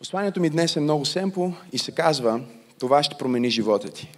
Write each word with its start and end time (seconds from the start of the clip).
Посланието 0.00 0.40
ми 0.40 0.50
днес 0.50 0.76
е 0.76 0.80
много 0.80 1.04
семпо 1.04 1.52
и 1.72 1.78
се 1.78 1.92
казва, 1.92 2.40
това 2.78 3.02
ще 3.02 3.18
промени 3.18 3.50
живота 3.50 3.90
ти. 3.90 4.12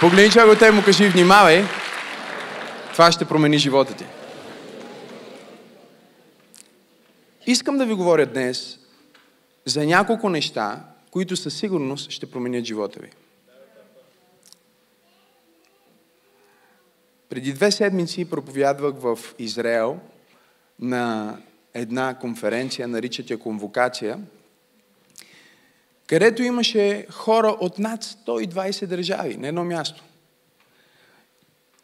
Погледни 0.00 0.30
човек 0.30 0.52
от 0.52 0.58
теб 0.58 0.74
му 0.74 0.82
кажи, 0.84 1.08
внимавай, 1.08 1.64
това 2.92 3.12
ще 3.12 3.24
промени 3.24 3.58
живота 3.58 3.94
ти. 3.94 4.04
Искам 7.46 7.78
да 7.78 7.86
ви 7.86 7.94
говоря 7.94 8.26
днес 8.26 8.78
за 9.64 9.86
няколко 9.86 10.28
неща, 10.28 10.84
които 11.10 11.36
със 11.36 11.56
сигурност 11.58 12.10
ще 12.10 12.30
променят 12.30 12.64
живота 12.64 13.00
ви. 13.00 13.10
Преди 17.28 17.52
две 17.52 17.70
седмици 17.70 18.30
проповядвах 18.30 18.94
в 18.98 19.18
Израел 19.38 20.00
на 20.78 21.36
една 21.74 22.18
конференция, 22.18 22.88
наричат 22.88 23.30
я 23.30 23.38
конвокация, 23.38 24.20
където 26.06 26.42
имаше 26.42 27.06
хора 27.10 27.56
от 27.60 27.78
над 27.78 28.04
120 28.04 28.86
държави 28.86 29.36
на 29.36 29.48
едно 29.48 29.64
място. 29.64 30.04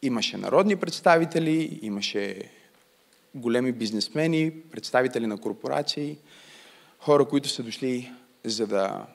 Имаше 0.02 0.36
народни 0.36 0.76
представители, 0.76 1.78
имаше 1.82 2.50
големи 3.34 3.72
бизнесмени, 3.72 4.52
представители 4.70 5.26
на 5.26 5.40
корпорации, 5.40 6.18
хора, 6.98 7.24
които 7.24 7.48
са 7.48 7.62
дошли 7.62 8.12
за 8.44 8.66
да 8.66 9.06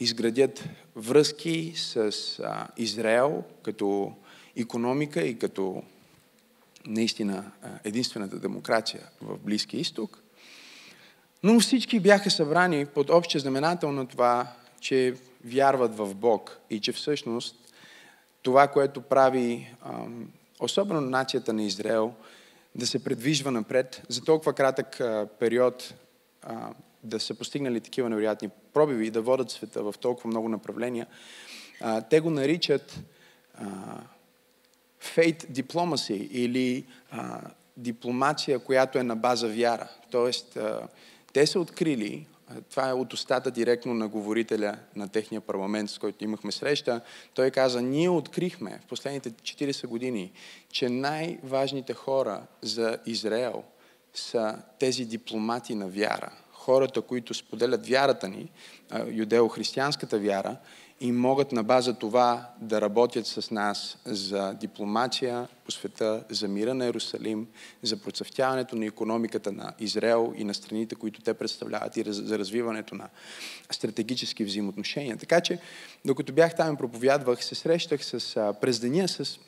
изградят 0.00 0.64
връзки 0.96 1.72
с 1.76 2.12
Израел 2.76 3.44
като 3.62 4.12
економика 4.56 5.22
и 5.22 5.38
като 5.38 5.82
наистина 6.86 7.52
единствената 7.84 8.38
демокрация 8.38 9.02
в 9.22 9.38
Близкия 9.38 9.80
изток. 9.80 10.22
Но 11.42 11.60
всички 11.60 12.00
бяха 12.00 12.30
събрани 12.30 12.86
под 12.86 13.10
общия 13.10 13.40
знаменател 13.40 13.92
на 13.92 14.06
това, 14.06 14.52
че 14.80 15.14
вярват 15.44 15.96
в 15.96 16.14
Бог 16.14 16.58
и 16.70 16.80
че 16.80 16.92
всъщност 16.92 17.56
това, 18.42 18.68
което 18.68 19.00
прави 19.00 19.74
особено 20.60 21.00
нацията 21.00 21.52
на 21.52 21.62
Израел, 21.62 22.14
да 22.74 22.86
се 22.86 23.04
предвижва 23.04 23.50
напред 23.50 24.02
за 24.08 24.24
толкова 24.24 24.52
кратък 24.52 25.00
период, 25.38 25.94
да 27.04 27.20
са 27.20 27.34
постигнали 27.34 27.80
такива 27.80 28.08
невероятни 28.08 28.48
пробиви 28.72 29.06
и 29.06 29.10
да 29.10 29.22
водят 29.22 29.50
света 29.50 29.82
в 29.82 29.94
толкова 30.00 30.28
много 30.28 30.48
направления, 30.48 31.06
те 32.10 32.20
го 32.20 32.30
наричат 32.30 33.00
faith 35.00 35.50
diplomacy 35.50 36.28
или 36.30 36.86
а, 37.10 37.40
дипломация, 37.76 38.58
която 38.58 38.98
е 38.98 39.02
на 39.02 39.16
база 39.16 39.48
вяра. 39.48 39.88
Тоест, 40.10 40.56
а, 40.56 40.88
те 41.32 41.46
са 41.46 41.60
открили, 41.60 42.26
това 42.70 42.88
е 42.88 42.92
от 42.92 43.12
устата 43.12 43.50
директно 43.50 43.94
на 43.94 44.08
говорителя 44.08 44.76
на 44.96 45.08
техния 45.08 45.40
парламент, 45.40 45.90
с 45.90 45.98
който 45.98 46.24
имахме 46.24 46.52
среща, 46.52 47.00
той 47.34 47.50
каза, 47.50 47.82
ние 47.82 48.08
открихме 48.08 48.80
в 48.84 48.86
последните 48.86 49.30
40 49.30 49.86
години, 49.86 50.32
че 50.72 50.88
най-важните 50.88 51.94
хора 51.94 52.42
за 52.62 52.98
Израел 53.06 53.64
са 54.14 54.58
тези 54.78 55.04
дипломати 55.04 55.74
на 55.74 55.88
вяра. 55.88 56.32
Хората, 56.52 57.00
които 57.00 57.34
споделят 57.34 57.86
вярата 57.86 58.28
ни, 58.28 58.50
юдео-християнската 58.92 60.18
вяра, 60.18 60.56
и 61.00 61.12
могат 61.12 61.52
на 61.52 61.62
база 61.62 61.94
това 61.94 62.50
да 62.60 62.80
работят 62.80 63.26
с 63.26 63.50
нас 63.50 63.98
за 64.04 64.54
дипломация 64.60 65.48
по 65.64 65.70
света, 65.70 66.24
за 66.30 66.48
мира 66.48 66.74
на 66.74 66.84
Иерусалим, 66.84 67.46
за 67.82 67.96
процъфтяването 67.96 68.76
на 68.76 68.86
економиката 68.86 69.52
на 69.52 69.72
Израел 69.78 70.32
и 70.36 70.44
на 70.44 70.54
страните, 70.54 70.94
които 70.94 71.20
те 71.20 71.34
представляват 71.34 71.96
и 71.96 72.04
за 72.06 72.38
развиването 72.38 72.94
на 72.94 73.08
стратегически 73.70 74.44
взаимоотношения. 74.44 75.16
Така 75.16 75.40
че, 75.40 75.58
докато 76.04 76.32
бях 76.32 76.56
там 76.56 76.74
и 76.74 76.78
проповядвах, 76.78 77.44
се 77.44 77.54
срещах 77.54 78.04
с, 78.04 78.54
през 78.60 78.80
деня 78.80 79.08
с 79.08 79.38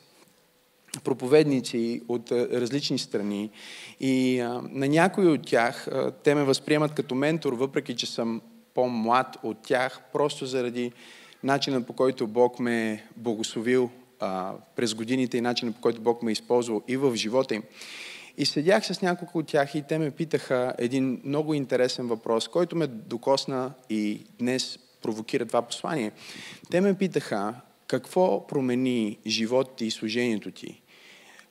проповедници 1.03 2.01
от 2.07 2.31
различни 2.31 2.99
страни 2.99 3.51
и 3.99 4.39
а, 4.39 4.61
на 4.69 4.87
някои 4.87 5.27
от 5.27 5.45
тях 5.45 5.87
а, 5.87 6.11
те 6.11 6.35
ме 6.35 6.43
възприемат 6.43 6.93
като 6.93 7.15
ментор, 7.15 7.53
въпреки 7.53 7.95
че 7.95 8.05
съм 8.05 8.41
по-млад 8.73 9.37
от 9.43 9.57
тях, 9.61 10.01
просто 10.13 10.45
заради 10.45 10.91
начинът 11.43 11.87
по 11.87 11.93
който 11.93 12.27
Бог 12.27 12.59
ме 12.59 12.91
е 12.91 13.03
благословил 13.17 13.89
а, 14.19 14.53
през 14.75 14.93
годините 14.93 15.37
и 15.37 15.41
начинът 15.41 15.75
по 15.75 15.81
който 15.81 16.01
Бог 16.01 16.23
ме 16.23 16.31
е 16.31 16.33
използвал 16.33 16.83
и 16.87 16.97
в 16.97 17.15
живота 17.15 17.55
им. 17.55 17.63
И 18.37 18.45
седях 18.45 18.85
с 18.85 19.01
няколко 19.01 19.37
от 19.37 19.47
тях 19.47 19.75
и 19.75 19.83
те 19.87 19.97
ме 19.97 20.11
питаха 20.11 20.73
един 20.77 21.21
много 21.23 21.53
интересен 21.53 22.07
въпрос, 22.07 22.47
който 22.47 22.75
ме 22.75 22.87
докосна 22.87 23.71
и 23.89 24.25
днес 24.39 24.79
провокира 25.01 25.45
това 25.45 25.61
послание. 25.61 26.11
Те 26.71 26.81
ме 26.81 26.97
питаха 26.97 27.53
какво 27.87 28.47
промени 28.47 29.17
живота 29.27 29.75
ти 29.75 29.85
и 29.85 29.91
служението 29.91 30.51
ти. 30.51 30.81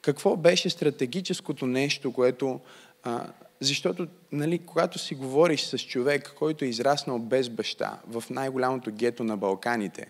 Какво 0.02 0.36
беше 0.36 0.70
стратегическото 0.70 1.66
нещо, 1.66 2.12
което 2.12 2.60
а, 3.02 3.26
защото, 3.62 4.06
нали, 4.32 4.58
когато 4.58 4.98
си 4.98 5.14
говориш 5.14 5.62
с 5.62 5.78
човек, 5.78 6.34
който 6.38 6.64
е 6.64 6.68
израснал 6.68 7.18
без 7.18 7.48
баща 7.48 7.98
в 8.08 8.24
най-голямото 8.30 8.90
гето 8.92 9.24
на 9.24 9.36
Балканите, 9.36 10.06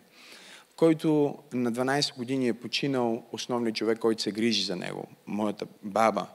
който 0.77 1.39
на 1.53 1.73
12 1.73 2.17
години 2.17 2.49
е 2.49 2.55
починал 2.55 3.23
основният 3.33 3.77
човек, 3.77 3.99
който 3.99 4.23
се 4.23 4.33
грижи 4.33 4.63
за 4.63 4.77
него, 4.77 5.07
моята 5.27 5.67
баба, 5.83 6.27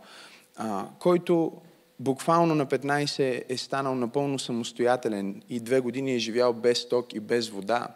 а, 0.56 0.88
който 1.00 1.52
буквално 2.00 2.56
на 2.56 2.66
15 2.66 3.44
е 3.50 3.58
станал 3.58 3.96
напълно 3.96 4.40
самостоятелен 4.40 5.42
и 5.50 5.60
две 5.60 5.80
години 5.80 6.16
е 6.16 6.20
живял 6.20 6.54
без 6.54 6.90
ток 6.90 7.14
и 7.14 7.20
без 7.20 7.50
вода, 7.50 7.88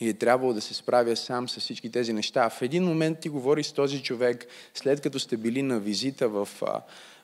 и 0.00 0.08
е 0.08 0.14
трябвало 0.14 0.52
да 0.52 0.60
се 0.60 0.74
справя 0.74 1.16
сам 1.16 1.48
с 1.48 1.60
всички 1.60 1.92
тези 1.92 2.12
неща. 2.12 2.50
В 2.50 2.62
един 2.62 2.84
момент 2.84 3.18
ти 3.18 3.28
говориш 3.28 3.66
с 3.66 3.72
този 3.72 4.02
човек, 4.02 4.46
след 4.74 5.00
като 5.00 5.18
сте 5.18 5.36
били 5.36 5.62
на 5.62 5.80
визита 5.80 6.28
в 6.28 6.48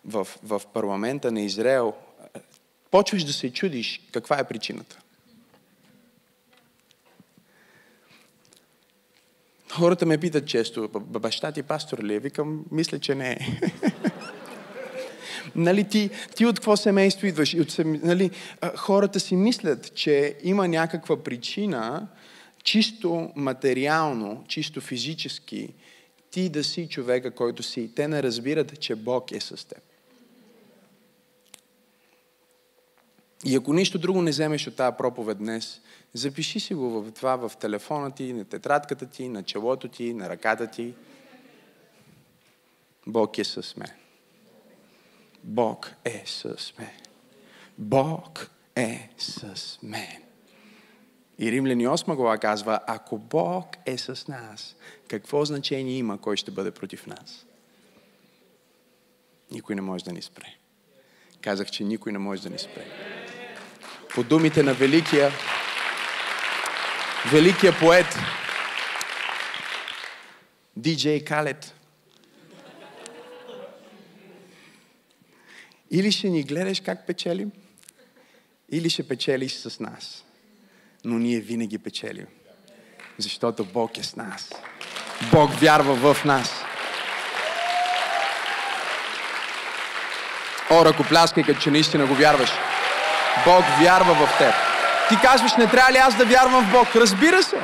в, 0.06 0.28
в 0.43 0.62
парламента 0.75 1.33
на 1.33 1.41
Израел, 1.41 1.94
почваш 2.91 3.25
да 3.25 3.33
се 3.33 3.53
чудиш 3.53 4.00
каква 4.12 4.39
е 4.39 4.49
причината. 4.49 4.99
Хората 9.72 10.06
ме 10.06 10.19
питат 10.19 10.47
често, 10.47 10.89
баща 11.00 11.53
ти 11.53 11.62
пастор 11.62 11.99
ли 11.99 12.15
е? 12.15 12.19
Викам, 12.19 12.65
мисля, 12.71 12.99
че 12.99 13.15
не 13.15 13.31
е. 13.31 13.39
нали, 15.55 15.84
ти, 15.84 16.11
ти 16.37 16.47
от 16.47 16.59
какво 16.59 16.77
семейство 16.77 17.27
идваш? 17.27 17.55
От, 17.55 17.77
нали, 17.84 18.31
хората 18.77 19.21
си 19.21 19.37
мислят, 19.37 19.95
че 19.95 20.37
има 20.43 20.69
някаква 20.69 21.22
причина, 21.22 22.09
чисто 22.65 23.31
материално, 23.37 24.45
чисто 24.49 24.81
физически, 24.81 25.75
ти 26.31 26.49
да 26.49 26.65
си 26.65 26.89
човека, 26.89 27.31
който 27.31 27.62
си. 27.62 27.91
Те 27.97 28.09
не 28.09 28.22
разбират, 28.22 28.81
че 28.81 28.95
Бог 28.95 29.33
е 29.33 29.41
с 29.41 29.69
теб. 29.69 29.85
И 33.44 33.56
ако 33.56 33.72
нищо 33.72 33.98
друго 33.98 34.22
не 34.22 34.30
вземеш 34.30 34.66
от 34.66 34.76
тази 34.76 34.97
проповед 34.97 35.38
днес, 35.38 35.80
запиши 36.14 36.60
си 36.60 36.74
го 36.74 37.02
в 37.02 37.12
това 37.12 37.36
в 37.36 37.52
телефона 37.60 38.10
ти, 38.10 38.32
на 38.32 38.44
тетрадката 38.44 39.06
ти, 39.06 39.28
на 39.28 39.42
челото 39.42 39.88
ти, 39.88 40.14
на 40.14 40.28
ръката 40.28 40.66
ти. 40.66 40.94
Бог 43.06 43.38
е 43.38 43.44
с 43.44 43.76
мен. 43.76 43.91
Бог 45.44 45.91
е 46.04 46.22
с 46.26 46.72
мен. 46.78 46.91
Бог 47.78 48.50
е 48.76 49.10
с 49.19 49.78
мен. 49.82 50.22
И 51.38 51.53
Римляни 51.53 51.86
8 51.86 52.14
глава 52.14 52.38
казва, 52.38 52.80
ако 52.86 53.18
Бог 53.18 53.66
е 53.86 53.98
с 53.98 54.28
нас, 54.28 54.76
какво 55.08 55.44
значение 55.44 55.97
има 55.97 56.20
кой 56.20 56.36
ще 56.36 56.50
бъде 56.50 56.70
против 56.70 57.06
нас? 57.06 57.47
Никой 59.50 59.74
не 59.74 59.80
може 59.80 60.04
да 60.04 60.12
ни 60.12 60.22
спре. 60.22 60.56
Казах, 61.41 61.71
че 61.71 61.84
никой 61.84 62.12
не 62.12 62.18
може 62.18 62.42
да 62.42 62.50
ни 62.50 62.59
спре 62.59 63.16
по 64.16 64.24
думите 64.24 64.63
на 64.63 64.74
великия, 64.74 65.33
великия 67.33 67.78
поет 67.78 68.18
Диджей 70.77 71.24
Калет. 71.24 71.74
Или 75.91 76.13
ще 76.13 76.28
ни 76.28 76.42
гледаш 76.42 76.80
как 76.80 77.07
печелим, 77.07 77.53
или 78.72 78.91
ще 78.91 79.09
печелиш 79.09 79.53
с 79.53 79.80
нас. 79.80 80.24
Но 81.04 81.18
ние 81.18 81.41
винаги 81.41 81.78
печелим. 81.78 82.27
Защото 83.18 83.65
Бог 83.65 83.98
е 83.98 84.03
с 84.03 84.16
нас. 84.16 84.53
Бог 85.33 85.60
вярва 85.60 86.15
в 86.15 86.24
нас. 86.24 86.65
О, 90.71 90.84
ръкопляскай, 90.84 91.45
като 91.45 91.60
че 91.60 91.71
наистина 91.71 92.07
го 92.07 92.15
вярваш. 92.15 92.51
Бог 93.44 93.65
вярва 93.80 94.15
в 94.15 94.38
теб. 94.38 94.54
Ти 95.09 95.16
казваш, 95.22 95.56
не 95.56 95.66
трябва 95.66 95.92
ли 95.92 95.97
аз 95.97 96.16
да 96.16 96.24
вярвам 96.24 96.65
в 96.65 96.72
Бог? 96.72 96.97
Разбира 96.97 97.42
се. 97.42 97.56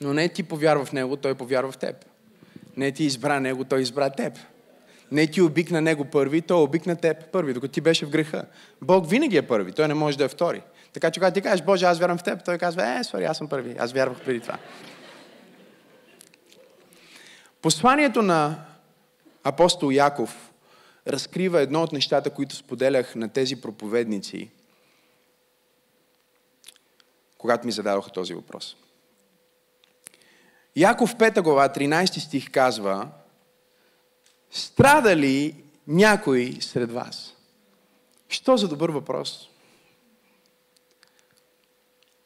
Но 0.00 0.14
не 0.14 0.28
ти 0.28 0.42
повярва 0.42 0.84
в 0.84 0.92
Него, 0.92 1.16
Той 1.16 1.34
повярва 1.34 1.72
в 1.72 1.78
теб. 1.78 2.04
Не 2.76 2.92
ти 2.92 3.04
избра 3.04 3.40
него, 3.40 3.64
той 3.64 3.80
избра 3.80 4.10
теб. 4.10 4.32
Не 5.12 5.26
ти 5.26 5.42
обикна 5.42 5.80
него 5.80 6.04
първи, 6.04 6.42
той 6.42 6.62
обикна 6.62 6.96
теб 6.96 7.30
първи, 7.32 7.52
докато 7.52 7.72
ти 7.72 7.80
беше 7.80 8.06
в 8.06 8.10
греха. 8.10 8.44
Бог 8.82 9.10
винаги 9.10 9.36
е 9.36 9.46
първи, 9.46 9.72
той 9.72 9.88
не 9.88 9.94
може 9.94 10.18
да 10.18 10.24
е 10.24 10.28
втори. 10.28 10.62
Така 10.92 11.10
че 11.10 11.20
когато 11.20 11.34
ти 11.34 11.40
кажеш, 11.40 11.64
Боже, 11.64 11.86
аз 11.86 11.98
вярвам 11.98 12.18
в 12.18 12.22
теб, 12.22 12.44
той 12.44 12.58
казва, 12.58 12.98
е, 12.98 13.04
сори, 13.04 13.24
аз 13.24 13.38
съм 13.38 13.48
първи, 13.48 13.76
аз 13.78 13.92
вярвах 13.92 14.20
преди 14.20 14.40
това. 14.40 14.58
Посланието 17.62 18.22
на 18.22 18.56
апостол 19.44 19.90
Яков 19.90 20.47
разкрива 21.08 21.60
едно 21.60 21.82
от 21.82 21.92
нещата, 21.92 22.30
които 22.30 22.56
споделях 22.56 23.14
на 23.14 23.28
тези 23.28 23.60
проповедници, 23.60 24.50
когато 27.38 27.66
ми 27.66 27.72
зададоха 27.72 28.10
този 28.10 28.34
въпрос. 28.34 28.76
Яков 30.76 31.16
5 31.16 31.42
глава, 31.42 31.68
13 31.68 32.18
стих 32.18 32.50
казва, 32.50 33.08
страда 34.50 35.16
ли 35.16 35.64
някой 35.86 36.56
сред 36.60 36.92
вас? 36.92 37.34
Що 38.28 38.56
за 38.56 38.68
добър 38.68 38.90
въпрос? 38.90 39.50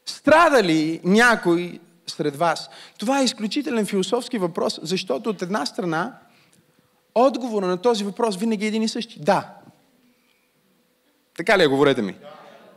Страда 0.06 0.62
ли 0.62 1.00
някой 1.04 1.80
сред 2.06 2.36
вас? 2.36 2.70
Това 2.98 3.20
е 3.20 3.24
изключителен 3.24 3.86
философски 3.86 4.38
въпрос, 4.38 4.80
защото 4.82 5.30
от 5.30 5.42
една 5.42 5.66
страна 5.66 6.18
отговора 7.14 7.66
на 7.66 7.76
този 7.76 8.04
въпрос 8.04 8.36
винаги 8.36 8.64
е 8.64 8.68
един 8.68 8.82
и 8.82 8.88
същи. 8.88 9.20
Да. 9.20 9.54
Така 11.36 11.58
ли 11.58 11.62
е, 11.62 11.66
говорете 11.66 12.02
ми? 12.02 12.16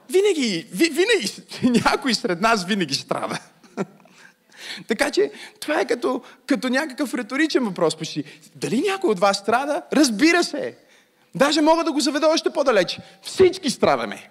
Винаги, 0.09 0.67
ви, 0.71 0.89
винаги, 0.89 1.43
някой 1.85 2.13
сред 2.13 2.41
нас 2.41 2.65
винаги 2.65 2.93
страда. 2.93 3.39
така 4.87 5.11
че 5.11 5.31
това 5.59 5.79
е 5.79 5.85
като, 5.85 6.21
като 6.45 6.69
някакъв 6.69 7.13
риторичен 7.13 7.63
въпрос 7.63 7.95
почти. 7.95 8.23
Дали 8.55 8.81
някой 8.81 9.09
от 9.09 9.19
вас 9.19 9.37
страда? 9.37 9.81
Разбира 9.93 10.43
се. 10.43 10.77
Даже 11.35 11.61
мога 11.61 11.83
да 11.83 11.91
го 11.91 11.99
заведа 11.99 12.27
още 12.27 12.49
по-далеч. 12.49 12.99
Всички 13.21 13.69
страдаме. 13.69 14.29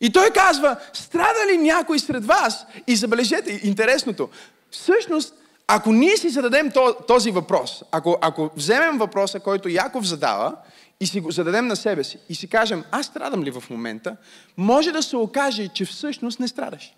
И 0.00 0.12
той 0.12 0.30
казва, 0.30 0.76
страда 0.92 1.46
ли 1.52 1.58
някой 1.58 1.98
сред 1.98 2.26
вас? 2.26 2.66
И 2.86 2.96
забележете, 2.96 3.60
интересното, 3.62 4.28
всъщност, 4.70 5.34
ако 5.74 5.92
ние 5.92 6.16
си 6.16 6.30
зададем 6.30 6.72
този 7.08 7.30
въпрос, 7.30 7.82
ако, 7.90 8.18
ако 8.20 8.50
вземем 8.56 8.98
въпроса, 8.98 9.40
който 9.40 9.68
Яков 9.68 10.06
задава, 10.06 10.56
и 11.00 11.06
си 11.06 11.20
го 11.20 11.30
зададем 11.30 11.66
на 11.66 11.76
себе 11.76 12.04
си, 12.04 12.18
и 12.28 12.34
си 12.34 12.48
кажем, 12.48 12.84
аз 12.90 13.06
страдам 13.06 13.42
ли 13.42 13.50
в 13.50 13.64
момента, 13.70 14.16
може 14.56 14.92
да 14.92 15.02
се 15.02 15.16
окаже, 15.16 15.68
че 15.68 15.84
всъщност 15.84 16.40
не 16.40 16.48
страдаш. 16.48 16.94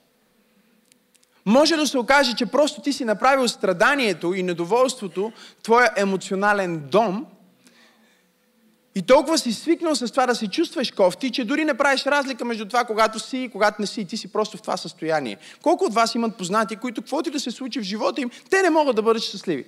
Може 1.45 1.77
да 1.77 1.87
се 1.87 1.99
окаже, 1.99 2.35
че 2.35 2.47
просто 2.47 2.81
ти 2.81 2.93
си 2.93 3.05
направил 3.05 3.49
страданието 3.49 4.35
и 4.35 4.43
недоволството, 4.43 5.33
твоя 5.63 5.91
емоционален 5.97 6.83
дом, 6.91 7.27
и 8.95 9.03
толкова 9.03 9.39
си 9.39 9.53
свикнал 9.53 9.95
с 9.95 10.11
това 10.11 10.27
да 10.27 10.35
се 10.35 10.49
чувстваш 10.49 10.91
кофти, 10.91 11.31
че 11.31 11.45
дори 11.45 11.65
не 11.65 11.75
правиш 11.75 12.07
разлика 12.07 12.45
между 12.45 12.65
това, 12.65 12.85
когато 12.85 13.19
си 13.19 13.39
и 13.39 13.49
когато 13.49 13.81
не 13.81 13.87
си. 13.87 14.05
Ти 14.05 14.17
си 14.17 14.33
просто 14.33 14.57
в 14.57 14.63
това 14.63 14.77
състояние. 14.77 15.37
Колко 15.63 15.85
от 15.85 15.95
вас 15.95 16.15
имат 16.15 16.37
познати, 16.37 16.77
които 16.77 17.01
каквото 17.01 17.29
и 17.29 17.33
да 17.33 17.41
се 17.41 17.51
случи 17.51 17.81
в 17.81 17.83
живота 17.83 18.21
им, 18.21 18.31
те 18.51 18.63
не 18.63 18.71
могат 18.71 18.97
да 18.97 19.03
бъдат 19.03 19.23
щастливи. 19.23 19.65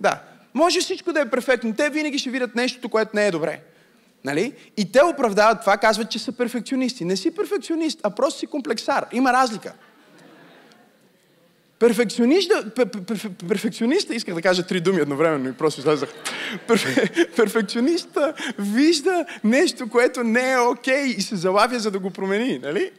Да. 0.00 0.22
Може 0.54 0.80
всичко 0.80 1.12
да 1.12 1.20
е 1.20 1.30
перфектно. 1.30 1.74
Те 1.74 1.90
винаги 1.90 2.18
ще 2.18 2.30
видят 2.30 2.54
нещото, 2.54 2.88
което 2.88 3.10
не 3.14 3.26
е 3.26 3.30
добре. 3.30 3.60
Нали? 4.24 4.52
И 4.76 4.92
те 4.92 5.04
оправдават 5.04 5.60
това, 5.60 5.76
казват, 5.76 6.10
че 6.10 6.18
са 6.18 6.32
перфекционисти. 6.32 7.04
Не 7.04 7.16
си 7.16 7.30
перфекционист, 7.30 8.00
а 8.02 8.10
просто 8.10 8.40
си 8.40 8.46
комплексар. 8.46 9.06
Има 9.12 9.32
разлика. 9.32 9.72
Перфекциониста, 11.78 12.70
перфекциониста, 13.48 14.14
исках 14.14 14.34
да 14.34 14.42
кажа 14.42 14.62
три 14.62 14.80
думи 14.80 15.00
едновременно 15.00 15.48
и 15.48 15.52
просто 15.52 15.80
излезах. 15.80 16.08
Перфекциониста 17.36 18.34
вижда 18.58 19.24
нещо, 19.44 19.88
което 19.88 20.24
не 20.24 20.52
е 20.52 20.58
окей 20.58 20.94
okay, 20.94 21.16
и 21.16 21.22
се 21.22 21.36
залавя 21.36 21.78
за 21.78 21.90
да 21.90 21.98
го 21.98 22.10
промени, 22.10 22.58
нали? 22.58 22.90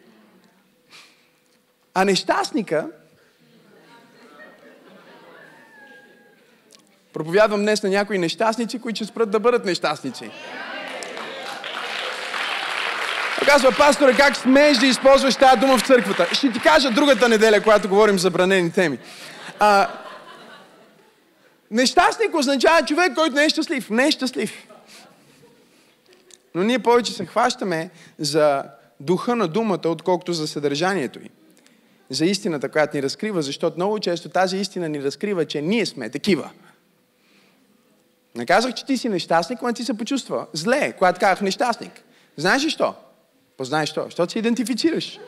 А 1.94 2.05
нещастника, 2.05 2.88
проповядвам 7.13 7.61
днес 7.61 7.83
на 7.83 7.89
някои 7.89 8.17
нещастници, 8.17 8.79
които 8.79 8.95
ще 8.95 9.05
спрат 9.05 9.31
да 9.31 9.39
бъдат 9.39 9.65
нещастници. 9.65 10.31
Казва 13.45 13.71
пастора, 13.77 14.13
как 14.13 14.38
смееш 14.38 14.77
да 14.77 14.85
използваш 14.85 15.35
тази 15.35 15.59
дума 15.59 15.77
в 15.77 15.88
църквата. 15.88 16.35
Ще 16.35 16.51
ти 16.51 16.59
кажа 16.59 16.91
другата 16.91 17.29
неделя, 17.29 17.61
когато 17.61 17.89
говорим 17.89 18.19
за 18.19 18.29
бранени 18.29 18.71
теми. 18.71 18.97
А, 19.59 19.88
нещастник 21.72 22.36
означава 22.36 22.86
човек, 22.86 23.16
който 23.16 23.36
не 23.36 23.46
е 23.46 23.50
щастлив. 23.50 23.90
Не 23.90 24.08
е 24.08 24.12
щастлив. 24.12 24.68
Но 26.56 26.64
ние 26.64 26.80
повече 26.80 27.14
се 27.14 27.25
хващаме 27.25 27.90
за 28.19 28.64
духа 29.00 29.36
на 29.36 29.48
думата, 29.48 29.81
отколкото 29.86 30.34
за 30.34 30.48
съдържанието 30.48 31.19
й. 31.19 31.30
За 32.10 32.25
истината, 32.25 32.69
която 32.69 32.98
ни 32.98 33.04
разкрива, 33.04 33.42
защото 33.42 33.78
много 33.78 34.00
често 34.00 34.30
тази 34.30 34.58
истина 34.58 34.90
ни 34.90 35.04
разкрива, 35.04 35.46
че 35.46 35.62
ние 35.62 35.86
сме 35.86 36.10
такива. 36.10 36.50
Не 38.36 38.46
казах, 38.46 38.74
че 38.74 38.86
ти 38.86 38.98
си 38.98 39.10
нещастник, 39.10 39.62
но 39.62 39.74
ти 39.74 39.84
се 39.84 39.98
почувства 39.98 40.48
зле, 40.54 40.94
когато 40.98 41.19
казах 41.19 41.42
нещастник. 41.42 41.92
Знаеш 42.38 42.66
ли 42.66 42.69
що? 42.69 42.94
Познаеш 43.58 43.94
то, 43.94 44.04
защото 44.04 44.31
се 44.31 44.40
идентифицираш. 44.40 45.19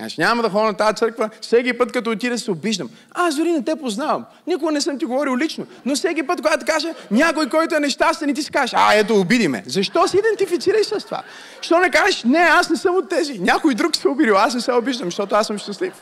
Аз 0.00 0.18
няма 0.18 0.42
да 0.42 0.50
ходя 0.50 0.64
на 0.64 0.74
тази 0.74 0.96
църква, 0.96 1.30
всеки 1.40 1.78
път 1.78 1.92
като 1.92 2.10
отида 2.10 2.38
се 2.38 2.50
обиждам. 2.50 2.90
Аз 3.10 3.36
дори 3.36 3.52
не 3.52 3.64
те 3.64 3.76
познавам. 3.76 4.24
Никога 4.46 4.72
не 4.72 4.80
съм 4.80 4.98
ти 4.98 5.04
говорил 5.04 5.36
лично. 5.36 5.66
Но 5.84 5.94
всеки 5.94 6.22
път, 6.22 6.42
когато 6.42 6.66
кажа 6.66 6.94
някой, 7.10 7.48
който 7.48 7.74
е 7.74 7.80
нещастен 7.80 8.28
и 8.28 8.34
ти 8.34 8.42
си 8.42 8.50
кажеш, 8.50 8.74
а 8.76 8.94
ето 8.94 9.20
обиди 9.20 9.48
ме. 9.48 9.62
Защо 9.66 10.08
се 10.08 10.18
идентифицираш 10.18 10.86
с 10.86 11.04
това? 11.04 11.22
Що 11.60 11.78
не 11.78 11.90
кажеш, 11.90 12.24
не, 12.24 12.38
аз 12.38 12.70
не 12.70 12.76
съм 12.76 12.94
от 12.94 13.08
тези. 13.08 13.38
Някой 13.38 13.74
друг 13.74 13.96
се 13.96 14.08
обидил, 14.08 14.36
аз 14.36 14.54
не 14.54 14.60
се 14.60 14.72
обиждам, 14.72 15.06
защото 15.06 15.34
аз 15.34 15.46
съм 15.46 15.58
щастлив. 15.58 15.94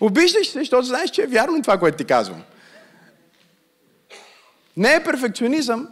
Обиждаш 0.00 0.46
се, 0.46 0.58
защото 0.58 0.86
знаеш, 0.86 1.10
че 1.10 1.22
е 1.22 1.26
вярно 1.26 1.62
това, 1.62 1.78
което 1.78 1.96
ти 1.96 2.04
казвам. 2.04 2.42
Не 4.76 4.94
е 4.94 5.04
перфекционизъм, 5.04 5.88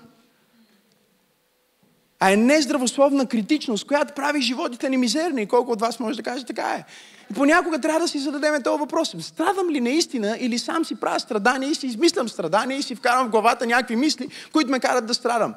а 2.21 2.33
е 2.33 2.37
нездравословна 2.37 3.27
критичност, 3.27 3.87
която 3.87 4.15
прави 4.15 4.43
животите 4.43 4.89
ни 4.89 4.97
мизерни. 4.97 5.47
Колко 5.47 5.73
от 5.73 5.81
вас 5.81 6.01
може 6.01 6.17
да 6.17 6.23
каже 6.23 6.45
така 6.45 6.63
е. 6.63 6.85
И 7.31 7.35
понякога 7.35 7.79
трябва 7.79 8.01
да 8.01 8.09
си 8.09 8.19
зададем 8.19 8.63
този 8.63 8.81
въпрос. 8.81 9.17
Страдам 9.21 9.71
ли 9.71 9.81
наистина 9.81 10.37
или 10.41 10.59
сам 10.59 10.85
си 10.85 10.95
правя 10.95 11.21
страдания 11.21 11.71
и 11.71 11.75
си 11.75 11.87
измислям 11.87 12.29
страдания 12.29 12.79
и 12.79 12.83
си 12.83 12.95
вкарам 12.95 13.27
в 13.27 13.31
главата 13.31 13.67
някакви 13.67 13.97
мисли, 13.97 14.29
които 14.53 14.71
ме 14.71 14.81
карат 14.81 15.07
да 15.07 15.15
страдам? 15.15 15.55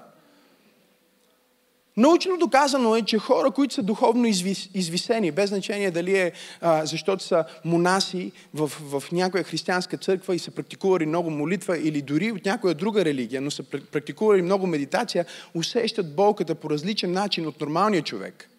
Научно 1.97 2.37
доказано 2.37 2.95
е, 2.95 3.01
че 3.01 3.17
хора, 3.17 3.51
които 3.51 3.73
са 3.73 3.83
духовно 3.83 4.25
извис, 4.25 4.69
извисени, 4.73 5.31
без 5.31 5.49
значение 5.49 5.91
дали 5.91 6.17
е 6.17 6.31
а, 6.61 6.85
защото 6.85 7.23
са 7.23 7.45
монаси 7.65 8.31
в, 8.53 8.67
в 8.67 9.11
някоя 9.11 9.43
християнска 9.43 9.97
църква 9.97 10.35
и 10.35 10.39
са 10.39 10.51
практикували 10.51 11.05
много 11.05 11.29
молитва 11.29 11.77
или 11.77 12.01
дори 12.01 12.31
от 12.31 12.45
някоя 12.45 12.75
друга 12.75 13.05
религия, 13.05 13.41
но 13.41 13.51
са 13.51 13.63
практикували 13.63 14.41
много 14.41 14.67
медитация, 14.67 15.25
усещат 15.53 16.15
болката 16.15 16.55
по 16.55 16.69
различен 16.69 17.11
начин 17.11 17.47
от 17.47 17.61
нормалния 17.61 18.01
човек. 18.01 18.49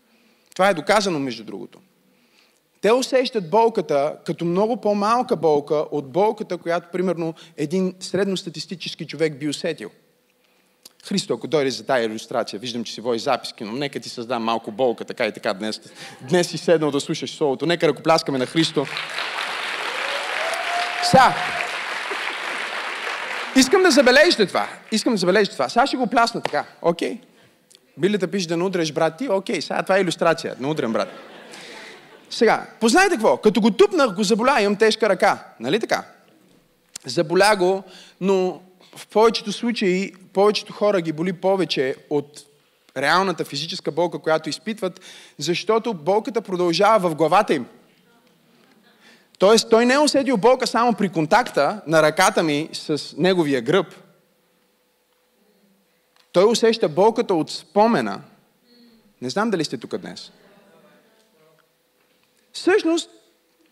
Това 0.54 0.68
е 0.68 0.74
доказано, 0.74 1.18
между 1.18 1.44
другото. 1.44 1.78
Те 2.80 2.92
усещат 2.92 3.50
болката 3.50 4.16
като 4.24 4.44
много 4.44 4.76
по-малка 4.76 5.36
болка 5.36 5.74
от 5.74 6.12
болката, 6.12 6.58
която, 6.58 6.88
примерно, 6.92 7.34
един 7.56 7.94
средностатистически 8.00 9.06
човек 9.06 9.38
би 9.38 9.48
усетил. 9.48 9.90
Христо, 11.08 11.34
ако 11.34 11.46
дойде 11.46 11.70
за 11.70 11.86
тази 11.86 12.04
иллюстрация, 12.04 12.60
виждам, 12.60 12.84
че 12.84 12.92
си 12.92 13.00
води 13.00 13.18
записки, 13.18 13.64
но 13.64 13.72
нека 13.72 14.00
ти 14.00 14.08
създам 14.08 14.42
малко 14.42 14.72
болка, 14.72 15.04
така 15.04 15.26
и 15.26 15.32
така 15.32 15.54
днес. 15.54 15.80
Днес 16.20 16.48
си 16.48 16.58
седнал 16.58 16.90
да 16.90 17.00
слушаш 17.00 17.36
Словото. 17.36 17.66
Нека 17.66 17.88
ръкопляскаме 17.88 18.38
на 18.38 18.46
Христо. 18.46 18.86
Сега, 21.04 21.34
искам 23.56 23.82
да 23.82 23.90
забележите 23.90 24.46
това. 24.46 24.68
Искам 24.92 25.12
да 25.12 25.16
забележите 25.16 25.56
това. 25.56 25.68
Сега 25.68 25.86
ще 25.86 25.96
го 25.96 26.06
плясна 26.06 26.40
така. 26.40 26.64
Окей? 26.82 27.14
Okay? 27.14 27.20
Билята 27.98 28.28
пише 28.28 28.48
да 28.48 28.56
не 28.56 28.64
удреш 28.64 28.92
брат 28.92 29.16
ти. 29.16 29.28
Окей, 29.28 29.56
okay, 29.56 29.60
сега 29.60 29.82
това 29.82 29.96
е 29.96 30.00
иллюстрация. 30.00 30.54
Не 30.60 30.66
удрям 30.66 30.92
брат. 30.92 31.08
Сега, 32.30 32.66
познайте 32.80 33.14
какво? 33.14 33.36
Като 33.36 33.60
го 33.60 33.70
тупнах, 33.70 34.14
го 34.14 34.22
заболя, 34.22 34.60
имам 34.60 34.76
тежка 34.76 35.08
ръка. 35.08 35.44
Нали 35.60 35.80
така? 35.80 36.04
Заболя 37.06 37.56
го, 37.56 37.82
но 38.20 38.60
в 38.96 39.06
повечето 39.06 39.52
случаи, 39.52 40.12
повечето 40.32 40.72
хора 40.72 41.00
ги 41.00 41.12
боли 41.12 41.32
повече 41.32 41.96
от 42.10 42.46
реалната 42.96 43.44
физическа 43.44 43.92
болка, 43.92 44.18
която 44.18 44.48
изпитват, 44.48 45.00
защото 45.38 45.94
болката 45.94 46.42
продължава 46.42 47.08
в 47.08 47.14
главата 47.14 47.54
им. 47.54 47.66
Тоест, 49.38 49.70
той 49.70 49.86
не 49.86 49.94
е 49.94 49.98
усетил 49.98 50.36
болка 50.36 50.66
само 50.66 50.94
при 50.94 51.08
контакта 51.08 51.80
на 51.86 52.02
ръката 52.02 52.42
ми 52.42 52.68
с 52.72 53.14
неговия 53.16 53.62
гръб. 53.62 53.86
Той 56.32 56.44
усеща 56.44 56.88
болката 56.88 57.34
от 57.34 57.50
спомена. 57.50 58.20
Не 59.22 59.30
знам 59.30 59.50
дали 59.50 59.64
сте 59.64 59.78
тук 59.78 59.96
днес. 59.96 60.32
всъщност, 62.52 63.10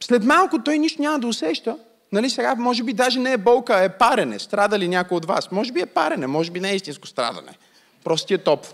след 0.01 0.25
малко 0.25 0.63
той 0.63 0.79
нищо 0.79 1.03
няма 1.03 1.19
да 1.19 1.27
усеща. 1.27 1.79
Нали 2.13 2.31
сега, 2.31 2.55
може 2.55 2.83
би 2.83 2.93
даже 2.93 3.21
не 3.21 3.33
е 3.33 3.37
болка, 3.37 3.85
е 3.85 3.89
парене. 3.89 4.39
Страда 4.39 4.79
ли 4.79 4.89
някой 4.89 5.17
от 5.17 5.25
вас? 5.25 5.51
Може 5.51 5.73
би 5.73 5.81
е 5.81 5.87
парене, 5.87 6.27
може 6.27 6.51
би 6.51 6.61
не 6.61 6.71
е 6.71 6.75
истинско 6.75 7.07
страдане. 7.07 7.59
Просто 8.05 8.27
ти 8.27 8.35
е 8.35 8.39
топ. 8.39 8.67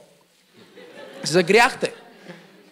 Загряхте. 1.25 1.95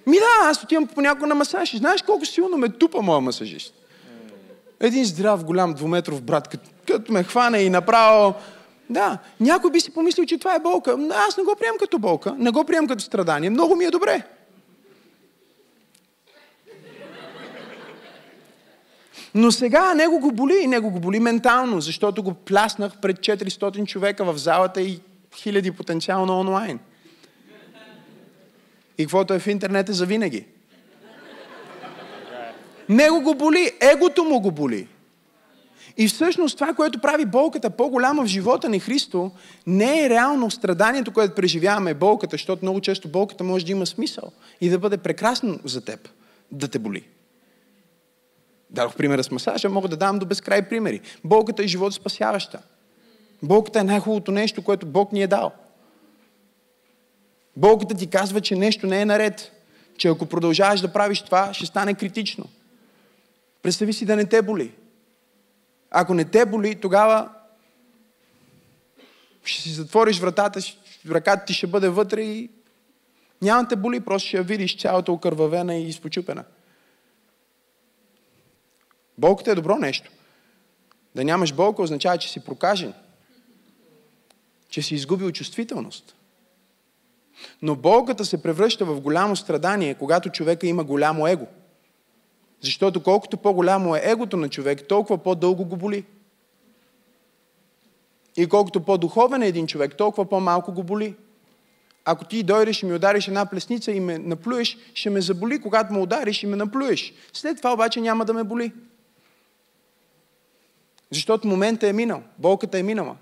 Ми 0.07 0.17
да, 0.17 0.49
аз 0.49 0.63
отивам 0.63 0.87
понякога 0.87 1.27
на 1.27 1.35
масаж 1.35 1.75
и 1.75 1.77
знаеш 1.77 2.03
колко 2.03 2.27
силно 2.27 2.57
ме 2.57 2.69
тупа 2.69 3.03
моя 3.03 3.21
масажист. 3.21 3.75
Един 4.81 5.05
здрав, 5.05 5.45
голям, 5.45 5.75
двуметров 5.75 6.23
брат, 6.23 6.49
като, 6.49 6.71
като 6.87 7.13
ме 7.13 7.25
хване 7.25 7.59
и 7.59 7.71
направо... 7.71 8.35
Да, 8.91 9.19
някой 9.41 9.71
би 9.71 9.81
си 9.81 9.95
помислил, 9.95 10.27
че 10.27 10.39
това 10.39 10.55
е 10.55 10.59
болка. 10.59 10.97
Аз 11.29 11.37
не 11.37 11.45
го 11.45 11.57
приемам 11.59 11.79
като 11.79 11.99
болка, 11.99 12.35
не 12.39 12.51
го 12.51 12.65
приемам 12.65 12.89
като 12.89 13.05
страдание. 13.05 13.51
Много 13.51 13.77
ми 13.77 13.85
е 13.85 13.91
добре. 13.91 14.23
Но 19.35 19.53
сега 19.53 19.95
него 19.95 20.21
го 20.21 20.33
боли 20.33 20.61
и 20.63 20.67
него 20.67 20.91
го 20.91 21.01
боли 21.01 21.21
ментално, 21.21 21.81
защото 21.81 22.23
го 22.23 22.35
пляснах 22.35 23.01
пред 23.03 23.19
400 23.19 23.87
човека 23.87 24.25
в 24.25 24.39
залата 24.39 24.83
и 24.83 25.01
хиляди 25.37 25.71
потенциално 25.71 26.41
онлайн. 26.41 26.79
И 28.99 29.05
каквото 29.05 29.35
е 29.35 29.39
в 29.39 29.47
интернет 29.47 29.89
е 29.89 29.93
за 29.93 30.07
винаги. 30.07 30.45
Него 32.89 33.21
го 33.21 33.35
боли, 33.35 33.73
егото 33.81 34.25
му 34.25 34.41
го 34.41 34.51
боли. 34.51 34.89
И 35.97 36.09
всъщност 36.09 36.59
това, 36.59 36.75
което 36.75 37.01
прави 37.01 37.25
болката 37.25 37.71
по-голяма 37.71 38.25
в 38.25 38.27
живота 38.27 38.69
ни 38.69 38.81
Христо, 38.81 39.31
не 39.67 40.05
е 40.05 40.11
реално 40.11 40.51
страданието, 40.51 41.13
което 41.13 41.35
преживяваме 41.35 41.95
болката, 41.95 42.35
защото 42.35 42.65
много 42.65 42.81
често 42.81 43.09
болката 43.09 43.45
може 43.45 43.67
да 43.67 43.73
има 43.73 43.87
смисъл 43.87 44.33
и 44.61 44.69
да 44.69 44.79
бъде 44.79 44.97
прекрасно 44.97 45.59
за 45.65 45.81
теб, 45.81 46.09
да 46.53 46.69
те 46.69 46.79
боли. 46.79 47.05
Дадох 48.75 48.97
примера 48.97 49.25
с 49.25 49.31
масажа, 49.31 49.69
мога 49.69 49.89
да 49.89 49.97
дам 49.97 50.19
до 50.19 50.27
безкрай 50.27 50.69
примери. 50.69 51.01
Болката 51.25 51.63
е 51.63 51.67
живот 51.67 51.95
спасяваща. 51.95 52.63
Болката 53.43 53.81
е 53.81 53.85
най-хубавото 53.85 54.33
нещо, 54.33 54.63
което 54.63 54.87
Бог 54.87 55.13
ни 55.13 55.23
е 55.23 55.27
дал. 55.27 55.53
Болката 57.57 57.95
ти 57.95 58.07
казва, 58.07 58.41
че 58.41 58.57
нещо 58.57 58.87
не 58.87 59.01
е 59.01 59.05
наред. 59.05 59.53
Че 59.99 60.09
ако 60.09 60.27
продължаваш 60.27 60.81
да 60.81 60.93
правиш 60.93 61.23
това, 61.23 61.55
ще 61.55 61.67
стане 61.67 61.95
критично. 61.95 62.45
Представи 63.63 63.93
си 63.93 64.07
да 64.07 64.17
не 64.17 64.27
те 64.27 64.43
боли. 64.43 64.73
Ако 65.91 66.15
не 66.15 66.25
те 66.25 66.47
боли, 66.47 66.75
тогава 66.75 67.29
ще 69.45 69.63
си 69.63 69.71
затвориш 69.71 70.19
вратата, 70.19 70.61
ръката 71.11 71.45
ти 71.45 71.55
ще 71.55 71.67
бъде 71.67 71.89
вътре 71.89 72.23
и 72.23 72.51
няма 73.43 73.69
те 73.69 73.77
боли, 73.77 74.01
просто 74.01 74.29
ще 74.29 74.37
я 74.37 74.43
видиш 74.43 74.79
цялата 74.79 75.13
окървавена 75.13 75.75
и 75.77 75.89
изпочупена. 75.89 76.45
Болката 79.19 79.51
е 79.51 79.55
добро 79.55 79.77
нещо. 79.79 80.11
Да 81.15 81.25
нямаш 81.25 81.53
болка 81.53 81.83
означава, 81.83 82.19
че 82.19 82.31
си 82.31 82.45
прокажен. 82.45 82.93
Че 84.69 84.83
си 84.83 84.95
изгубил 84.95 85.31
чувствителност. 85.31 86.17
Но 87.63 87.77
болката 87.77 88.25
се 88.25 88.43
превръща 88.43 88.85
в 88.85 89.01
голямо 89.01 89.37
страдание, 89.37 89.95
когато 89.95 90.31
човека 90.31 90.67
има 90.67 90.85
голямо 90.85 91.29
его. 91.29 91.47
Защото 92.61 93.03
колкото 93.03 93.37
по-голямо 93.37 93.97
е 93.97 94.01
егото 94.05 94.37
на 94.37 94.49
човек, 94.49 94.89
толкова 94.89 95.19
по-дълго 95.19 95.65
го 95.65 95.77
боли. 95.77 96.05
И 98.37 98.47
колкото 98.47 98.81
по-духовен 98.81 99.43
е 99.43 99.47
един 99.47 99.67
човек, 99.67 99.97
толкова 99.97 100.29
по-малко 100.29 100.73
го 100.73 100.83
боли. 100.83 101.15
Ако 102.05 102.25
ти 102.25 102.43
дойдеш 102.43 102.83
и 102.83 102.87
ми 102.87 102.95
удариш 102.95 103.29
една 103.29 103.47
плесница 103.47 103.93
и 103.93 104.01
ме 104.01 104.19
наплюеш, 104.19 104.79
ще 104.95 105.11
ме 105.11 105.21
заболи, 105.21 105.61
когато 105.61 105.93
ме 105.93 105.99
удариш 105.99 106.43
и 106.43 106.47
ме 106.47 106.57
наплюеш. 106.57 107.13
След 107.33 107.57
това 107.57 107.73
обаче 107.73 108.01
няма 108.01 108.25
да 108.25 108.35
ме 108.35 108.45
боли. 108.45 108.73
Защото 111.11 111.49
момента 111.49 111.89
е 111.89 111.93
минал. 111.93 112.23
Болката 112.39 112.79
е 112.79 112.83
минала. 112.83 113.17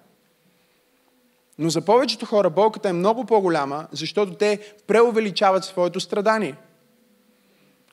Но 1.58 1.70
за 1.70 1.80
повечето 1.80 2.26
хора 2.26 2.50
болката 2.50 2.88
е 2.88 2.92
много 2.92 3.24
по-голяма, 3.24 3.86
защото 3.92 4.34
те 4.34 4.74
преувеличават 4.86 5.64
своето 5.64 6.00
страдание. 6.00 6.54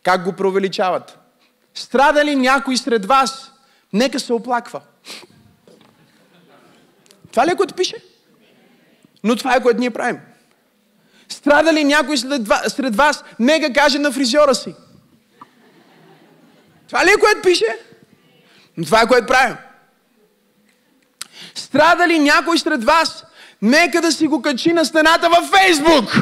Как 0.03 0.23
го 0.23 0.33
преувеличават? 0.33 1.19
Страда 1.73 2.25
ли 2.25 2.35
някой 2.35 2.77
сред 2.77 3.05
вас? 3.05 3.51
Нека 3.93 4.19
се 4.19 4.33
оплаква. 4.33 4.81
Това 7.31 7.47
ли 7.47 7.51
е 7.51 7.55
което 7.55 7.75
пише? 7.75 7.95
Но 9.23 9.35
това 9.35 9.55
е 9.55 9.63
което 9.63 9.79
ние 9.79 9.89
правим. 9.89 10.19
Страда 11.29 11.73
ли 11.73 11.83
някой 11.83 12.17
сред 12.67 12.95
вас? 12.95 13.23
Нека 13.39 13.73
каже 13.73 13.99
на 13.99 14.11
фризьора 14.11 14.55
си. 14.55 14.75
Това 16.87 17.05
ли 17.05 17.09
е 17.09 17.19
което 17.19 17.41
пише? 17.41 17.79
Но 18.77 18.85
това 18.85 19.01
е 19.01 19.07
което 19.07 19.27
правим. 19.27 19.57
Страда 21.59 22.07
ли 22.07 22.19
някой 22.19 22.57
сред 22.59 22.83
вас? 22.83 23.23
Нека 23.61 24.01
да 24.01 24.11
си 24.11 24.27
го 24.27 24.41
качи 24.41 24.73
на 24.73 24.85
стената 24.85 25.29
във 25.29 25.49
Фейсбук. 25.49 26.17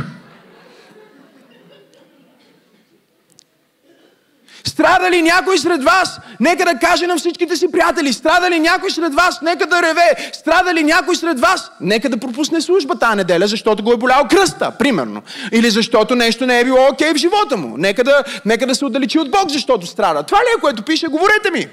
Страда 4.63 5.12
ли 5.12 5.22
някой 5.22 5.58
сред 5.58 5.84
вас? 5.84 6.20
Нека 6.39 6.65
да 6.65 6.79
каже 6.79 7.08
на 7.08 7.17
всичките 7.17 7.56
си 7.56 7.72
приятели. 7.72 8.13
Страда 8.13 8.50
ли 8.50 8.60
някой 8.60 8.91
сред 8.91 9.13
вас? 9.13 9.41
Нека 9.41 9.65
да 9.65 9.82
реве. 9.82 10.29
Страда 10.34 10.74
ли 10.74 10.84
някой 10.84 11.15
сред 11.15 11.39
вас? 11.39 11.72
Нека 11.82 12.10
да 12.10 12.17
пропусне 12.17 12.62
служба 12.62 12.96
тази 12.96 13.17
неделя, 13.17 13.48
защото 13.48 13.84
го 13.84 13.94
е 13.94 13.98
болял 13.98 14.27
кръста, 14.29 14.72
примерно. 14.72 15.22
Или 15.51 15.70
защото 15.70 16.15
нещо 16.15 16.46
не 16.46 16.60
е 16.60 16.63
било 16.63 16.88
окей 16.91 17.10
okay 17.10 17.13
в 17.13 17.17
живота 17.17 17.58
му. 17.58 17.77
Нека 17.77 18.03
да, 18.03 18.24
нека 18.46 18.67
да 18.67 18.75
се 18.75 18.86
отдалечи 18.86 19.20
от 19.20 19.32
Бог, 19.32 19.50
защото 19.50 19.88
страда. 19.88 20.24
Това 20.24 20.39
ли 20.39 20.58
е, 20.58 20.62
което 20.62 20.84
пише? 20.84 21.08
Говорете 21.08 21.51
ми. 21.51 21.67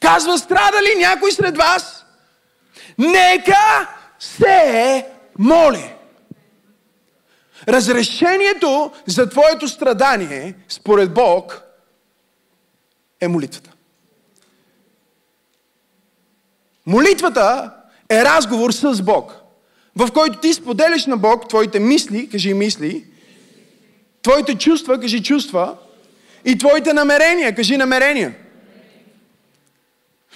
Казва, 0.00 0.38
страда 0.38 0.82
ли 0.82 0.98
някой 0.98 1.32
сред 1.32 1.56
вас? 1.56 2.04
Нека 2.98 3.96
се 4.18 5.06
моли. 5.38 5.94
Разрешението 7.68 8.92
за 9.06 9.30
твоето 9.30 9.68
страдание, 9.68 10.54
според 10.68 11.14
Бог, 11.14 11.62
е 13.20 13.28
молитвата. 13.28 13.70
Молитвата 16.86 17.70
е 18.10 18.24
разговор 18.24 18.70
с 18.70 19.02
Бог, 19.02 19.34
в 19.96 20.12
който 20.12 20.38
ти 20.38 20.54
споделяш 20.54 21.06
на 21.06 21.16
Бог 21.16 21.48
твоите 21.48 21.78
мисли, 21.78 22.28
кажи 22.30 22.54
мисли, 22.54 23.04
твоите 24.22 24.58
чувства, 24.58 25.00
кажи 25.00 25.22
чувства, 25.22 25.76
и 26.44 26.58
твоите 26.58 26.92
намерения, 26.92 27.54
кажи 27.54 27.76
намерения. 27.76 28.34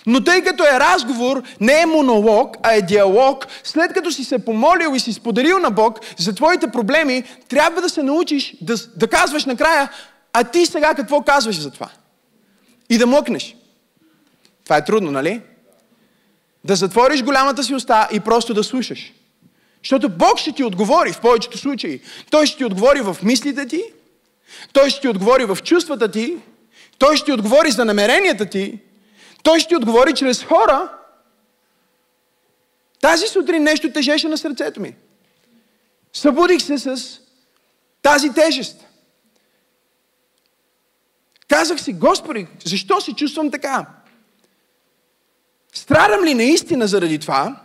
Но 0.07 0.25
тъй 0.25 0.43
като 0.43 0.65
е 0.65 0.81
разговор, 0.81 1.43
не 1.61 1.81
е 1.81 1.87
монолог, 1.87 2.57
а 2.63 2.73
е 2.73 2.83
диалог, 2.83 3.47
след 3.65 3.93
като 3.93 4.13
си 4.13 4.25
се 4.25 4.45
помолил 4.45 4.95
и 4.95 5.01
си 5.01 5.13
споделил 5.13 5.59
на 5.59 5.71
Бог 5.71 6.01
за 6.19 6.35
твоите 6.35 6.71
проблеми, 6.71 7.25
трябва 7.49 7.81
да 7.81 7.89
се 7.89 8.03
научиш 8.03 8.55
да, 8.61 8.75
да 8.97 9.09
казваш 9.09 9.45
накрая, 9.45 9.91
а 10.33 10.45
ти 10.45 10.67
сега 10.67 10.95
какво 10.95 11.23
казваш 11.23 11.61
за 11.61 11.71
това? 11.71 11.89
И 12.91 12.99
да 12.99 13.07
мъкнеш. 13.07 13.57
Това 14.65 14.77
е 14.77 14.85
трудно, 14.85 15.11
нали? 15.11 15.41
Да 16.65 16.77
затвориш 16.77 17.23
голямата 17.23 17.65
си 17.65 17.75
уста 17.75 18.09
и 18.13 18.21
просто 18.21 18.55
да 18.55 18.65
слушаш. 18.65 19.13
Защото 19.83 20.09
Бог 20.09 20.39
ще 20.39 20.53
ти 20.53 20.65
отговори 20.65 21.13
в 21.13 21.21
повечето 21.21 21.59
случаи. 21.59 22.01
Той 22.31 22.47
ще 22.47 22.57
ти 22.57 22.65
отговори 22.65 23.01
в 23.01 23.17
мислите 23.23 23.67
ти, 23.67 23.85
Той 24.73 24.91
ще 24.91 25.01
ти 25.01 25.09
отговори 25.09 25.45
в 25.45 25.59
чувствата 25.65 26.11
ти, 26.11 26.37
Той 26.99 27.17
ще 27.17 27.25
ти 27.25 27.33
отговори 27.33 27.71
за 27.71 27.85
намеренията 27.85 28.47
ти, 28.47 28.79
той 29.43 29.61
ще 29.61 29.77
отговори 29.77 30.15
чрез 30.15 30.45
хора. 30.45 30.99
Тази 33.01 33.27
сутрин 33.27 33.63
нещо 33.63 33.93
тежеше 33.93 34.29
на 34.29 34.39
сърцето 34.39 34.81
ми. 34.81 34.97
Събудих 36.13 36.63
се 36.63 36.79
с 36.79 37.21
тази 38.03 38.33
тежест. 38.33 38.87
Казах 41.49 41.81
си, 41.81 41.93
Господи, 41.93 42.47
защо 42.65 43.01
се 43.01 43.13
чувствам 43.13 43.51
така? 43.51 43.87
Страдам 45.73 46.25
ли 46.25 46.35
наистина 46.35 46.87
заради 46.87 47.19
това? 47.19 47.57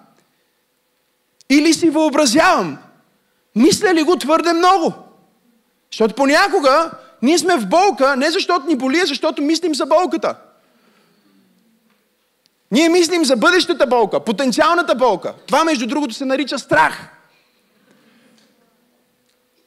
Или 1.49 1.73
си 1.73 1.89
въобразявам? 1.89 2.77
Мисля 3.55 3.93
ли 3.93 4.03
го 4.03 4.15
твърде 4.15 4.53
много? 4.53 4.93
Защото 5.91 6.15
понякога 6.15 6.91
ние 7.21 7.37
сме 7.37 7.57
в 7.57 7.67
болка, 7.67 8.15
не 8.15 8.31
защото 8.31 8.65
ни 8.65 8.75
боли, 8.75 8.99
а 9.03 9.05
защото 9.05 9.41
мислим 9.41 9.75
за 9.75 9.85
болката. 9.85 10.35
Ние 12.71 12.89
мислим 12.89 13.25
за 13.25 13.35
бъдещата 13.35 13.87
болка, 13.87 14.19
потенциалната 14.19 14.95
болка. 14.95 15.33
Това, 15.45 15.63
между 15.63 15.87
другото, 15.87 16.13
се 16.13 16.25
нарича 16.25 16.59
страх. 16.59 17.09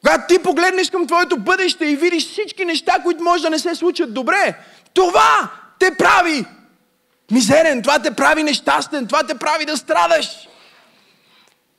Когато 0.01 0.35
ти 0.35 0.43
погледнеш 0.43 0.91
към 0.91 1.07
твоето 1.07 1.37
бъдеще 1.37 1.87
и 1.87 1.97
видиш 1.97 2.31
всички 2.31 2.65
неща, 2.65 2.97
които 3.03 3.25
може 3.25 3.43
да 3.43 3.51
не 3.51 3.59
се 3.59 3.75
случат 3.75 4.15
добре, 4.15 4.59
това 4.95 5.51
те 5.79 5.95
прави 5.99 6.45
мизерен, 7.31 7.83
това 7.83 7.99
те 7.99 8.11
прави 8.11 8.43
нещастен, 8.43 9.07
това 9.07 9.23
те 9.23 9.35
прави 9.35 9.65
да 9.65 9.77
страдаш. 9.77 10.49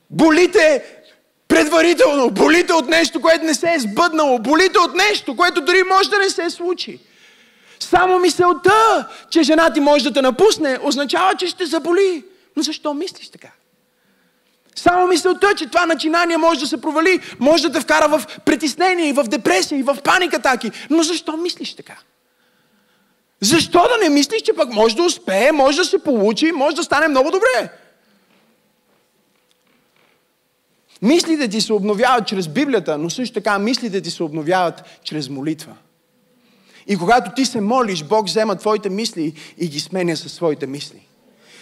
Болите 0.10 0.84
Предварително. 1.52 2.30
Болите 2.30 2.74
от 2.74 2.88
нещо, 2.88 3.22
което 3.22 3.46
не 3.46 3.54
се 3.54 3.74
е 3.74 3.80
сбъднало. 3.80 4.40
Болите 4.40 4.80
от 4.80 4.96
нещо, 4.96 5.36
което 5.36 5.62
дори 5.62 5.84
може 5.84 6.10
да 6.10 6.20
не 6.20 6.30
се 6.30 6.50
случи. 6.50 7.00
Само 7.84 8.20
мисълта, 8.20 9.08
че 9.30 9.44
жена 9.44 9.74
ти 9.74 9.80
може 9.80 10.04
да 10.04 10.14
те 10.14 10.22
напусне, 10.22 10.80
означава, 10.84 11.36
че 11.36 11.48
ще 11.48 11.66
заболи. 11.66 12.26
Но 12.56 12.64
защо 12.64 12.94
мислиш 12.94 13.30
така? 13.30 13.52
Само 14.76 15.08
мисълта, 15.08 15.54
че 15.56 15.68
това 15.68 15.86
начинание 15.86 16.38
може 16.38 16.60
да 16.60 16.68
се 16.68 16.82
провали, 16.82 17.20
може 17.40 17.64
да 17.64 17.72
те 17.72 17.80
вкара 17.80 18.08
в 18.08 18.40
притеснение, 18.46 19.10
и 19.10 19.14
в 19.14 19.24
депресия, 19.24 19.80
и 19.80 19.84
в 19.84 19.98
паника 20.04 20.40
таки. 20.40 20.72
Но 20.90 21.04
защо 21.04 21.38
мислиш 21.38 21.76
така? 21.76 21.98
Защо 23.42 23.88
да 23.88 23.98
не 24.04 24.10
мислиш, 24.10 24.42
че 24.42 24.54
пък 24.54 24.74
може 24.74 24.96
да 24.96 25.04
успее, 25.04 25.52
може 25.52 25.78
да 25.78 25.86
се 25.86 26.04
получи, 26.04 26.52
може 26.52 26.76
да 26.76 26.84
стане 26.84 27.08
много 27.08 27.32
добре? 27.32 27.72
Мислите 31.02 31.48
ти 31.48 31.62
се 31.62 31.74
обновяват 31.74 32.28
чрез 32.28 32.48
Библията, 32.48 32.98
но 32.98 33.10
също 33.10 33.34
така 33.34 33.60
мислите 33.60 34.02
ти 34.02 34.12
се 34.12 34.24
обновяват 34.24 34.84
чрез 35.04 35.30
молитва. 35.30 35.76
И 36.88 36.98
когато 36.98 37.32
ти 37.36 37.46
се 37.46 37.62
молиш, 37.62 38.04
Бог 38.04 38.26
взема 38.26 38.56
твоите 38.56 38.90
мисли 38.90 39.34
и 39.58 39.68
ги 39.68 39.80
сменя 39.80 40.18
със 40.18 40.34
своите 40.34 40.68
мисли. 40.68 41.08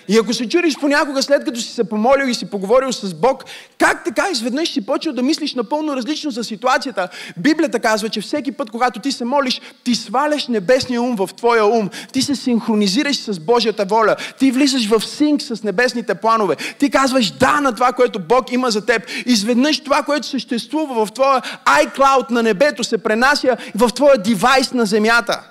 И 0.08 0.18
ако 0.18 0.34
се 0.34 0.50
чудиш 0.50 0.75
понякога, 0.79 1.24
след 1.24 1.46
като 1.46 1.60
си 1.60 1.74
се 1.74 1.84
помолил 1.84 2.25
и 2.25 2.34
си 2.34 2.46
поговорил 2.46 2.91
с 2.91 3.13
Бог, 3.13 3.44
как 3.77 4.03
така 4.03 4.29
изведнъж 4.32 4.70
си 4.70 4.86
почел 4.86 5.13
да 5.13 5.24
мислиш 5.24 5.56
напълно 5.56 5.96
различно 5.96 6.32
за 6.32 6.44
ситуацията? 6.44 7.10
Библията 7.38 7.79
казва, 7.79 8.10
че 8.10 8.22
всеки 8.22 8.51
път, 8.51 8.70
когато 8.70 9.00
ти 9.00 9.12
се 9.12 9.25
молиш, 9.25 9.62
ти 9.84 9.96
сваляш 9.96 10.48
небесния 10.48 11.01
ум 11.01 11.15
в 11.15 11.29
твоя 11.38 11.65
ум. 11.65 11.89
Ти 12.13 12.22
се 12.22 12.36
синхронизираш 12.36 13.18
с 13.18 13.39
Божията 13.39 13.86
воля. 13.86 14.15
Ти 14.39 14.51
влизаш 14.51 14.88
в 14.88 15.01
синк 15.06 15.41
с 15.41 15.63
небесните 15.63 16.15
планове. 16.15 16.56
Ти 16.56 16.89
казваш 16.89 17.32
да 17.32 17.62
на 17.62 17.75
това, 17.75 17.94
което 17.94 18.20
Бог 18.20 18.51
има 18.51 18.72
за 18.72 18.86
теб. 18.86 19.01
Изведнъж 19.25 19.79
това, 19.79 20.03
което 20.03 20.27
съществува 20.27 21.06
в 21.06 21.12
твоя 21.12 21.41
iCloud 21.65 22.32
на 22.32 22.44
небето, 22.44 22.84
се 22.84 22.98
пренася 22.98 23.58
в 23.75 23.89
твоя 23.94 24.18
девайс 24.18 24.74
на 24.74 24.86
земята. 24.86 25.41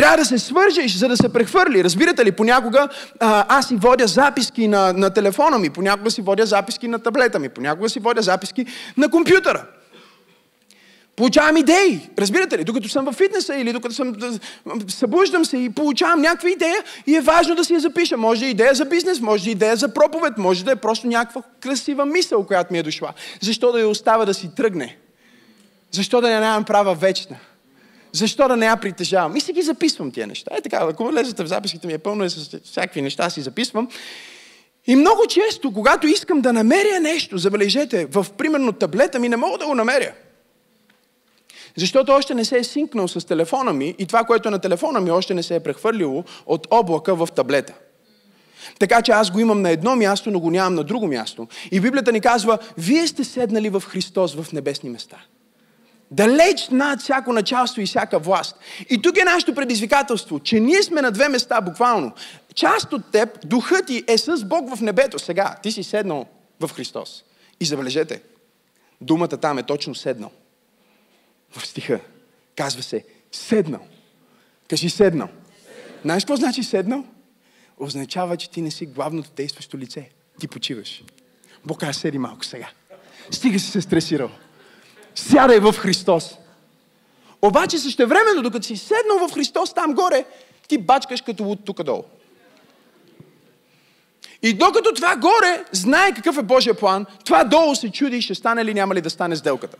Трябва 0.00 0.16
да 0.16 0.24
се 0.24 0.38
свържеш, 0.38 0.96
за 0.96 1.08
да 1.08 1.16
се 1.16 1.32
прехвърли. 1.32 1.84
Разбирате 1.84 2.24
ли, 2.24 2.32
понякога 2.32 2.88
а, 3.20 3.44
аз 3.48 3.68
си 3.68 3.76
водя 3.76 4.06
записки 4.06 4.68
на, 4.68 4.92
на 4.92 5.10
телефона 5.10 5.58
ми, 5.58 5.70
понякога 5.70 6.10
си 6.10 6.22
водя 6.22 6.46
записки 6.46 6.88
на 6.88 6.98
таблета 6.98 7.38
ми, 7.38 7.48
понякога 7.48 7.88
си 7.88 8.00
водя 8.00 8.22
записки 8.22 8.66
на 8.96 9.08
компютъра. 9.08 9.64
Получавам 11.16 11.56
идеи. 11.56 12.08
Разбирате 12.18 12.58
ли? 12.58 12.64
Докато 12.64 12.88
съм 12.88 13.04
във 13.04 13.14
фитнеса 13.14 13.54
или 13.54 13.72
докато 13.72 13.94
съм, 13.94 14.14
събуждам 14.88 15.44
се 15.44 15.56
и 15.56 15.70
получавам 15.70 16.20
някаква 16.20 16.50
идея 16.50 16.84
и 17.06 17.16
е 17.16 17.20
важно 17.20 17.54
да 17.54 17.64
си 17.64 17.74
я 17.74 17.80
запиша. 17.80 18.16
Може 18.16 18.40
да 18.40 18.46
е 18.46 18.50
идея 18.50 18.74
за 18.74 18.84
бизнес, 18.84 19.20
може 19.20 19.44
да 19.44 19.50
е 19.50 19.52
идея 19.52 19.76
за 19.76 19.94
проповед, 19.94 20.38
може 20.38 20.64
да 20.64 20.70
е 20.70 20.76
просто 20.76 21.06
някаква 21.06 21.42
красива 21.60 22.06
мисъл, 22.06 22.46
която 22.46 22.72
ми 22.72 22.78
е 22.78 22.82
дошла. 22.82 23.12
Защо 23.40 23.72
да 23.72 23.80
я 23.80 23.88
остава 23.88 24.24
да 24.24 24.34
си 24.34 24.50
тръгне? 24.56 24.96
Защо 25.90 26.20
да 26.20 26.28
не 26.28 26.40
нямам 26.40 26.64
права 26.64 26.94
вечна? 26.94 27.36
Защо 28.12 28.48
да 28.48 28.56
не 28.56 28.66
я 28.66 28.76
притежавам? 28.76 29.36
И 29.36 29.40
си 29.40 29.52
ги 29.52 29.62
записвам 29.62 30.10
тия 30.10 30.26
неща. 30.26 30.50
Е 30.56 30.60
така, 30.60 30.76
ако 30.90 31.04
влезете 31.04 31.44
в 31.44 31.46
записките 31.46 31.86
ми 31.86 31.92
е 31.92 31.98
пълно 31.98 32.24
е 32.24 32.30
с 32.30 32.60
всякакви 32.64 33.02
неща, 33.02 33.30
си 33.30 33.40
записвам. 33.40 33.88
И 34.86 34.96
много 34.96 35.26
често, 35.28 35.72
когато 35.72 36.06
искам 36.06 36.40
да 36.40 36.52
намеря 36.52 37.00
нещо, 37.00 37.38
забележете, 37.38 38.06
в 38.06 38.26
примерно 38.38 38.72
таблета 38.72 39.18
ми 39.18 39.28
не 39.28 39.36
мога 39.36 39.58
да 39.58 39.66
го 39.66 39.74
намеря. 39.74 40.12
Защото 41.76 42.12
още 42.12 42.34
не 42.34 42.44
се 42.44 42.58
е 42.58 42.64
синкнал 42.64 43.08
с 43.08 43.26
телефона 43.26 43.72
ми 43.72 43.94
и 43.98 44.06
това, 44.06 44.24
което 44.24 44.48
е 44.48 44.50
на 44.50 44.58
телефона 44.58 45.00
ми, 45.00 45.10
още 45.10 45.34
не 45.34 45.42
се 45.42 45.54
е 45.54 45.60
прехвърлило 45.60 46.24
от 46.46 46.66
облака 46.70 47.14
в 47.14 47.28
таблета. 47.34 47.74
Така 48.78 49.02
че 49.02 49.12
аз 49.12 49.30
го 49.30 49.40
имам 49.40 49.62
на 49.62 49.70
едно 49.70 49.96
място, 49.96 50.30
но 50.30 50.40
го 50.40 50.50
нямам 50.50 50.74
на 50.74 50.84
друго 50.84 51.06
място. 51.06 51.48
И 51.70 51.80
Библията 51.80 52.12
ни 52.12 52.20
казва, 52.20 52.58
вие 52.78 53.06
сте 53.06 53.24
седнали 53.24 53.68
в 53.68 53.82
Христос 53.86 54.34
в 54.34 54.52
небесни 54.52 54.90
места. 54.90 55.16
Далеч 56.10 56.68
над 56.68 57.00
всяко 57.00 57.32
началство 57.32 57.80
и 57.80 57.86
всяка 57.86 58.18
власт. 58.18 58.56
И 58.90 59.02
тук 59.02 59.16
е 59.18 59.24
нашето 59.24 59.54
предизвикателство, 59.54 60.40
че 60.40 60.60
ние 60.60 60.82
сме 60.82 61.02
на 61.02 61.10
две 61.10 61.28
места 61.28 61.60
буквално. 61.60 62.12
Част 62.54 62.92
от 62.92 63.10
теб, 63.12 63.46
духът 63.46 63.86
ти 63.86 64.04
е 64.08 64.18
с 64.18 64.44
Бог 64.44 64.76
в 64.76 64.80
небето. 64.80 65.18
Сега, 65.18 65.56
ти 65.62 65.72
си 65.72 65.82
седнал 65.82 66.26
в 66.60 66.70
Христос. 66.74 67.24
И 67.60 67.64
забележете, 67.64 68.22
думата 69.00 69.28
там 69.28 69.58
е 69.58 69.62
точно 69.62 69.94
седнал. 69.94 70.30
В 71.50 71.66
стиха 71.66 72.00
казва 72.56 72.82
се 72.82 73.04
седнал. 73.32 73.86
Кажи 74.68 74.90
седнал. 74.90 75.28
Знаеш 76.02 76.24
какво 76.24 76.36
значи 76.36 76.62
седнал? 76.62 77.04
Означава, 77.78 78.36
че 78.36 78.50
ти 78.50 78.62
не 78.62 78.70
си 78.70 78.86
главното 78.86 79.30
действащо 79.36 79.78
лице. 79.78 80.10
Ти 80.40 80.48
почиваш. 80.48 81.04
Бог 81.64 81.80
казва, 81.80 81.94
седи 81.94 82.18
малко 82.18 82.44
сега. 82.44 82.68
Стига 83.30 83.58
си 83.58 83.70
се 83.70 83.80
стресирал. 83.80 84.30
Сядай 85.14 85.58
в 85.58 85.72
Христос. 85.72 86.36
Обаче 87.42 87.78
също 87.78 88.06
времено, 88.06 88.42
докато 88.42 88.66
си 88.66 88.76
седнал 88.76 89.28
в 89.28 89.34
Христос 89.34 89.74
там 89.74 89.94
горе, 89.94 90.24
ти 90.68 90.78
бачкаш 90.78 91.22
като 91.22 91.44
луд 91.44 91.58
тук 91.64 91.82
долу. 91.82 92.04
И 94.42 94.52
докато 94.52 94.92
това 94.94 95.16
горе 95.16 95.64
знае 95.72 96.14
какъв 96.14 96.38
е 96.38 96.42
Божия 96.42 96.74
план, 96.74 97.06
това 97.24 97.44
долу 97.44 97.74
се 97.74 97.90
чуди, 97.90 98.22
ще 98.22 98.34
стане 98.34 98.64
ли, 98.64 98.74
няма 98.74 98.94
ли 98.94 99.00
да 99.00 99.10
стане 99.10 99.36
сделката. 99.36 99.76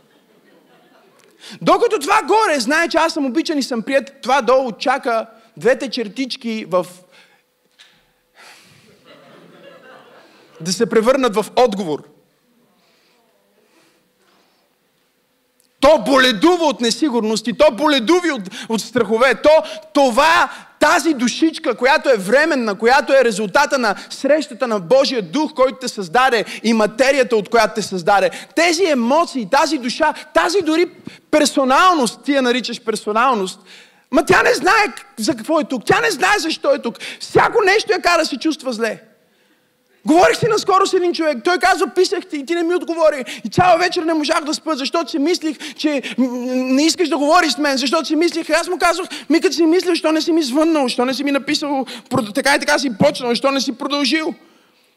Докато 1.62 1.98
това 1.98 2.22
горе 2.22 2.60
знае, 2.60 2.88
че 2.88 2.98
аз 2.98 3.12
съм 3.12 3.26
обичан 3.26 3.58
и 3.58 3.62
съм 3.62 3.82
прият, 3.82 4.12
това 4.22 4.42
долу 4.42 4.72
чака 4.72 5.26
двете 5.56 5.90
чертички 5.90 6.64
в... 6.68 6.86
да 10.60 10.72
се 10.72 10.86
превърнат 10.86 11.34
в 11.34 11.46
отговор. 11.56 12.02
То 15.80 15.98
боледува 16.06 16.64
от 16.64 16.80
несигурности, 16.80 17.52
то 17.52 17.70
боледуви 17.72 18.30
от, 18.30 18.42
от 18.68 18.80
страхове. 18.80 19.34
То, 19.34 19.50
това, 19.92 20.50
тази 20.80 21.14
душичка, 21.14 21.74
която 21.74 22.10
е 22.10 22.16
временна, 22.16 22.74
която 22.74 23.12
е 23.12 23.24
резултата 23.24 23.78
на 23.78 23.94
срещата 24.10 24.66
на 24.66 24.80
Божия 24.80 25.22
дух, 25.22 25.54
който 25.54 25.78
те 25.80 25.88
създаде 25.88 26.44
и 26.62 26.72
материята, 26.72 27.36
от 27.36 27.48
която 27.48 27.74
те 27.74 27.82
създаде. 27.82 28.30
Тези 28.56 28.84
емоции, 28.84 29.48
тази 29.50 29.78
душа, 29.78 30.14
тази 30.34 30.58
дори 30.62 30.86
персоналност, 31.30 32.24
ти 32.24 32.32
я 32.32 32.42
наричаш 32.42 32.80
персоналност, 32.80 33.60
ма 34.10 34.24
тя 34.24 34.42
не 34.42 34.54
знае 34.54 34.84
за 35.18 35.36
какво 35.36 35.60
е 35.60 35.64
тук, 35.64 35.82
тя 35.84 36.00
не 36.00 36.10
знае 36.10 36.38
защо 36.38 36.74
е 36.74 36.78
тук. 36.78 36.96
Всяко 37.20 37.58
нещо 37.64 37.92
я 37.92 38.02
кара 38.02 38.18
да 38.18 38.26
се 38.26 38.36
чувства 38.36 38.72
зле. 38.72 39.09
Говорих 40.06 40.36
си 40.36 40.46
наскоро 40.46 40.86
с 40.86 40.94
един 40.94 41.14
човек. 41.14 41.38
Той 41.44 41.58
казва, 41.58 41.86
писах 41.86 42.26
ти 42.26 42.36
и 42.36 42.46
ти 42.46 42.54
не 42.54 42.62
ми 42.62 42.74
отговори. 42.74 43.24
И 43.44 43.48
цяла 43.48 43.78
вечер 43.78 44.02
не 44.02 44.14
можах 44.14 44.44
да 44.44 44.54
спа, 44.54 44.74
защото 44.74 45.10
си 45.10 45.18
мислих, 45.18 45.74
че 45.76 46.02
не 46.18 46.82
искаш 46.82 47.08
да 47.08 47.18
говориш 47.18 47.52
с 47.52 47.58
мен, 47.58 47.76
защото 47.76 48.04
си 48.04 48.16
мислих. 48.16 48.50
Аз 48.50 48.68
му 48.68 48.78
казвах, 48.78 49.08
ми 49.30 49.40
като 49.40 49.54
си 49.54 49.66
мислил, 49.66 49.94
що 49.94 50.12
не 50.12 50.20
си 50.20 50.32
ми 50.32 50.42
звъннал, 50.42 50.88
що 50.88 51.04
не 51.04 51.14
си 51.14 51.24
ми 51.24 51.32
написал, 51.32 51.86
така 52.34 52.54
и 52.54 52.58
така 52.58 52.78
си 52.78 52.90
почнал, 52.98 53.34
що 53.34 53.50
не 53.50 53.60
си 53.60 53.72
продължил. 53.72 54.34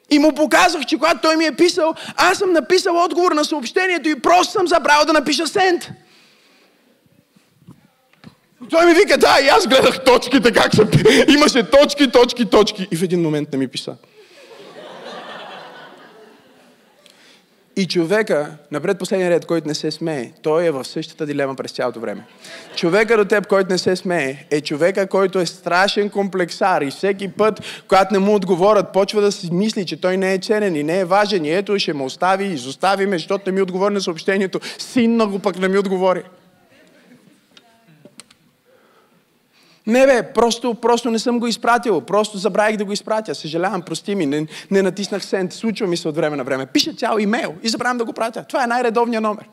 И 0.09 0.19
му 0.19 0.35
показах, 0.35 0.85
че 0.85 0.97
когато 0.97 1.19
той 1.21 1.37
ми 1.37 1.45
е 1.45 1.51
писал, 1.51 1.93
аз 2.15 2.37
съм 2.37 2.53
написал 2.53 3.03
отговор 3.03 3.31
на 3.31 3.45
съобщението 3.45 4.09
и 4.09 4.19
просто 4.19 4.51
съм 4.53 4.67
забрал 4.67 5.05
да 5.05 5.13
напиша 5.13 5.47
сент. 5.47 5.89
Той 8.69 8.85
ми 8.85 8.93
вика, 8.93 9.17
да, 9.17 9.37
и 9.43 9.47
аз 9.47 9.67
гледах 9.67 10.03
точките, 10.03 10.51
как 10.51 10.75
се... 10.75 10.81
Имаше 11.27 11.63
точки, 11.63 12.11
точки, 12.11 12.45
точки. 12.45 12.87
И 12.91 12.95
в 12.95 13.03
един 13.03 13.21
момент 13.21 13.49
не 13.51 13.57
ми 13.57 13.67
писа. 13.67 13.95
И 17.75 17.87
човека, 17.87 18.57
напред 18.71 18.99
последния 18.99 19.29
ред, 19.29 19.45
който 19.45 19.67
не 19.67 19.73
се 19.73 19.91
смее, 19.91 20.31
той 20.41 20.65
е 20.65 20.71
в 20.71 20.85
същата 20.85 21.25
дилема 21.25 21.55
през 21.55 21.71
цялото 21.71 21.99
време. 21.99 22.25
Човека 22.75 23.17
до 23.17 23.25
теб, 23.25 23.47
който 23.47 23.71
не 23.71 23.77
се 23.77 23.95
смее, 23.95 24.45
е 24.51 24.61
човека, 24.61 25.07
който 25.07 25.39
е 25.39 25.45
страшен 25.45 26.09
комплексар 26.09 26.81
и 26.81 26.91
всеки 26.91 27.27
път, 27.27 27.83
когато 27.87 28.13
не 28.13 28.19
му 28.19 28.35
отговорят, 28.35 28.93
почва 28.93 29.21
да 29.21 29.31
си 29.31 29.53
мисли, 29.53 29.85
че 29.85 30.01
той 30.01 30.17
не 30.17 30.33
е 30.33 30.37
ценен 30.37 30.75
и 30.75 30.83
не 30.83 30.99
е 30.99 31.05
важен 31.05 31.45
и 31.45 31.51
ето 31.51 31.79
ще 31.79 31.93
му 31.93 32.05
остави, 32.05 32.45
изостави 32.45 33.05
ме, 33.05 33.17
защото 33.17 33.43
не 33.45 33.51
ми 33.55 33.61
отговори 33.61 33.93
на 33.93 34.01
съобщението. 34.01 34.59
Син 34.77 35.13
много 35.13 35.39
пък 35.39 35.59
не 35.59 35.67
ми 35.67 35.77
отговори. 35.77 36.23
Не 39.87 40.05
бе, 40.05 40.33
просто, 40.33 40.75
просто 40.75 41.11
не 41.11 41.19
съм 41.19 41.39
го 41.39 41.47
изпратил. 41.47 42.01
Просто 42.01 42.37
забравих 42.37 42.77
да 42.77 42.85
го 42.85 42.91
изпратя. 42.91 43.35
Съжалявам, 43.35 43.81
прости 43.81 44.15
ми, 44.15 44.25
не, 44.25 44.47
не 44.71 44.81
натиснах 44.81 45.25
сент. 45.25 45.53
Случва 45.53 45.87
ми 45.87 45.97
се 45.97 46.07
от 46.07 46.15
време 46.15 46.37
на 46.37 46.43
време. 46.43 46.65
Пиша 46.65 46.93
цял 46.93 47.17
имейл 47.17 47.55
и 47.63 47.69
забравям 47.69 47.97
да 47.97 48.05
го 48.05 48.13
пратя. 48.13 48.43
Това 48.43 48.63
е 48.63 48.67
най-редовният 48.67 49.23
номер. 49.23 49.45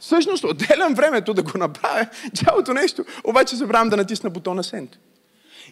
Всъщност, 0.00 0.44
отделям 0.44 0.94
времето 0.94 1.34
да 1.34 1.42
го 1.42 1.58
направя 1.58 2.06
цялото 2.34 2.72
нещо, 2.72 3.04
обаче 3.24 3.56
забравям 3.56 3.88
да 3.88 3.96
натисна 3.96 4.30
бутона 4.30 4.64
сент. 4.64 4.98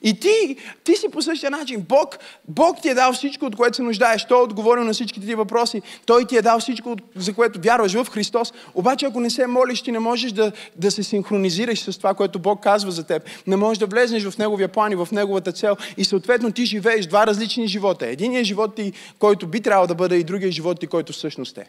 И 0.07 0.21
ти, 0.21 0.57
ти 0.85 0.97
си 0.97 1.09
по 1.09 1.23
същия 1.23 1.51
начин. 1.51 1.85
Бог, 1.89 2.19
Бог 2.49 2.83
ти 2.83 2.89
е 2.89 2.95
дал 2.95 3.13
всичко, 3.13 3.47
от 3.47 3.57
което 3.57 3.77
се 3.77 3.83
нуждаеш. 3.83 4.25
Той 4.25 4.39
е 4.39 4.43
отговорил 4.43 4.85
на 4.85 4.93
всичките 4.93 5.27
ти 5.27 5.35
въпроси. 5.35 5.83
Той 6.07 6.25
ти 6.25 6.37
е 6.37 6.43
дал 6.43 6.61
всичко, 6.61 6.97
за 7.17 7.35
което 7.35 7.61
вярваш 7.61 7.93
в 7.93 8.07
Христос. 8.11 8.53
Обаче, 8.75 9.07
ако 9.07 9.21
не 9.21 9.31
се 9.31 9.47
молиш, 9.47 9.83
ти 9.83 9.93
не 9.93 9.99
можеш 9.99 10.33
да, 10.33 10.53
да 10.77 10.91
се 10.91 11.03
синхронизираш 11.03 11.81
с 11.81 11.99
това, 11.99 12.15
което 12.15 12.39
Бог 12.39 12.63
казва 12.63 12.91
за 12.91 13.07
теб. 13.07 13.23
Не 13.47 13.57
можеш 13.57 13.79
да 13.79 13.87
влезнеш 13.87 14.25
в 14.25 14.39
Неговия 14.39 14.69
план 14.69 14.93
и 14.93 14.97
в 14.97 15.09
Неговата 15.13 15.53
цел. 15.53 15.77
И 15.97 16.05
съответно 16.05 16.53
ти 16.53 16.65
живееш 16.65 17.07
два 17.07 17.27
различни 17.27 17.69
живота. 17.69 18.07
Единият 18.07 18.47
живот 18.47 18.75
ти, 18.75 18.93
който 19.19 19.47
би 19.47 19.61
трябвало 19.61 19.87
да 19.87 19.95
бъде, 19.95 20.17
и 20.17 20.25
другия 20.25 20.53
живот 20.53 20.81
ти, 20.81 20.87
който 20.87 21.13
всъщност 21.13 21.59
е. 21.59 21.67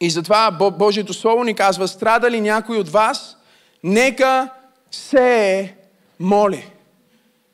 И 0.00 0.10
затова 0.10 0.50
Божието 0.78 1.12
Слово 1.12 1.44
ни 1.44 1.54
казва, 1.54 1.88
страда 1.88 2.30
ли 2.30 2.40
някой 2.40 2.76
от 2.76 2.88
вас, 2.88 3.36
нека 3.84 4.50
се 4.94 5.74
моли. 6.20 6.70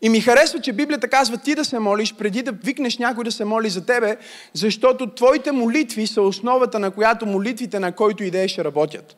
И 0.03 0.09
ми 0.09 0.21
харесва, 0.21 0.61
че 0.61 0.73
Библията 0.73 1.09
казва 1.09 1.39
ти 1.39 1.55
да 1.55 1.65
се 1.65 1.79
молиш, 1.79 2.15
преди 2.15 2.43
да 2.43 2.53
викнеш 2.53 2.99
някой 2.99 3.25
да 3.25 3.33
се 3.33 3.45
моли 3.45 3.71
за 3.71 3.87
тебе, 3.87 4.17
защото 4.53 5.15
твоите 5.15 5.53
молитви 5.53 6.07
са 6.07 6.23
основата, 6.23 6.79
на 6.79 6.91
която 6.91 7.27
молитвите 7.27 7.81
на 7.81 7.93
който 7.93 8.25
идея 8.25 8.49
ще 8.49 8.65
работят. 8.65 9.17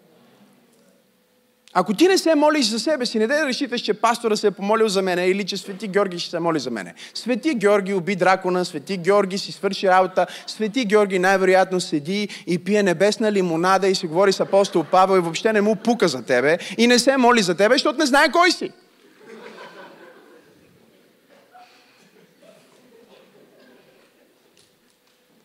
Ако 1.74 1.94
ти 1.94 2.08
не 2.08 2.18
се 2.18 2.34
молиш 2.34 2.66
за 2.66 2.80
себе 2.80 3.06
си, 3.06 3.18
не 3.18 3.26
да 3.26 3.46
решиташ, 3.46 3.80
че 3.80 3.94
пастора 3.94 4.36
се 4.36 4.46
е 4.46 4.50
помолил 4.50 4.88
за 4.88 5.02
мене 5.02 5.26
или 5.26 5.44
че 5.44 5.56
Свети 5.56 5.88
Георги 5.88 6.18
ще 6.18 6.30
се 6.30 6.38
моли 6.38 6.60
за 6.60 6.70
мене. 6.70 6.94
Свети 7.14 7.54
Георги 7.54 7.94
уби 7.94 8.16
дракона, 8.16 8.64
Свети 8.64 8.96
Георги 8.96 9.38
си 9.38 9.52
свърши 9.52 9.88
работа, 9.88 10.26
Свети 10.46 10.84
Георги 10.84 11.18
най-вероятно 11.18 11.80
седи 11.80 12.28
и 12.46 12.58
пие 12.58 12.82
небесна 12.82 13.32
лимонада 13.32 13.88
и 13.88 13.94
си 13.94 14.06
говори 14.06 14.32
с 14.32 14.40
апостол 14.40 14.84
Павел 14.84 15.16
и 15.16 15.20
въобще 15.20 15.52
не 15.52 15.60
му 15.60 15.76
пука 15.76 16.08
за 16.08 16.22
тебе 16.22 16.58
и 16.78 16.86
не 16.86 16.98
се 16.98 17.16
моли 17.16 17.42
за 17.42 17.54
тебе, 17.54 17.74
защото 17.74 17.98
не 17.98 18.06
знае 18.06 18.32
кой 18.32 18.50
си. 18.50 18.70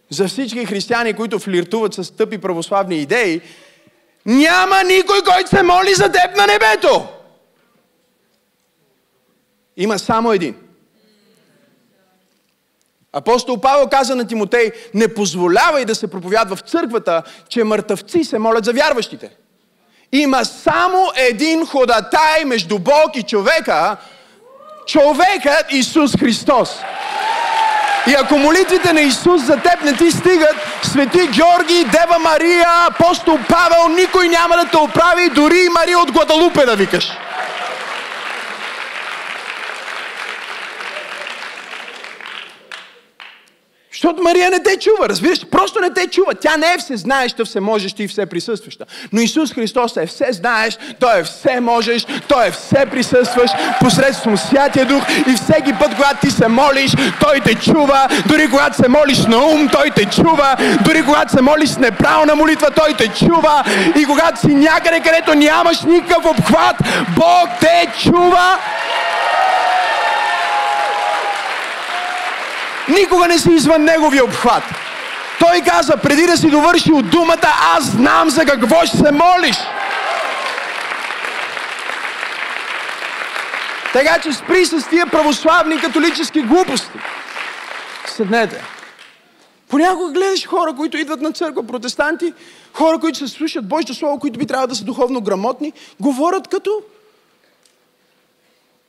За 0.10 0.28
всички 0.28 0.66
християни, 0.66 1.14
които 1.14 1.40
флиртуват 1.40 1.94
с 1.94 2.16
тъпи 2.16 2.38
православни 2.38 2.98
идеи, 2.98 3.42
няма 4.28 4.84
никой, 4.84 5.22
който 5.22 5.50
се 5.50 5.64
моли 5.64 5.94
за 5.94 6.12
теб 6.12 6.38
на 6.38 6.48
небето. 6.48 7.08
Има 9.78 10.00
само 10.00 10.32
един. 10.32 10.56
Апостол 13.14 13.62
Павел 13.62 13.88
каза 13.88 14.16
на 14.16 14.28
Тимотей, 14.28 14.72
не 14.94 15.14
позволявай 15.14 15.86
да 15.86 15.96
се 15.96 16.12
проповядва 16.12 16.56
в 16.56 16.62
църквата, 16.62 17.24
че 17.50 17.64
мъртъвци 17.64 18.24
се 18.24 18.40
молят 18.40 18.66
за 18.66 18.74
вярващите. 18.74 19.30
Има 20.12 20.46
само 20.46 21.12
един 21.16 21.66
ходатай 21.66 22.46
между 22.46 22.80
Бог 22.80 23.16
и 23.16 23.24
човека, 23.24 23.98
човекът 24.86 25.66
Исус 25.72 26.12
Христос. 26.20 26.80
И 28.08 28.14
ако 28.14 28.38
молитвите 28.38 28.94
на 28.94 29.02
Исус 29.02 29.42
за 29.42 29.58
теб 29.58 29.84
не 29.84 29.94
ти 29.94 30.12
стигат, 30.12 30.56
Свети 30.84 31.28
Георги, 31.28 31.86
Дева 31.92 32.20
Мария, 32.20 32.68
апостол 32.90 33.40
Павел, 33.50 33.96
никой 33.96 34.28
няма 34.28 34.56
да 34.58 34.66
те 34.66 34.78
оправи, 34.78 35.30
дори 35.30 35.60
и 35.66 35.70
Мария 35.70 36.00
от 36.00 36.12
Гладалупе 36.12 36.66
да 36.66 36.76
викаш. 36.76 37.12
Защото 43.98 44.24
Мария 44.24 44.50
не 44.50 44.64
те 44.64 44.78
чува, 44.80 45.10
разбираш? 45.10 45.46
Просто 45.52 45.80
не 45.80 45.90
те 45.90 46.08
чува. 46.08 46.34
Тя 46.34 46.58
не 46.58 46.74
е 46.74 46.78
все 46.78 46.98
знаеща, 46.98 47.46
все 47.46 47.60
можеща 47.60 48.04
и 48.04 48.08
все 48.08 48.26
присъстваща. 48.26 48.86
Но 49.14 49.22
Исус 49.22 49.54
Христос 49.54 49.98
е 49.98 50.06
все 50.06 50.28
знаеш, 50.32 50.78
Той 51.00 51.20
е 51.20 51.24
все 51.24 51.60
можеш, 51.60 52.06
Той 52.28 52.48
е 52.48 52.52
все 52.52 52.86
присъстваш 52.86 53.52
посредством 53.80 54.38
Святия 54.38 54.86
Дух 54.86 55.04
и 55.28 55.36
всеки 55.36 55.74
път, 55.80 55.96
когато 55.96 56.28
ти 56.28 56.32
се 56.32 56.48
молиш, 56.48 56.92
Той 57.22 57.40
те 57.40 57.56
чува. 57.56 58.08
Дори 58.28 58.50
когато 58.50 58.76
се 58.76 58.88
молиш 58.88 59.26
на 59.26 59.38
ум, 59.38 59.70
Той 59.72 59.90
те 59.96 60.06
чува. 60.06 60.56
Дори 60.86 61.06
когато 61.06 61.32
се 61.32 61.42
молиш 61.42 61.70
с 61.70 61.78
неправилна 61.78 62.36
молитва, 62.36 62.72
Той 62.72 62.94
те 62.94 63.08
чува. 63.08 63.64
И 63.96 64.06
когато 64.06 64.40
си 64.40 64.56
някъде, 64.56 65.00
където 65.00 65.36
нямаш 65.36 65.82
никакъв 65.82 66.26
обхват, 66.26 66.76
Бог 67.16 67.50
те 67.60 67.88
чува. 68.04 68.58
Никога 72.90 73.28
не 73.28 73.40
си 73.40 73.52
извън 73.52 73.84
неговия 73.84 74.24
обхват. 74.24 74.64
Той 75.40 75.62
каза, 75.62 75.98
преди 75.98 76.26
да 76.26 76.38
си 76.38 76.50
довърши 76.50 76.92
от 76.92 77.10
думата, 77.10 77.54
аз 77.76 77.84
знам 77.84 78.30
за 78.30 78.46
какво 78.46 78.86
ще 78.86 78.98
се 78.98 79.12
молиш. 79.12 79.58
Така 83.94 84.20
че 84.24 84.34
спри 84.34 84.66
с 84.66 84.90
тия 84.90 85.08
православни 85.08 85.80
католически 85.82 86.42
глупости. 86.42 87.00
Седнете. 88.06 88.64
Понякога 89.70 90.12
гледаш 90.12 90.48
хора, 90.48 90.74
които 90.74 90.98
идват 90.98 91.22
на 91.22 91.32
църква, 91.32 91.68
протестанти, 91.68 92.34
хора, 92.74 93.00
които 93.00 93.18
се 93.18 93.28
слушат 93.28 93.68
Божието 93.68 93.94
Слово, 93.94 94.20
които 94.20 94.40
би 94.40 94.46
трябвало 94.46 94.68
да 94.68 94.76
са 94.76 94.84
духовно 94.84 95.22
грамотни, 95.22 95.74
говорят 96.00 96.48
като 96.48 96.82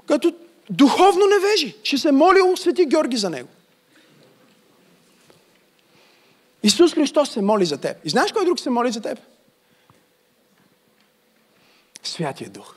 като 0.09 0.33
духовно 0.71 1.27
невежи. 1.27 1.77
Ще 1.83 1.99
се 1.99 2.13
молил 2.13 2.57
Свети 2.57 2.87
Георги 2.87 3.17
за 3.17 3.31
него. 3.31 3.49
Исус 6.62 6.94
Христос 6.94 7.31
се 7.31 7.42
моли 7.42 7.64
за 7.64 7.79
теб. 7.79 7.97
И 8.05 8.11
знаеш 8.11 8.33
кой 8.33 8.44
друг 8.44 8.61
се 8.61 8.71
моли 8.71 8.92
за 8.92 9.01
теб? 9.01 9.18
Святия 12.03 12.51
Дух. 12.51 12.75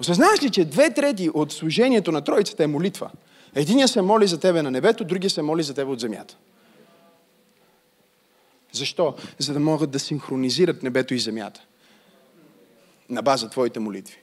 Осъзнаеш 0.00 0.42
ли, 0.42 0.50
че 0.50 0.64
две 0.64 0.94
трети 0.94 1.30
от 1.34 1.52
служението 1.52 2.12
на 2.12 2.24
Троицата 2.24 2.64
е 2.64 2.66
молитва? 2.66 3.10
Единия 3.54 3.88
се 3.88 4.02
моли 4.02 4.26
за 4.26 4.40
тебе 4.40 4.62
на 4.62 4.70
небето, 4.70 5.04
другия 5.04 5.30
се 5.30 5.42
моли 5.42 5.62
за 5.62 5.74
тебе 5.74 5.90
от 5.90 6.00
земята. 6.00 6.36
Защо? 8.72 9.14
За 9.38 9.52
да 9.52 9.60
могат 9.60 9.90
да 9.90 9.98
синхронизират 9.98 10.82
небето 10.82 11.14
и 11.14 11.18
земята. 11.18 11.62
На 13.08 13.22
база 13.22 13.50
твоите 13.50 13.80
молитви. 13.80 14.18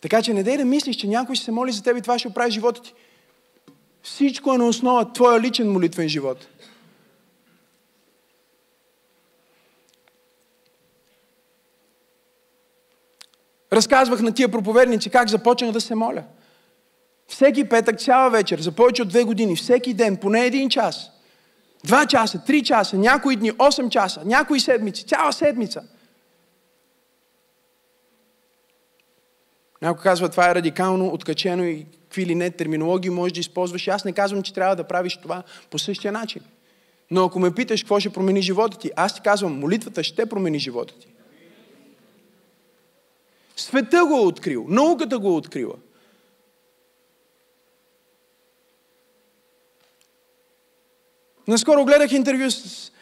Така 0.00 0.22
че 0.22 0.34
не 0.34 0.42
дай 0.42 0.56
да 0.56 0.64
мислиш, 0.64 0.96
че 0.96 1.06
някой 1.06 1.34
ще 1.34 1.44
се 1.44 1.50
моли 1.50 1.72
за 1.72 1.82
теб 1.82 1.98
и 1.98 2.02
това 2.02 2.18
ще 2.18 2.28
оправи 2.28 2.50
живота 2.50 2.82
ти. 2.82 2.94
Всичко 4.02 4.54
е 4.54 4.58
на 4.58 4.68
основа 4.68 5.12
твоя 5.12 5.40
личен 5.40 5.72
молитвен 5.72 6.08
живот. 6.08 6.48
Разказвах 13.74 14.20
на 14.20 14.34
тия 14.34 14.48
проповедници 14.48 15.10
как 15.10 15.28
започнах 15.28 15.72
да 15.72 15.80
се 15.80 15.94
моля. 15.94 16.22
Всеки 17.28 17.68
петък, 17.68 18.00
цяла 18.00 18.30
вечер, 18.30 18.60
за 18.60 18.72
повече 18.72 19.02
от 19.02 19.08
две 19.08 19.24
години, 19.24 19.56
всеки 19.56 19.94
ден, 19.94 20.16
поне 20.16 20.46
един 20.46 20.68
час. 20.68 21.10
Два 21.84 22.06
часа, 22.06 22.44
три 22.46 22.62
часа, 22.62 22.96
някои 22.96 23.36
дни, 23.36 23.52
8 23.52 23.88
часа, 23.88 24.22
някои 24.24 24.60
седмици, 24.60 25.06
цяла 25.06 25.32
седмица. 25.32 25.82
Някой 29.82 30.02
казва, 30.02 30.28
това 30.28 30.50
е 30.50 30.54
радикално, 30.54 31.06
откачено 31.06 31.64
и 31.64 31.86
какви 32.02 32.26
ли 32.26 32.34
не 32.34 32.50
терминологии 32.50 33.10
можеш 33.10 33.32
да 33.32 33.40
използваш. 33.40 33.88
Аз 33.88 34.04
не 34.04 34.12
казвам, 34.12 34.42
че 34.42 34.54
трябва 34.54 34.76
да 34.76 34.84
правиш 34.84 35.16
това 35.16 35.42
по 35.70 35.78
същия 35.78 36.12
начин. 36.12 36.42
Но 37.10 37.24
ако 37.24 37.38
ме 37.38 37.54
питаш 37.54 37.82
какво 37.82 38.00
ще 38.00 38.10
промени 38.10 38.42
живота 38.42 38.78
ти, 38.78 38.90
аз 38.96 39.14
ти 39.14 39.20
казвам, 39.20 39.58
молитвата 39.58 40.04
ще 40.04 40.26
промени 40.26 40.58
живота 40.58 40.98
ти. 40.98 41.13
Света 43.56 44.04
го 44.06 44.16
е 44.16 44.20
открил, 44.20 44.66
науката 44.68 45.18
го 45.18 45.28
е 45.28 45.32
открила. 45.32 45.74
Наскоро 51.48 51.84
гледах 51.84 52.12
интервю 52.12 52.50
с 52.50 52.92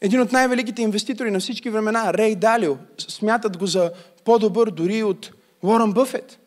един 0.00 0.20
от 0.20 0.32
най-великите 0.32 0.82
инвеститори 0.82 1.30
на 1.30 1.40
всички 1.40 1.70
времена, 1.70 2.14
Рей 2.14 2.34
Далио. 2.34 2.76
Смятат 2.98 3.56
го 3.56 3.66
за 3.66 3.92
по-добър 4.24 4.70
дори 4.70 5.02
от 5.02 5.32
Уорън 5.62 5.92
Бъфет. 5.92 6.38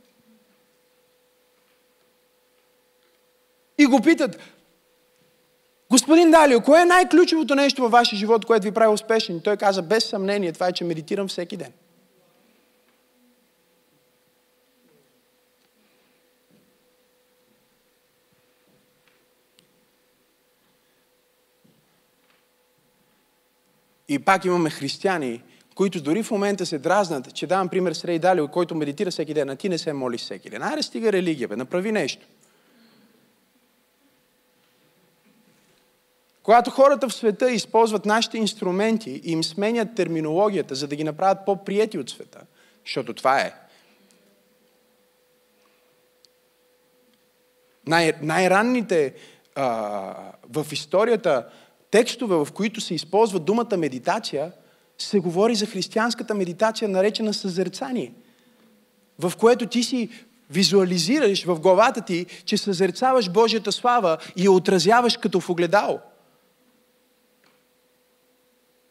И 3.78 3.86
го 3.86 4.02
питат, 4.02 4.38
господин 5.92 6.32
Далио, 6.32 6.62
кое 6.62 6.82
е 6.82 6.86
най-ключовото 6.86 7.56
нещо 7.56 7.82
във 7.82 7.92
вашия 7.92 8.20
живот, 8.20 8.46
което 8.46 8.64
ви 8.64 8.72
прави 8.72 8.94
успешен? 8.94 9.38
И 9.38 9.44
той 9.44 9.58
каза, 9.58 9.82
без 9.82 10.06
съмнение, 10.06 10.52
това 10.52 10.68
е, 10.68 10.74
че 10.74 10.84
медитирам 10.84 11.28
всеки 11.28 11.58
ден. 11.58 11.72
И 24.10 24.20
пак 24.20 24.46
имаме 24.46 24.70
християни, 24.70 25.44
които 25.76 26.02
дори 26.02 26.24
в 26.24 26.32
момента 26.32 26.66
се 26.66 26.80
дразнат, 26.80 27.34
че 27.34 27.48
давам 27.48 27.70
пример 27.70 27.94
с 27.94 28.06
Рей 28.06 28.20
Далио, 28.20 28.48
който 28.48 28.76
медитира 28.76 29.12
всеки 29.12 29.34
ден, 29.34 29.50
а 29.50 29.56
ти 29.56 29.70
не 29.70 29.78
се 29.78 29.94
молиш 29.94 30.22
всеки 30.22 30.50
ден. 30.50 30.64
Аре, 30.64 30.84
стига 30.84 31.12
религия, 31.12 31.48
бе, 31.48 31.56
направи 31.56 31.92
нещо. 31.92 32.26
Когато 36.44 36.72
хората 36.72 37.10
в 37.10 37.14
света 37.14 37.52
използват 37.52 38.06
нашите 38.06 38.38
инструменти 38.38 39.22
и 39.24 39.32
им 39.32 39.44
сменят 39.44 39.96
терминологията, 39.96 40.76
за 40.76 40.88
да 40.88 40.96
ги 40.96 41.04
направят 41.04 41.46
по-прияти 41.46 41.98
от 41.98 42.10
света, 42.10 42.42
защото 42.86 43.14
това 43.14 43.42
е. 43.42 43.54
Най- 47.88 48.14
най-ранните 48.22 49.14
а, 49.56 49.66
в 50.50 50.68
историята 50.72 51.50
текстове, 51.92 52.36
в 52.36 52.48
които 52.54 52.82
се 52.82 52.94
използва 52.94 53.40
думата 53.40 53.78
медитация, 53.78 54.52
се 54.98 55.20
говори 55.20 55.56
за 55.56 55.66
християнската 55.66 56.36
медитация, 56.36 56.90
наречена 56.90 57.34
съзерцание, 57.34 58.14
в 59.20 59.34
което 59.38 59.66
ти 59.66 59.84
си 59.84 60.10
визуализираш 60.50 61.46
в 61.46 61.60
главата 61.60 62.02
ти, 62.02 62.26
че 62.46 62.58
съзерцаваш 62.58 63.30
Божията 63.30 63.72
слава 63.72 64.18
и 64.36 64.46
я 64.46 64.52
отразяваш 64.52 65.18
като 65.18 65.40
в 65.40 65.50
огледало. 65.50 66.00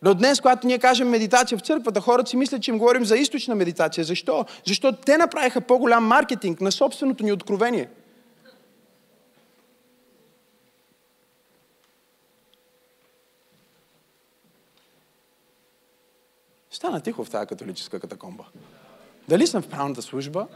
Но 0.02 0.14
днес, 0.14 0.40
когато 0.40 0.66
ние 0.66 0.78
кажем 0.78 1.08
медитация 1.08 1.58
в 1.58 1.62
църквата, 1.62 2.00
хората 2.00 2.30
си 2.30 2.37
мислят, 2.37 2.62
че 2.62 2.70
им 2.70 2.78
говорим 2.78 3.04
за 3.04 3.16
източна 3.16 3.54
медитация. 3.54 4.04
Защо? 4.04 4.44
Защото 4.66 4.98
те 5.06 5.18
направиха 5.18 5.61
по-голям 5.61 6.04
маркетинг 6.04 6.61
на 6.61 6.72
собственото 6.72 7.24
ни 7.24 7.32
откровение. 7.32 7.88
Стана 16.70 17.00
тихо 17.00 17.24
в 17.24 17.31
тази 17.31 17.46
католическа 17.46 18.00
катакомба. 18.00 18.44
Дали 19.28 19.46
съм 19.46 19.62
в 19.62 19.68
правната 19.68 20.02
служба? 20.02 20.46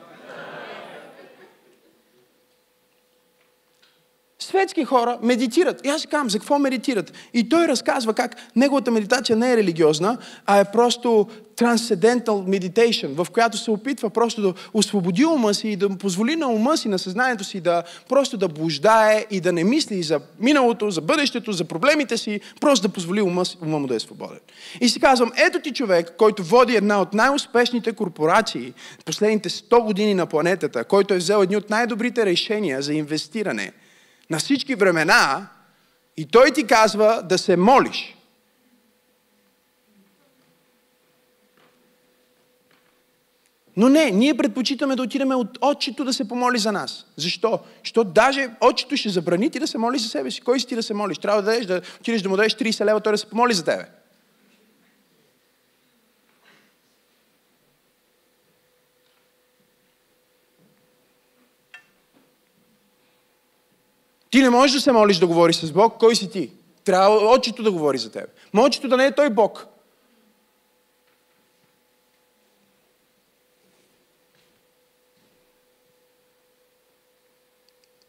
Светски 4.43 4.85
хора 4.85 5.19
медитират. 5.23 5.87
И 5.87 5.89
аз 5.89 6.01
си 6.01 6.07
казвам, 6.07 6.31
за 6.31 6.39
какво 6.39 6.59
медитират? 6.59 7.13
И 7.35 7.49
той 7.49 7.69
разказва 7.69 8.15
как 8.15 8.37
неговата 8.57 8.91
медитация 8.91 9.37
не 9.37 9.53
е 9.53 9.57
религиозна, 9.57 10.19
а 10.47 10.59
е 10.59 10.65
просто 10.65 11.27
transcendental 11.57 12.59
meditation, 12.59 13.25
в 13.25 13.31
която 13.31 13.59
се 13.59 13.71
опитва 13.71 14.11
просто 14.11 14.43
да 14.43 14.55
освободи 14.75 15.25
ума 15.25 15.55
си 15.55 15.69
и 15.69 15.77
да 15.77 15.89
позволи 15.89 16.37
на 16.37 16.49
ума 16.49 16.77
си, 16.77 16.89
на 16.89 16.99
съзнанието 16.99 17.45
си 17.45 17.61
да 17.61 17.83
просто 18.09 18.37
да 18.37 18.49
блуждае 18.49 19.27
и 19.31 19.41
да 19.41 19.53
не 19.53 19.65
мисли 19.65 20.03
за 20.03 20.21
миналото, 20.41 20.91
за 20.91 21.01
бъдещето, 21.01 21.53
за 21.53 21.65
проблемите 21.65 22.17
си, 22.17 22.41
просто 22.61 22.89
да 22.89 22.93
позволи 22.93 23.23
ума, 23.23 23.43
ума 23.63 23.79
му 23.79 23.87
да 23.87 23.95
е 23.95 24.01
свободен. 24.01 24.41
И 24.81 24.89
си 24.89 25.01
казвам, 25.01 25.33
ето 25.47 25.61
ти 25.61 25.73
човек, 25.73 26.15
който 26.19 26.45
води 26.45 26.77
една 26.77 27.01
от 27.01 27.15
най-успешните 27.15 27.93
корпорации 27.93 28.73
последните 29.05 29.49
100 29.49 29.85
години 29.85 30.15
на 30.15 30.27
планетата, 30.27 30.85
който 30.85 31.15
е 31.15 31.19
взел 31.19 31.43
едни 31.43 31.57
от 31.57 31.71
най-добрите 31.71 32.27
решения 32.27 32.83
за 32.83 32.95
инвестиране– 32.95 33.73
на 34.33 34.39
всички 34.39 34.75
времена 34.75 35.49
и 36.17 36.27
той 36.27 36.51
ти 36.51 36.67
казва 36.67 37.23
да 37.25 37.39
се 37.39 37.57
молиш. 37.57 38.17
Но 43.77 43.89
не, 43.89 44.11
ние 44.11 44.37
предпочитаме 44.37 44.97
да 44.97 45.03
отидем 45.03 45.31
от 45.31 45.59
отчето 45.61 46.05
да 46.05 46.13
се 46.13 46.29
помоли 46.29 46.59
за 46.59 46.73
нас. 46.73 47.07
Защо? 47.17 47.61
Защото 47.85 48.11
даже 48.11 48.51
отчето 48.61 48.97
ще 48.97 49.09
забрани 49.09 49.51
ти 49.51 49.59
да 49.59 49.67
се 49.67 49.79
моли 49.79 49.99
за 49.99 50.09
себе 50.09 50.31
си. 50.31 50.41
Кой 50.41 50.61
си 50.61 50.67
ти 50.67 50.75
да 50.75 50.83
се 50.83 50.95
молиш? 50.95 51.19
Трябва 51.19 51.43
да, 51.43 51.51
дадеш, 51.51 51.67
да 51.67 51.83
отидеш 52.01 52.23
да 52.23 52.29
му 52.29 52.37
дадеш 52.37 52.55
30 52.55 52.85
лева, 52.85 53.01
той 53.01 53.13
да 53.13 53.19
се 53.19 53.31
помоли 53.31 53.55
за 53.55 53.65
тебе. 53.65 53.85
Ти 64.33 64.43
не 64.43 64.51
можеш 64.51 64.75
да 64.75 64.81
се 64.81 64.93
молиш 64.93 65.19
да 65.19 65.27
говориш 65.27 65.57
с 65.57 65.73
Бог. 65.73 65.99
Кой 65.99 66.17
си 66.17 66.31
ти? 66.31 66.51
Трябва 66.85 67.35
очито 67.35 67.63
да 67.63 67.73
говори 67.73 67.99
за 67.99 68.13
теб. 68.13 68.25
Мочето 68.53 68.89
да 68.89 68.97
не 68.97 69.07
е 69.07 69.15
той 69.15 69.31
Бог. 69.31 69.67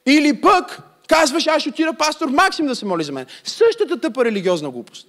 Или 0.05 0.41
пък 0.41 0.79
казваш, 1.07 1.47
аз 1.47 1.62
ще 1.62 1.69
отида 1.69 1.93
пастор 1.93 2.29
Максим 2.29 2.65
да 2.65 2.75
се 2.75 2.86
моли 2.86 3.03
за 3.03 3.12
мен. 3.12 3.25
Същата 3.43 3.99
тъпа 3.99 4.25
религиозна 4.25 4.69
глупост. 4.69 5.07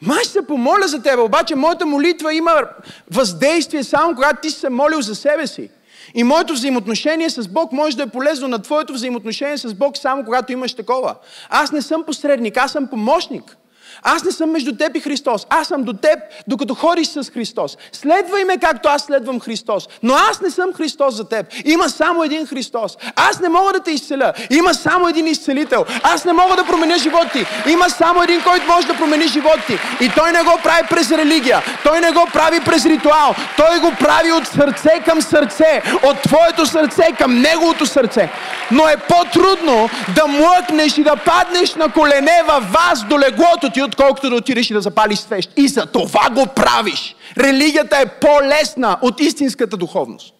Май 0.00 0.24
се 0.24 0.46
помоля 0.46 0.88
за 0.88 1.02
теб, 1.02 1.18
обаче 1.18 1.54
моята 1.54 1.86
молитва 1.86 2.34
има 2.34 2.68
въздействие 3.10 3.84
само 3.84 4.14
когато 4.14 4.40
ти 4.40 4.50
си 4.50 4.60
се 4.60 4.68
молил 4.68 5.00
за 5.00 5.14
себе 5.14 5.46
си. 5.46 5.70
И 6.14 6.24
моето 6.24 6.52
взаимоотношение 6.52 7.30
с 7.30 7.48
Бог 7.48 7.72
може 7.72 7.96
да 7.96 8.02
е 8.02 8.06
полезно 8.06 8.48
на 8.48 8.62
твоето 8.62 8.92
взаимоотношение 8.92 9.58
с 9.58 9.74
Бог 9.74 9.96
само 9.96 10.24
когато 10.24 10.52
имаш 10.52 10.74
такова. 10.74 11.14
Аз 11.48 11.72
не 11.72 11.82
съм 11.82 12.04
посредник, 12.04 12.56
аз 12.56 12.72
съм 12.72 12.86
помощник. 12.86 13.56
Аз 14.04 14.24
не 14.24 14.32
съм 14.32 14.50
между 14.50 14.76
теб 14.76 14.96
и 14.96 15.00
Христос. 15.00 15.46
Аз 15.50 15.68
съм 15.68 15.82
до 15.82 15.92
теб, 15.92 16.18
докато 16.46 16.74
ходиш 16.74 17.08
с 17.08 17.30
Христос. 17.34 17.78
Следвай 17.92 18.44
ме, 18.44 18.58
както 18.58 18.88
аз 18.88 19.02
следвам 19.02 19.40
Христос. 19.40 19.88
Но 20.02 20.14
аз 20.14 20.40
не 20.40 20.50
съм 20.50 20.72
Христос 20.72 21.14
за 21.14 21.28
теб. 21.28 21.46
Има 21.64 21.88
само 21.88 22.24
един 22.24 22.46
Христос. 22.46 22.96
Аз 23.16 23.40
не 23.40 23.48
мога 23.48 23.72
да 23.72 23.80
те 23.80 23.90
изцеля. 23.90 24.32
Има 24.50 24.74
само 24.74 25.08
един 25.08 25.26
изцелител. 25.26 25.84
Аз 26.02 26.24
не 26.24 26.32
мога 26.32 26.56
да 26.56 26.64
променя 26.64 26.98
живота 26.98 27.30
ти. 27.32 27.70
Има 27.70 27.90
само 27.90 28.22
един, 28.22 28.42
който 28.42 28.66
може 28.66 28.86
да 28.86 28.94
промени 28.94 29.28
живота 29.28 29.62
ти. 29.66 29.78
И 30.00 30.10
той 30.16 30.32
не 30.32 30.42
го 30.42 30.58
прави 30.62 30.88
през 30.90 31.10
религия. 31.10 31.62
Той 31.84 32.00
не 32.00 32.10
го 32.10 32.26
прави 32.32 32.60
през 32.60 32.86
ритуал. 32.86 33.34
Той 33.56 33.80
го 33.80 33.92
прави 34.00 34.32
от 34.32 34.46
сърце 34.46 35.02
към 35.04 35.22
сърце. 35.22 35.82
От 36.02 36.22
твоето 36.22 36.66
сърце 36.66 37.12
към 37.18 37.40
неговото 37.40 37.86
сърце. 37.86 38.30
Но 38.70 38.88
е 38.88 38.96
по-трудно 38.96 39.88
да 40.14 40.26
млъкнеш 40.26 40.98
и 40.98 41.02
да 41.02 41.16
паднеш 41.16 41.74
на 41.74 41.88
колене 41.88 42.42
във 42.46 42.72
вас 42.72 43.04
до 43.04 43.18
леглото 43.18 43.70
ти, 43.70 43.82
отколкото 43.94 44.30
да 44.30 44.36
отидеш 44.36 44.70
и 44.70 44.74
да 44.74 44.80
запалиш 44.80 45.18
свещ. 45.18 45.50
И 45.56 45.68
за 45.68 45.86
това 45.86 46.30
го 46.30 46.46
правиш. 46.46 47.16
Религията 47.38 47.96
е 47.96 48.06
по-лесна 48.06 48.98
от 49.02 49.20
истинската 49.20 49.76
духовност. 49.76 50.34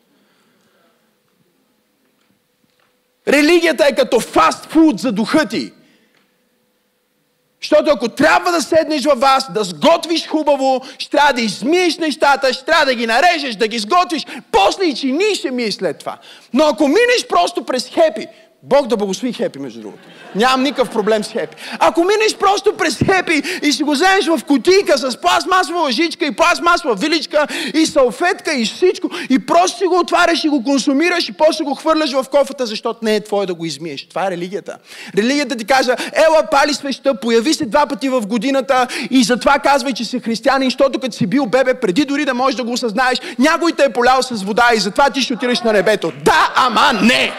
Религията 3.29 3.87
е 3.87 3.95
като 3.95 4.21
фастфуд 4.21 5.01
за 5.01 5.13
духа 5.13 5.47
ти. 5.47 5.73
Защото 7.63 7.91
ако 7.91 8.09
трябва 8.09 8.53
да 8.53 8.63
седнеш 8.63 9.05
във 9.05 9.21
вас, 9.21 9.53
да 9.53 9.65
сготвиш 9.65 10.27
хубаво, 10.27 10.81
ще 10.99 11.11
трябва 11.11 11.33
да 11.33 11.41
измиеш 11.41 11.99
нещата, 11.99 12.53
ще 12.53 12.65
трябва 12.65 12.87
да 12.87 12.95
ги 12.95 13.07
нарежеш, 13.07 13.57
да 13.57 13.69
ги 13.69 13.79
сготвиш, 13.79 14.27
после 14.53 14.85
и 14.85 14.95
чини 14.95 15.35
ще 15.35 15.51
ми 15.51 15.63
е 15.63 15.73
след 15.73 15.99
това. 15.99 16.19
Но 16.53 16.65
ако 16.65 16.89
минеш 16.89 17.27
просто 17.29 17.65
през 17.65 17.89
хепи, 17.89 18.27
Бог 18.67 18.87
да 18.87 18.97
благослови 18.97 19.33
хепи, 19.33 19.59
между 19.59 19.81
другото. 19.81 20.03
Нямам 20.35 20.63
никакъв 20.63 20.91
проблем 20.91 21.25
с 21.25 21.29
хепи. 21.29 21.57
Ако 21.79 22.05
минеш 22.05 22.37
просто 22.41 22.77
през 22.77 22.99
хепи 22.99 23.43
и 23.63 23.73
си 23.73 23.83
го 23.83 23.93
вземеш 23.93 24.27
в 24.27 24.41
кутийка 24.47 24.99
с 24.99 25.17
пластмасова 25.17 25.81
лъжичка 25.81 26.27
и 26.27 26.31
пластмасова 26.31 26.95
виличка 26.95 27.47
и 27.75 27.87
салфетка 27.87 28.53
и 28.55 28.65
всичко 28.65 29.11
и 29.31 29.47
просто 29.47 29.79
си 29.79 29.87
го 29.87 29.99
отваряш 29.99 30.45
и 30.45 30.49
го 30.49 30.65
консумираш 30.65 31.29
и 31.29 31.33
после 31.33 31.65
го 31.65 31.75
хвърляш 31.75 32.13
в 32.13 32.25
кофата, 32.31 32.67
защото 32.67 32.99
не 33.03 33.17
е 33.17 33.25
твое 33.25 33.47
да 33.47 33.55
го 33.55 33.65
измиеш. 33.65 34.09
Това 34.09 34.27
е 34.27 34.31
религията. 34.31 34.79
Религията 35.17 35.57
ти 35.57 35.65
казва, 35.65 35.97
ела 36.13 36.43
пали 36.51 36.75
свеща, 36.75 37.21
появи 37.21 37.55
се 37.55 37.67
два 37.67 37.87
пъти 37.87 38.09
в 38.09 38.27
годината 38.27 38.87
и 39.11 39.25
затова 39.25 39.59
казвай, 39.59 39.93
че 39.93 40.05
си 40.05 40.21
християнин, 40.21 40.67
защото 40.67 41.01
като 41.01 41.17
си 41.17 41.27
бил 41.27 41.47
бебе, 41.47 41.75
преди 41.75 42.05
дори 42.05 42.25
да 42.25 42.35
можеш 42.35 42.57
да 42.57 42.65
го 42.65 42.73
осъзнаеш, 42.73 43.21
някой 43.39 43.73
те 43.73 43.85
е 43.85 43.93
полял 43.93 44.23
с 44.23 44.43
вода 44.43 44.71
и 44.75 44.81
затова 44.81 45.11
ти 45.11 45.23
ще 45.23 45.35
отидеш 45.35 45.61
на 45.61 45.73
небето. 45.73 46.13
Да, 46.25 46.53
ама 46.57 46.93
не! 47.03 47.33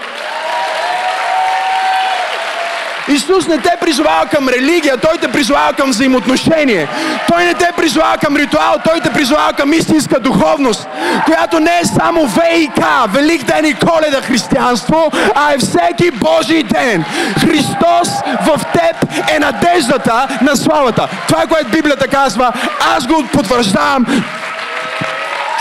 Исус 3.08 3.48
не 3.48 3.58
те 3.58 3.72
призовава 3.82 4.26
към 4.26 4.50
религия, 4.50 4.98
Той 4.98 5.18
те 5.18 5.32
призовава 5.32 5.74
към 5.74 5.90
взаимоотношение. 5.90 6.88
Той 7.28 7.46
не 7.46 7.54
те 7.54 7.70
призовава 7.78 8.18
към 8.18 8.36
ритуал, 8.36 8.76
Той 8.84 9.00
те 9.00 9.14
призовава 9.14 9.54
към 9.54 9.74
истинска 9.74 10.20
духовност, 10.20 10.88
която 11.26 11.60
не 11.60 11.80
е 11.80 11.86
само 11.86 12.28
ВИК, 12.28 12.86
Велик 13.10 13.44
ден 13.44 13.66
и 13.66 13.74
коледа 13.74 14.22
християнство, 14.22 15.12
а 15.36 15.54
е 15.54 15.58
всеки 15.58 16.12
Божий 16.12 16.64
ден. 16.64 17.06
Христос 17.40 18.10
в 18.48 18.62
теб 18.74 18.96
е 19.36 19.40
надеждата 19.40 20.28
на 20.42 20.56
славата. 20.56 21.08
Това 21.28 21.48
което 21.48 21.70
Библията 21.70 22.08
казва. 22.08 22.54
Аз 22.96 23.08
го 23.08 23.24
потвърждавам. 23.34 24.06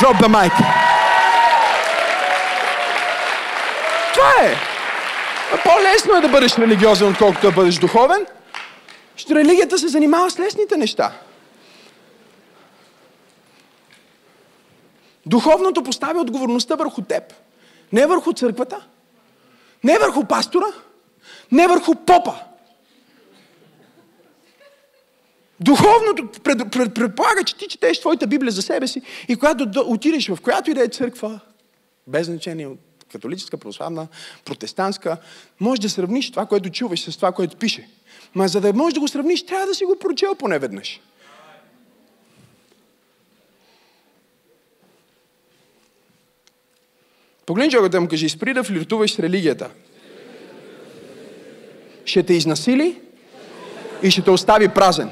Drop 0.00 0.20
the 0.22 0.28
mic. 0.28 0.52
Това 4.14 4.44
е. 4.44 4.73
По-лесно 5.62 6.14
е 6.16 6.20
да 6.20 6.28
бъдеш 6.28 6.58
религиозен, 6.58 7.08
отколкото 7.08 7.46
да 7.46 7.52
бъдеш 7.52 7.74
духовен. 7.78 8.26
Що 9.16 9.34
религията 9.34 9.78
се 9.78 9.88
занимава 9.88 10.30
с 10.30 10.38
лесните 10.38 10.76
неща. 10.76 11.12
Духовното 15.26 15.82
поставя 15.82 16.20
отговорността 16.20 16.74
върху 16.74 17.02
теб. 17.02 17.34
Не 17.92 18.06
върху 18.06 18.32
църквата, 18.32 18.86
не 19.84 19.98
върху 19.98 20.24
пастора, 20.24 20.66
не 21.52 21.68
върху 21.68 21.94
попа. 21.94 22.34
Духовното 25.60 26.28
предполага, 26.94 27.44
че 27.44 27.56
ти 27.56 27.68
четеш 27.68 28.00
твоята 28.00 28.26
Библия 28.26 28.52
за 28.52 28.62
себе 28.62 28.86
си 28.86 29.02
и 29.28 29.36
когато 29.36 29.84
отидеш 29.86 30.28
в 30.28 30.38
която 30.42 30.70
и 30.70 30.74
да 30.74 30.84
е 30.84 30.88
църква, 30.88 31.40
без 32.06 32.26
значение 32.26 32.68
католическа, 33.14 33.56
православна, 33.56 34.06
протестантска, 34.44 35.16
може 35.60 35.80
да 35.80 35.90
сравниш 35.90 36.30
това, 36.30 36.46
което 36.46 36.70
чуваш 36.70 37.00
с 37.00 37.16
това, 37.16 37.32
което 37.32 37.56
пише. 37.56 37.88
Ма 38.34 38.48
за 38.48 38.60
да 38.60 38.72
можеш 38.72 38.94
да 38.94 39.00
го 39.00 39.08
сравниш, 39.08 39.46
трябва 39.46 39.66
да 39.66 39.74
си 39.74 39.84
го 39.84 39.98
прочел 39.98 40.34
поне 40.34 40.58
веднъж. 40.58 41.00
Погледни 47.46 47.70
човекът 47.70 48.00
му 48.00 48.08
кажи, 48.08 48.28
спри 48.28 48.54
да 48.54 48.64
флиртуваш 48.64 49.14
с 49.14 49.18
религията. 49.18 49.70
ще 52.04 52.22
те 52.22 52.34
изнасили 52.34 53.00
и 54.02 54.10
ще 54.10 54.22
те 54.22 54.30
остави 54.30 54.68
празен. 54.68 55.10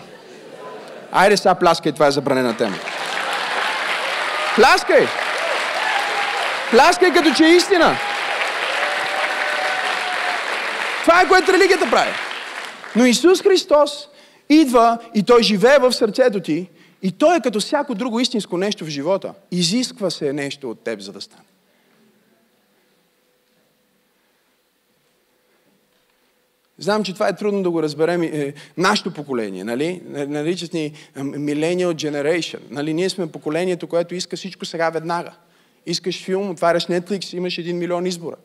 Айде 1.12 1.36
сега 1.36 1.54
пляскай, 1.54 1.92
това 1.92 2.06
е 2.06 2.10
забранена 2.10 2.56
тема. 2.56 2.76
Пляскай! 4.56 5.06
Пляскай 6.72 7.12
като 7.12 7.34
че 7.34 7.44
е 7.44 7.56
истина. 7.56 7.96
Това 11.02 11.22
е 11.22 11.28
което 11.28 11.52
религията 11.52 11.90
прави. 11.90 12.10
Но 12.96 13.04
Исус 13.04 13.42
Христос 13.42 14.08
идва 14.48 14.98
и 15.14 15.22
Той 15.22 15.42
живее 15.42 15.78
в 15.78 15.92
сърцето 15.92 16.40
ти 16.40 16.68
и 17.02 17.12
Той 17.12 17.36
е 17.36 17.40
като 17.40 17.60
всяко 17.60 17.94
друго 17.94 18.20
истинско 18.20 18.58
нещо 18.58 18.84
в 18.84 18.88
живота. 18.88 19.34
Изисква 19.50 20.10
се 20.10 20.32
нещо 20.32 20.70
от 20.70 20.84
теб, 20.84 21.00
за 21.00 21.12
да 21.12 21.20
стане. 21.20 21.42
Знам, 26.78 27.04
че 27.04 27.14
това 27.14 27.28
е 27.28 27.36
трудно 27.36 27.62
да 27.62 27.70
го 27.70 27.82
разберем 27.82 28.22
е, 28.22 28.54
нашето 28.76 29.14
поколение, 29.14 29.64
нали? 29.64 30.00
Наричат 30.06 30.72
ни 30.72 30.92
Millennial 31.16 31.94
Generation. 31.94 32.60
Нали? 32.70 32.94
Ние 32.94 33.10
сме 33.10 33.32
поколението, 33.32 33.86
което 33.86 34.14
иска 34.14 34.36
всичко 34.36 34.64
сега 34.64 34.90
веднага. 34.90 35.32
Искаш 35.86 36.24
филм, 36.24 36.50
отваряш 36.50 36.86
Netflix, 36.86 37.36
имаш 37.36 37.58
един 37.58 37.78
милион 37.78 38.06
избора. 38.06 38.36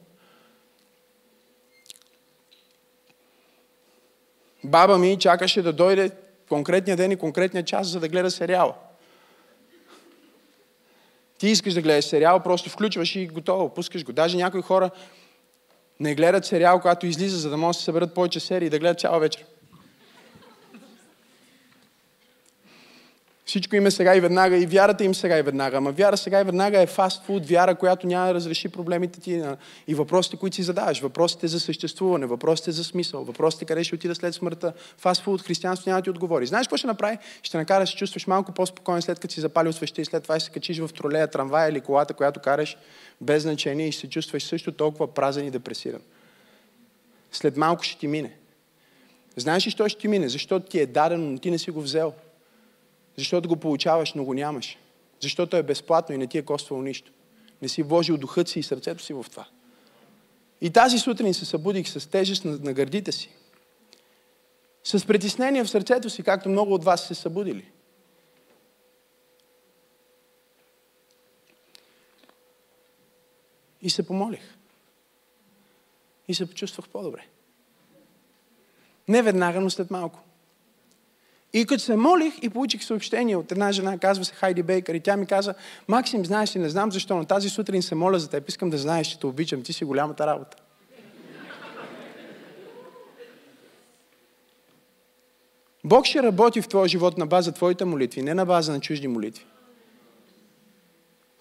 Баба 4.64 4.98
ми 4.98 5.20
чакаше 5.20 5.62
да 5.62 5.74
дойде 5.74 6.12
конкретния 6.50 6.98
ден 6.98 7.12
и 7.12 7.16
конкретния 7.16 7.66
час, 7.66 7.88
за 7.88 8.00
да 8.00 8.08
гледа 8.08 8.32
сериала. 8.32 8.74
Ти 11.38 11.48
искаш 11.48 11.74
да 11.74 11.82
гледаш 11.82 12.06
сериал, 12.06 12.44
просто 12.44 12.70
включваш 12.70 13.16
и 13.16 13.28
готово, 13.28 13.74
пускаш 13.74 14.06
го. 14.06 14.14
Даже 14.14 14.38
някои 14.38 14.62
хора 14.62 14.90
не 16.00 16.16
гледат 16.16 16.46
сериал, 16.46 16.80
когато 16.80 17.06
излиза, 17.06 17.38
за 17.38 17.50
да 17.50 17.58
могат 17.58 17.74
да 17.74 17.80
се 17.80 17.84
съберат 17.84 18.14
повече 18.14 18.40
серии 18.40 18.66
и 18.66 18.70
да 18.70 18.80
гледат 18.80 19.00
цяла 19.00 19.20
вечер. 19.20 19.46
Всичко 23.48 23.76
им 23.76 23.86
е 23.86 23.92
сега 23.92 24.16
и 24.16 24.20
веднага 24.20 24.58
и 24.58 24.66
вярата 24.66 25.04
им 25.04 25.16
сега 25.16 25.38
и 25.38 25.42
веднага. 25.42 25.78
Ама 25.78 25.92
вяра 25.92 26.18
сега 26.18 26.42
и 26.42 26.44
веднага 26.44 26.82
е 26.82 26.88
фастфуд, 26.88 27.46
вяра, 27.46 27.76
която 27.76 28.08
няма 28.08 28.28
да 28.28 28.34
разреши 28.34 28.70
проблемите 28.70 29.20
ти 29.20 29.44
и 29.88 29.96
въпросите, 29.96 30.38
които 30.38 30.56
си 30.56 30.64
задаваш. 30.64 31.00
Въпросите 31.00 31.48
за 31.48 31.60
съществуване, 31.60 32.26
въпросите 32.26 32.72
за 32.72 32.84
смисъл, 32.84 33.24
въпросите 33.24 33.66
къде 33.66 33.84
ще 33.84 33.96
отида 33.96 34.16
след 34.16 34.34
смъртта. 34.34 34.74
Фастфуд, 34.98 35.42
християнство 35.42 35.90
няма 35.90 36.02
да 36.02 36.04
ти 36.04 36.10
отговори. 36.10 36.46
Знаеш 36.46 36.68
какво 36.68 36.78
ще 36.78 36.88
направи? 36.88 37.18
Ще 37.44 37.58
накара 37.58 37.84
да 37.84 37.88
се 37.88 37.96
чувстваш 37.96 38.28
малко 38.28 38.52
по-спокоен 38.52 39.02
след 39.02 39.20
като 39.20 39.34
си 39.34 39.40
запалил 39.40 39.74
свеща 39.74 40.02
и 40.02 40.06
след 40.06 40.24
това 40.24 40.40
се 40.40 40.52
качиш 40.52 40.80
в 40.80 40.90
тролея, 40.94 41.28
трамвая 41.28 41.70
или 41.70 41.82
колата, 41.82 42.14
която 42.14 42.40
караш 42.40 42.78
без 43.22 43.44
значение 43.44 43.88
и 43.88 43.92
ще 43.92 44.02
се 44.02 44.10
чувстваш 44.10 44.44
също 44.44 44.72
толкова 44.72 45.14
празен 45.14 45.48
и 45.48 45.52
депресиран. 45.52 46.02
След 47.32 47.58
малко 47.58 47.84
ще 47.84 48.00
ти 48.00 48.08
мине. 48.08 48.32
Знаеш 49.36 49.68
ли, 49.68 49.72
що 49.72 49.90
ще 49.90 50.02
ти 50.02 50.08
мине? 50.08 50.30
Защото 50.30 50.70
ти 50.70 50.80
е 50.80 50.86
дадено, 50.86 51.32
но 51.32 51.38
ти 51.38 51.52
не 51.52 51.58
си 51.58 51.72
го 51.72 51.82
взел. 51.82 52.14
Защото 53.18 53.50
го 53.50 53.56
получаваш, 53.56 54.14
но 54.14 54.26
го 54.26 54.34
нямаш. 54.34 54.78
Защото 55.20 55.58
е 55.58 55.64
безплатно 55.64 56.16
и 56.16 56.18
не 56.18 56.28
ти 56.28 56.38
е 56.38 56.46
коствало 56.46 56.82
нищо. 56.82 57.12
Не 57.62 57.70
си 57.70 57.84
вложил 57.84 58.18
духът 58.18 58.50
си 58.50 58.60
и 58.60 58.64
сърцето 58.64 59.04
си 59.04 59.14
в 59.14 59.26
това. 59.32 59.48
И 60.62 60.70
тази 60.70 61.00
сутрин 61.00 61.34
се 61.34 61.46
събудих 61.46 61.90
с 61.90 62.10
тежест 62.10 62.46
на, 62.46 62.58
на 62.58 62.74
гърдите 62.74 63.12
си. 63.12 63.30
С 64.84 65.08
притеснение 65.08 65.64
в 65.64 65.70
сърцето 65.70 66.10
си, 66.10 66.24
както 66.24 66.50
много 66.50 66.74
от 66.74 66.84
вас 66.84 67.08
се 67.08 67.16
събудили. 67.16 67.72
И 73.82 73.90
се 73.90 74.08
помолих. 74.08 74.58
И 76.28 76.36
се 76.36 76.50
почувствах 76.50 76.90
по-добре. 76.90 77.28
Не 79.08 79.22
веднага, 79.22 79.62
но 79.62 79.70
след 79.70 79.92
малко. 79.92 80.20
И 81.54 81.66
като 81.66 81.84
се 81.84 81.96
молих 81.96 82.34
и 82.42 82.50
получих 82.50 82.84
съобщение 82.84 83.36
от 83.36 83.52
една 83.52 83.72
жена, 83.72 83.98
казва 83.98 84.26
се 84.26 84.34
Хайди 84.34 84.64
Бейкър, 84.64 84.94
и 84.94 85.00
тя 85.00 85.18
ми 85.18 85.26
каза, 85.26 85.54
Максим, 85.88 86.26
знаеш 86.26 86.56
ли, 86.56 86.60
не 86.60 86.70
знам 86.70 86.92
защо, 86.92 87.18
но 87.18 87.26
тази 87.26 87.50
сутрин 87.50 87.82
се 87.82 87.96
моля 87.96 88.20
за 88.20 88.30
теб, 88.30 88.50
искам 88.50 88.70
да 88.70 88.78
знаеш, 88.78 89.08
че 89.08 89.20
те 89.20 89.28
обичам, 89.28 89.64
ти 89.64 89.74
си 89.74 89.86
голямата 89.86 90.28
работа. 90.28 90.58
Бог 95.84 96.06
ще 96.06 96.24
работи 96.24 96.62
в 96.62 96.68
твоя 96.68 96.88
живот 96.88 97.18
на 97.18 97.26
база 97.26 97.52
твоите 97.52 97.86
молитви, 97.86 98.22
не 98.22 98.34
на 98.34 98.46
база 98.46 98.72
на 98.72 98.80
чужди 98.80 99.08
молитви. 99.08 99.46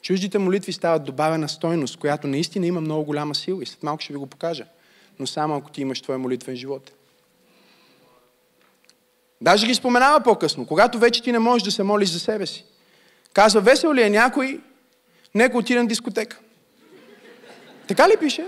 Чуждите 0.03 0.39
молитви 0.39 0.73
стават 0.73 1.05
добавена 1.05 1.49
стойност, 1.49 1.97
която 1.97 2.27
наистина 2.27 2.67
има 2.67 2.81
много 2.81 3.05
голяма 3.05 3.35
сила 3.35 3.63
и 3.63 3.67
след 3.67 3.83
малко 3.83 4.03
ще 4.03 4.13
ви 4.13 4.19
го 4.19 4.27
покажа. 4.27 4.65
Но 5.19 5.27
само 5.27 5.55
ако 5.55 5.71
ти 5.71 5.81
имаш 5.81 6.01
твой 6.01 6.19
молитвен 6.19 6.57
живот. 6.57 6.96
Даже 9.41 9.67
ги 9.67 9.75
споменава 9.75 10.21
по-късно, 10.21 10.67
когато 10.67 10.99
вече 10.99 11.23
ти 11.23 11.33
не 11.33 11.39
можеш 11.39 11.65
да 11.65 11.71
се 11.71 11.83
молиш 11.83 12.09
за 12.09 12.21
себе 12.21 12.47
си. 12.47 12.65
Казва, 13.33 13.61
весел 13.61 13.95
ли 13.95 14.03
е 14.03 14.11
някой, 14.11 14.61
нека 15.35 15.59
отиде 15.59 15.81
на 15.81 15.87
дискотека. 15.87 16.39
Така 17.89 18.09
ли 18.09 18.17
пише? 18.21 18.47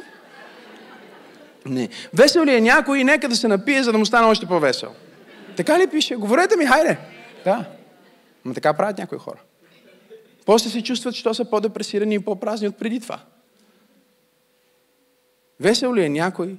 Не. 1.67 1.89
Весел 2.15 2.45
ли 2.45 2.55
е 2.55 2.61
някой, 2.61 3.05
нека 3.05 3.29
да 3.29 3.37
се 3.37 3.49
напие, 3.49 3.83
за 3.83 3.93
да 3.93 3.99
му 3.99 4.07
стане 4.07 4.27
още 4.27 4.47
по-весел. 4.47 4.95
Така 5.57 5.79
ли 5.79 5.87
пише? 5.87 6.17
Говорете 6.17 6.57
ми, 6.57 6.67
хайде. 6.67 6.99
Да. 7.45 7.65
Но 8.45 8.55
така 8.55 8.75
правят 8.75 8.99
някои 8.99 9.19
хора. 9.19 9.39
После 10.47 10.71
се 10.71 10.83
чувстват, 10.83 11.15
че 11.15 11.35
са 11.35 11.45
по-депресирани 11.45 12.15
и 12.15 12.19
по-празни 12.19 12.69
от 12.69 12.79
преди 12.79 13.01
това. 13.01 13.21
Весел 15.61 15.95
ли 15.95 16.05
е 16.05 16.09
някой? 16.09 16.57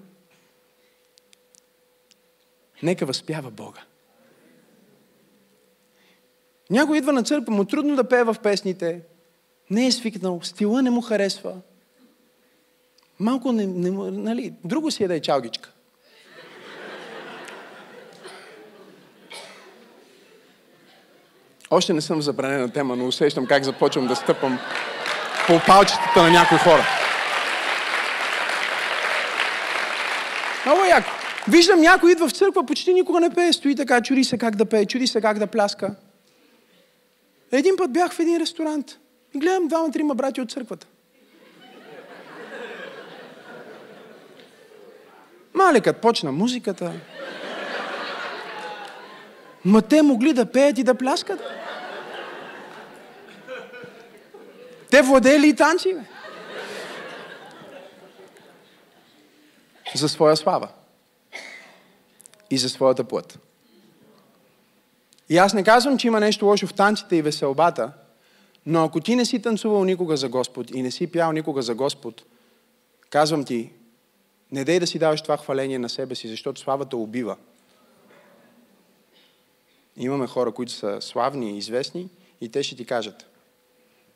Нека 2.84 3.06
възпява 3.06 3.52
Бога. 3.52 3.82
Някой 6.70 6.98
идва 6.98 7.14
на 7.14 7.24
църква, 7.24 7.54
му 7.54 7.66
трудно 7.66 7.96
да 7.96 8.04
пее 8.04 8.24
в 8.24 8.36
песните, 8.44 9.02
не 9.70 9.88
е 9.88 9.92
свикнал, 9.92 10.40
стила 10.44 10.82
не 10.82 10.90
му 10.90 11.02
харесва. 11.02 11.56
Малко 13.20 13.52
не, 13.52 13.66
не 13.68 13.90
нали, 14.12 14.54
друго 14.64 14.92
си 14.92 15.04
е 15.04 15.08
да 15.08 15.16
е 15.16 15.20
чалгичка. 15.20 15.72
Още 21.72 21.94
не 21.94 22.02
съм 22.02 22.20
в 22.20 22.22
забранена 22.22 22.70
тема, 22.70 22.96
но 22.96 23.08
усещам 23.08 23.46
как 23.46 23.64
започвам 23.64 24.08
да 24.08 24.16
стъпам 24.16 24.60
по 25.48 25.60
палчетата 25.68 26.24
на 26.24 26.32
някои 26.32 26.58
хора. 26.58 26.84
Много 30.66 30.86
яко. 30.86 31.10
Виждам 31.48 31.82
някой 31.82 32.12
идва 32.12 32.28
в 32.28 32.32
църква, 32.32 32.66
почти 32.66 32.94
никога 32.94 33.20
не 33.20 33.30
пее. 33.30 33.54
Стои 33.54 33.76
така, 33.76 34.02
чуди 34.02 34.24
се 34.24 34.38
как 34.38 34.56
да 34.56 34.66
пее, 34.66 34.86
чуди 34.86 35.08
се 35.08 35.22
как 35.22 35.40
да 35.40 35.48
пляска. 35.48 35.96
Един 37.52 37.78
път 37.78 37.94
бях 37.94 38.14
в 38.14 38.20
един 38.20 38.38
ресторант 38.38 39.00
и 39.36 39.40
гледам 39.40 39.68
двама-трима 39.68 40.16
брати 40.16 40.42
от 40.42 40.52
църквата. 40.52 40.88
Мале, 45.54 45.94
почна 45.94 46.32
музиката. 46.32 46.94
Ма 49.66 49.82
те 49.82 50.02
могли 50.02 50.34
да 50.34 50.46
пеят 50.46 50.78
и 50.78 50.84
да 50.84 50.96
пляскат. 50.96 51.40
Те 54.90 55.02
владеели 55.02 55.48
и 55.48 55.56
танци, 55.56 55.94
бе. 55.94 56.02
За 59.96 60.10
своя 60.10 60.38
слава. 60.38 60.70
И 62.50 62.58
за 62.58 62.70
своята 62.70 63.04
плът. 63.04 63.40
И 65.30 65.38
аз 65.38 65.54
не 65.54 65.64
казвам, 65.64 65.98
че 65.98 66.08
има 66.08 66.20
нещо 66.20 66.46
лошо 66.46 66.68
в 66.68 66.74
танците 66.74 67.16
и 67.16 67.22
веселбата, 67.22 67.92
но 68.66 68.84
ако 68.84 69.00
ти 69.00 69.16
не 69.16 69.26
си 69.26 69.42
танцувал 69.42 69.84
никога 69.84 70.18
за 70.18 70.30
Господ 70.30 70.72
и 70.72 70.82
не 70.82 70.92
си 70.92 71.12
пял 71.12 71.32
никога 71.32 71.62
за 71.62 71.76
Господ, 71.76 72.24
казвам 73.10 73.46
ти, 73.46 73.72
не 74.52 74.66
дей 74.66 74.80
да 74.80 74.88
си 74.88 75.00
даваш 75.00 75.22
това 75.22 75.38
хваление 75.38 75.80
на 75.80 75.90
себе 75.90 76.16
си, 76.16 76.28
защото 76.28 76.62
славата 76.62 76.98
убива. 76.98 77.38
Имаме 79.98 80.28
хора, 80.28 80.52
които 80.52 80.72
са 80.72 80.98
славни 81.02 81.52
и 81.52 81.58
известни 81.58 82.10
и 82.42 82.50
те 82.50 82.64
ще 82.64 82.76
ти 82.76 82.86
кажат 82.86 83.26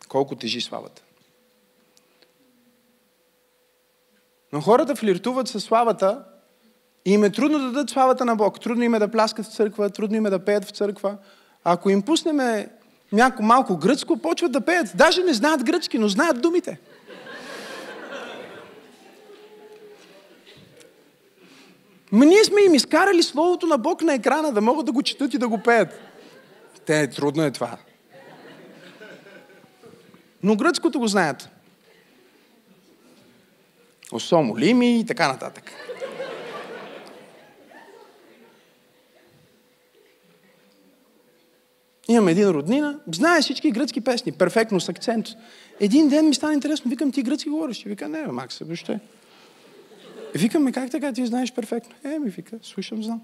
колко 0.07 0.35
тежи 0.35 0.61
славата. 0.61 1.01
Но 4.53 4.61
хората 4.61 4.95
флиртуват 4.95 5.47
със 5.47 5.63
славата 5.63 6.23
и 7.05 7.13
им 7.13 7.23
е 7.23 7.29
трудно 7.29 7.59
да 7.59 7.65
дадат 7.65 7.89
славата 7.89 8.25
на 8.25 8.35
Бог. 8.35 8.59
Трудно 8.59 8.83
им 8.83 8.95
е 8.95 8.99
да 8.99 9.07
пляскат 9.07 9.45
в 9.45 9.55
църква, 9.55 9.89
трудно 9.89 10.17
им 10.17 10.25
е 10.25 10.29
да 10.29 10.39
пеят 10.39 10.65
в 10.65 10.69
църква. 10.69 11.17
Ако 11.63 11.89
им 11.89 12.01
пуснем 12.01 12.67
няко 13.11 13.43
малко 13.43 13.77
гръцко, 13.77 14.17
почват 14.17 14.51
да 14.51 14.61
пеят. 14.61 14.87
Даже 14.95 15.23
не 15.23 15.33
знаят 15.33 15.63
гръцки, 15.63 15.97
но 15.97 16.07
знаят 16.07 16.41
думите. 16.41 16.79
Ма 22.11 22.25
ние 22.25 22.43
сме 22.43 22.61
им 22.61 22.73
изкарали 22.73 23.23
Словото 23.23 23.67
на 23.67 23.77
Бог 23.77 24.01
на 24.01 24.13
екрана, 24.13 24.51
да 24.51 24.61
могат 24.61 24.85
да 24.85 24.91
го 24.91 25.03
четат 25.03 25.33
и 25.33 25.37
да 25.37 25.47
го 25.47 25.57
пеят. 25.57 25.99
Те, 26.85 27.07
трудно 27.07 27.43
е 27.43 27.51
това. 27.51 27.77
Но 30.43 30.55
гръцкото 30.55 30.99
го 30.99 31.07
знаят. 31.07 31.49
Осомо 34.11 34.57
лими 34.57 34.99
и 34.99 35.05
така 35.05 35.27
нататък. 35.27 35.71
Имам 42.07 42.27
един 42.27 42.49
роднина, 42.49 42.99
знае 43.13 43.41
всички 43.41 43.71
гръцки 43.71 44.01
песни, 44.01 44.31
перфектно, 44.31 44.79
с 44.79 44.89
акцент. 44.89 45.27
Един 45.79 46.09
ден 46.09 46.27
ми 46.27 46.35
стана 46.35 46.53
интересно, 46.53 46.91
викам, 46.91 47.11
ти 47.11 47.23
гръцки 47.23 47.49
говориш? 47.49 47.85
И 47.85 47.89
вика, 47.89 48.09
не, 48.09 48.27
Макс, 48.27 48.59
въобще. 48.59 48.99
И 50.35 50.37
викам, 50.37 50.71
как 50.71 50.91
така 50.91 51.13
ти 51.13 51.25
знаеш 51.25 51.53
перфектно? 51.53 51.95
Е, 52.03 52.19
ми 52.19 52.29
вика, 52.29 52.59
слушам, 52.61 53.03
знам. 53.03 53.21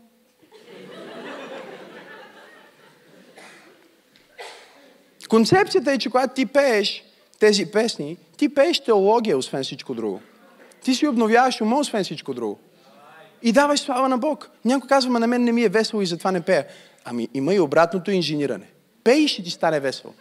Концепцията 5.30 5.92
е, 5.92 5.98
че 5.98 6.10
когато 6.10 6.34
ти 6.34 6.46
пееш 6.46 7.04
тези 7.40 7.66
песни, 7.66 8.18
ти 8.38 8.50
пееш 8.50 8.80
теология, 8.80 9.38
освен 9.38 9.64
всичко 9.64 9.94
друго. 9.94 10.22
Ти 10.84 10.96
си 10.96 11.08
обновяваш 11.08 11.62
ума, 11.62 11.80
освен 11.80 12.04
всичко 12.04 12.34
друго. 12.34 12.60
И 13.42 13.52
даваш 13.52 13.80
слава 13.80 14.10
на 14.10 14.18
Бог. 14.18 14.50
Някой 14.66 14.88
казва, 14.88 15.20
на 15.20 15.28
мен 15.28 15.44
не 15.44 15.52
ми 15.52 15.64
е 15.64 15.70
весело 15.70 16.02
и 16.02 16.06
затова 16.06 16.32
не 16.32 16.42
пея. 16.42 16.66
Ами 17.12 17.30
има 17.34 17.54
и 17.54 17.60
обратното 17.60 18.12
инжениране. 18.12 18.70
Пей 19.04 19.20
и 19.20 19.28
ще 19.28 19.44
ти 19.44 19.50
стане 19.50 19.80
весело. 19.80 20.14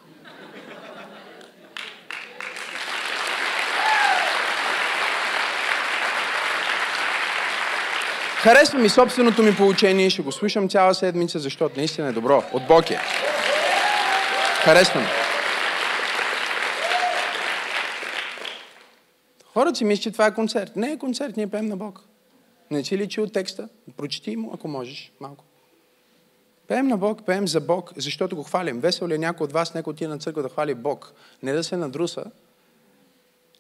Харесва 8.37 8.79
ми 8.79 8.89
собственото 8.89 9.43
ми 9.43 9.57
получение, 9.57 10.11
ще 10.11 10.23
го 10.23 10.33
слушам 10.33 10.69
цяла 10.69 10.95
седмица, 10.95 11.39
защото 11.39 11.79
наистина 11.79 12.09
е 12.09 12.13
добро. 12.13 12.45
От 12.53 12.67
Бог 12.67 12.91
е. 12.91 12.99
Харесва 14.65 15.01
ми. 15.01 15.07
Хората 19.53 19.77
си 19.77 19.85
мислят, 19.85 20.03
че 20.03 20.11
това 20.11 20.27
е 20.27 20.35
концерт. 20.35 20.77
Не 20.77 20.93
е 20.93 20.99
концерт, 20.99 21.37
ние 21.37 21.47
пеем 21.47 21.67
на 21.67 21.77
Бог. 21.77 22.05
Не 22.71 22.85
си 22.85 22.99
ли 22.99 23.09
чул 23.09 23.27
текста? 23.27 23.69
Прочети 23.97 24.37
му, 24.37 24.51
ако 24.55 24.69
можеш, 24.69 25.13
малко. 25.21 25.45
Пеем 26.69 26.89
на 26.89 26.97
Бог, 26.97 27.27
пеем 27.27 27.49
за 27.49 27.61
Бог, 27.61 27.93
защото 27.97 28.37
го 28.37 28.43
хвалим. 28.43 28.81
Весел 28.81 29.09
ли 29.09 29.15
е 29.15 29.19
някой 29.19 29.45
от 29.45 29.53
вас, 29.53 29.75
нека 29.75 29.91
отиде 29.91 30.09
на 30.09 30.19
църква 30.19 30.43
да 30.43 30.49
хвали 30.49 30.75
Бог. 30.75 31.13
Не 31.43 31.53
да 31.53 31.65
се 31.65 31.77
надруса, 31.77 32.25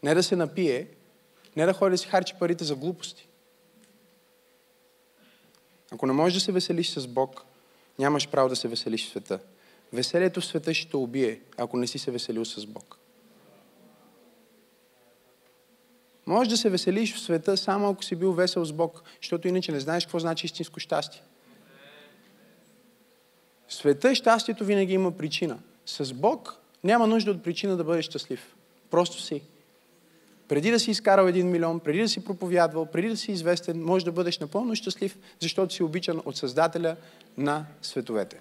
не 0.02 0.14
да 0.14 0.22
се 0.22 0.36
напие, 0.36 0.86
не 1.56 1.66
да 1.66 1.72
ходи 1.72 1.90
да 1.90 1.98
си 1.98 2.08
харчи 2.08 2.34
парите 2.38 2.64
за 2.64 2.74
глупости. 2.74 3.28
Ако 5.92 6.06
не 6.06 6.12
можеш 6.12 6.34
да 6.34 6.44
се 6.44 6.52
веселиш 6.52 6.90
с 6.90 7.06
Бог, 7.06 7.44
нямаш 7.98 8.28
право 8.28 8.48
да 8.48 8.56
се 8.56 8.68
веселиш 8.68 9.06
в 9.06 9.10
света. 9.10 9.38
Веселието 9.92 10.40
в 10.40 10.46
света 10.46 10.74
ще 10.74 10.90
те 10.90 10.96
убие, 10.96 11.40
ако 11.56 11.76
не 11.76 11.86
си 11.86 11.98
се 11.98 12.10
веселил 12.10 12.44
с 12.44 12.66
Бог. 12.66 12.98
Можеш 16.26 16.50
да 16.50 16.56
се 16.56 16.70
веселиш 16.70 17.14
в 17.14 17.20
света 17.20 17.56
само 17.56 17.88
ако 17.88 18.04
си 18.04 18.16
бил 18.16 18.32
весел 18.32 18.64
с 18.64 18.72
Бог, 18.72 19.02
защото 19.22 19.48
иначе 19.48 19.72
не 19.72 19.80
знаеш 19.80 20.04
какво 20.04 20.18
значи 20.18 20.46
истинско 20.46 20.80
щастие. 20.80 21.22
В 23.68 23.74
света 23.74 24.14
щастието 24.14 24.64
винаги 24.64 24.94
има 24.94 25.10
причина. 25.10 25.58
С 25.86 26.12
Бог 26.12 26.56
няма 26.84 27.06
нужда 27.06 27.30
от 27.30 27.42
причина 27.42 27.76
да 27.76 27.84
бъдеш 27.84 28.04
щастлив. 28.04 28.54
Просто 28.90 29.22
си. 29.22 29.42
Преди 30.48 30.70
да 30.70 30.80
си 30.80 30.90
изкарал 30.90 31.26
един 31.26 31.50
милион, 31.50 31.80
преди 31.80 32.00
да 32.00 32.08
си 32.08 32.24
проповядвал, 32.24 32.86
преди 32.86 33.08
да 33.08 33.16
си 33.16 33.32
известен, 33.32 33.84
можеш 33.84 34.04
да 34.04 34.12
бъдеш 34.12 34.38
напълно 34.38 34.74
щастлив, 34.74 35.16
защото 35.40 35.74
си 35.74 35.82
обичан 35.82 36.22
от 36.24 36.36
Създателя 36.36 36.96
на 37.36 37.64
световете. 37.82 38.36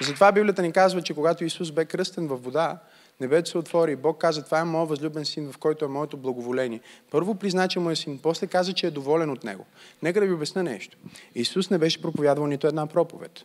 Затова 0.00 0.32
Библията 0.32 0.62
ни 0.62 0.72
казва, 0.72 1.02
че 1.02 1.14
когато 1.14 1.44
Исус 1.44 1.70
бе 1.70 1.84
кръстен 1.84 2.26
във 2.26 2.44
вода, 2.44 2.78
небето 3.20 3.50
се 3.50 3.58
отвори 3.58 3.96
Бог 3.96 4.18
каза, 4.18 4.44
това 4.44 4.60
е 4.60 4.64
моят 4.64 4.88
възлюбен 4.88 5.24
син, 5.24 5.52
в 5.52 5.58
който 5.58 5.84
е 5.84 5.88
моето 5.88 6.16
благоволение. 6.16 6.80
Първо 7.10 7.34
призна, 7.34 7.68
че 7.68 7.80
му 7.80 7.90
е 7.90 7.96
син, 7.96 8.18
после 8.22 8.46
каза, 8.46 8.72
че 8.72 8.86
е 8.86 8.90
доволен 8.90 9.30
от 9.30 9.44
него. 9.44 9.66
Нека 10.02 10.20
да 10.20 10.26
ви 10.26 10.32
обясня 10.32 10.62
нещо. 10.62 10.96
Исус 11.34 11.70
не 11.70 11.78
беше 11.78 12.02
проповядвал 12.02 12.46
нито 12.46 12.66
една 12.66 12.86
проповед. 12.86 13.44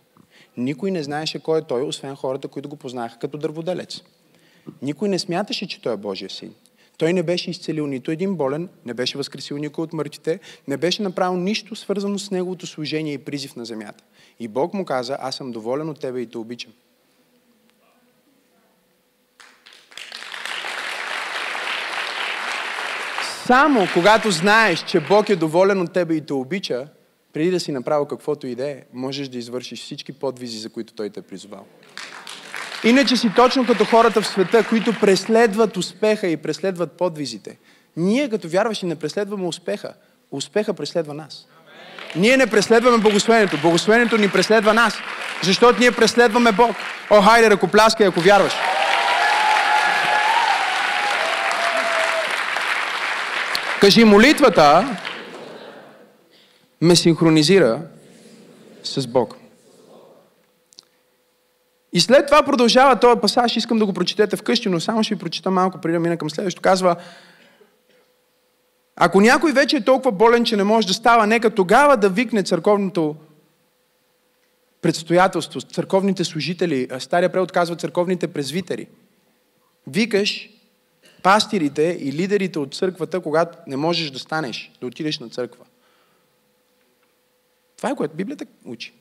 Никой 0.57 0.91
не 0.91 1.03
знаеше 1.03 1.39
кой 1.39 1.59
е 1.59 1.61
той, 1.61 1.81
освен 1.81 2.15
хората, 2.15 2.47
които 2.47 2.69
го 2.69 2.75
познаха 2.75 3.19
като 3.19 3.37
дърводелец. 3.37 4.01
Никой 4.81 5.09
не 5.09 5.19
смяташе, 5.19 5.67
че 5.67 5.81
той 5.81 5.93
е 5.93 5.97
Божия 5.97 6.29
син. 6.29 6.53
Той 6.97 7.13
не 7.13 7.23
беше 7.23 7.51
изцелил 7.51 7.87
нито 7.87 8.11
един 8.11 8.35
болен, 8.35 8.69
не 8.85 8.93
беше 8.93 9.17
възкресил 9.17 9.57
никой 9.57 9.83
от 9.83 9.93
мъртвите, 9.93 10.39
не 10.67 10.77
беше 10.77 11.03
направил 11.03 11.37
нищо 11.37 11.75
свързано 11.75 12.19
с 12.19 12.31
неговото 12.31 12.67
служение 12.67 13.13
и 13.13 13.17
призив 13.17 13.55
на 13.55 13.65
земята. 13.65 14.03
И 14.39 14.47
Бог 14.47 14.73
му 14.73 14.85
каза, 14.85 15.17
аз 15.19 15.35
съм 15.35 15.51
доволен 15.51 15.89
от 15.89 15.99
тебе 15.99 16.19
и 16.19 16.25
те 16.25 16.37
обичам. 16.37 16.71
Само 23.45 23.87
когато 23.93 24.31
знаеш, 24.31 24.83
че 24.83 24.99
Бог 24.99 25.29
е 25.29 25.35
доволен 25.35 25.81
от 25.81 25.93
тебе 25.93 26.15
и 26.15 26.21
те 26.21 26.33
обича, 26.33 26.87
преди 27.33 27.51
да 27.51 27.59
си 27.59 27.71
направил 27.71 28.05
каквото 28.05 28.47
и 28.47 28.55
да 28.55 28.69
е, 28.69 28.83
можеш 28.93 29.27
да 29.27 29.37
извършиш 29.37 29.81
всички 29.81 30.11
подвизи, 30.13 30.57
за 30.57 30.69
които 30.69 30.93
Той 30.93 31.09
те 31.09 31.19
е 31.19 31.23
призвал. 31.23 31.65
Иначе 32.83 33.17
си 33.17 33.31
точно 33.35 33.65
като 33.65 33.85
хората 33.85 34.21
в 34.21 34.27
света, 34.27 34.65
които 34.69 34.93
преследват 35.01 35.77
успеха 35.77 36.27
и 36.27 36.37
преследват 36.37 36.91
подвизите. 36.91 37.57
Ние 37.97 38.29
като 38.29 38.49
вярващи 38.49 38.85
не 38.85 38.95
преследваме 38.95 39.47
успеха. 39.47 39.93
Успеха 40.31 40.73
преследва 40.73 41.13
нас. 41.13 41.47
Ние 42.15 42.37
не 42.37 42.47
преследваме 42.47 42.97
благословението. 42.97 43.61
Благословението 43.61 44.17
ни 44.17 44.29
преследва 44.29 44.73
нас. 44.73 44.93
Защото 45.43 45.79
ние 45.79 45.91
преследваме 45.91 46.51
Бог. 46.51 46.75
О, 47.09 47.21
хайде, 47.21 47.49
ръкопляскай, 47.49 48.07
ако 48.07 48.19
вярваш. 48.19 48.53
Кажи, 53.83 54.03
молитвата 54.03 54.97
ме 56.81 56.95
синхронизира 56.95 57.81
с 58.83 59.07
Бог. 59.07 59.37
И 61.93 61.99
след 61.99 62.25
това 62.25 62.43
продължава 62.43 62.99
този 62.99 63.21
пасаж, 63.21 63.55
искам 63.55 63.79
да 63.79 63.85
го 63.85 63.93
прочетете 63.93 64.35
вкъщи, 64.35 64.69
но 64.69 64.79
само 64.79 65.03
ще 65.03 65.15
ви 65.15 65.19
прочита 65.19 65.51
малко, 65.51 65.81
преди 65.81 65.93
да 65.93 65.99
мина 65.99 66.17
към 66.17 66.29
следващото. 66.29 66.61
Казва, 66.61 66.95
ако 68.95 69.21
някой 69.21 69.51
вече 69.51 69.75
е 69.75 69.85
толкова 69.85 70.11
болен, 70.11 70.45
че 70.45 70.57
не 70.57 70.63
може 70.63 70.87
да 70.87 70.93
става, 70.93 71.27
нека 71.27 71.49
тогава 71.49 71.97
да 71.97 72.09
викне 72.09 72.43
църковното 72.43 73.15
предстоятелство, 74.81 75.61
църковните 75.61 76.23
служители, 76.23 76.87
стария 76.99 77.31
превод 77.31 77.51
казва 77.51 77.75
църковните 77.75 78.27
презвитери. 78.27 78.87
Викаш 79.87 80.49
пастирите 81.23 81.97
и 82.01 82.13
лидерите 82.13 82.59
от 82.59 82.75
църквата, 82.75 83.21
когато 83.21 83.57
не 83.67 83.77
можеш 83.77 84.11
да 84.11 84.19
станеш, 84.19 84.71
да 84.81 84.87
отидеш 84.87 85.19
на 85.19 85.29
църква. 85.29 85.65
Това 87.77 87.89
е 87.89 87.95
което 87.95 88.15
Библията 88.15 88.45
учи. 88.65 88.93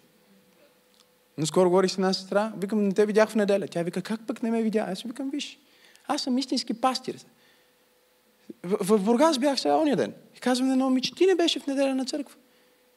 Но 1.39 1.47
скоро 1.47 1.69
говорих 1.69 1.91
с 1.91 1.95
една 1.95 2.13
сестра, 2.13 2.53
викам, 2.57 2.85
не 2.85 2.93
те 2.93 3.07
видях 3.07 3.29
в 3.29 3.35
неделя. 3.35 3.69
Тя 3.69 3.83
вика, 3.83 4.03
как 4.03 4.27
пък 4.27 4.43
не 4.43 4.51
ме 4.51 4.63
видя? 4.63 4.87
Аз 4.89 5.03
викам, 5.03 5.31
виж, 5.31 5.59
аз 6.07 6.23
съм 6.23 6.39
истински 6.39 6.75
пастир. 6.75 7.17
В, 8.63 8.99
в 8.99 9.05
Бургас 9.05 9.39
бях 9.39 9.61
сега 9.61 9.77
ония 9.77 9.97
ден. 9.97 10.15
И 10.37 10.41
казвам 10.41 10.69
на 10.69 10.73
едно 10.73 10.85
момиче, 10.85 11.15
ти 11.15 11.27
не 11.27 11.35
беше 11.35 11.61
в 11.61 11.67
неделя 11.67 11.95
на 11.95 12.05
църква. 12.05 12.37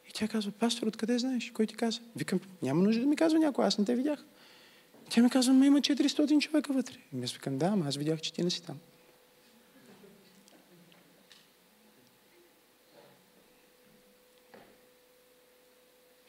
И 0.10 0.14
тя 0.14 0.28
казва, 0.28 0.52
пастор, 0.52 0.88
откъде 0.88 1.20
знаеш? 1.20 1.52
Кой 1.52 1.68
ти 1.68 1.76
каза? 1.76 2.00
Викам, 2.16 2.40
няма 2.62 2.84
нужда 2.84 3.02
да 3.02 3.08
ми 3.08 3.16
казва 3.16 3.40
някой, 3.40 3.66
аз 3.66 3.78
не 3.78 3.86
те 3.86 3.96
видях. 3.96 4.26
Тя 5.10 5.24
ми 5.24 5.30
казва, 5.30 5.54
ма 5.54 5.66
има 5.66 5.80
400 5.80 6.40
човека 6.40 6.74
вътре. 6.74 6.96
И 7.18 7.24
аз 7.24 7.32
викам, 7.32 7.58
да, 7.58 7.66
ама 7.66 7.86
аз 7.88 7.96
видях, 7.96 8.22
че 8.22 8.34
ти 8.34 8.44
не 8.44 8.50
си 8.50 8.64
там. 8.64 8.78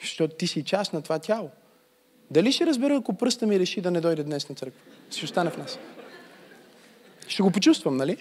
Защото 0.01 0.37
ти 0.37 0.47
си 0.47 0.65
част 0.65 0.93
на 0.93 1.03
това 1.03 1.19
тяло. 1.19 1.51
Дали 2.31 2.53
ще 2.53 2.67
разбера, 2.67 2.97
ако 2.97 3.15
пръста 3.15 3.47
ми 3.47 3.61
реши 3.61 3.81
да 3.81 3.91
не 3.91 4.01
дойде 4.01 4.23
днес 4.23 4.49
на 4.49 4.55
църква? 4.55 4.81
Ще 5.11 5.25
остане 5.25 5.51
в 5.51 5.57
нас. 5.57 5.79
Ще 7.29 7.43
го 7.43 7.51
почувствам, 7.51 7.97
нали? 7.97 8.17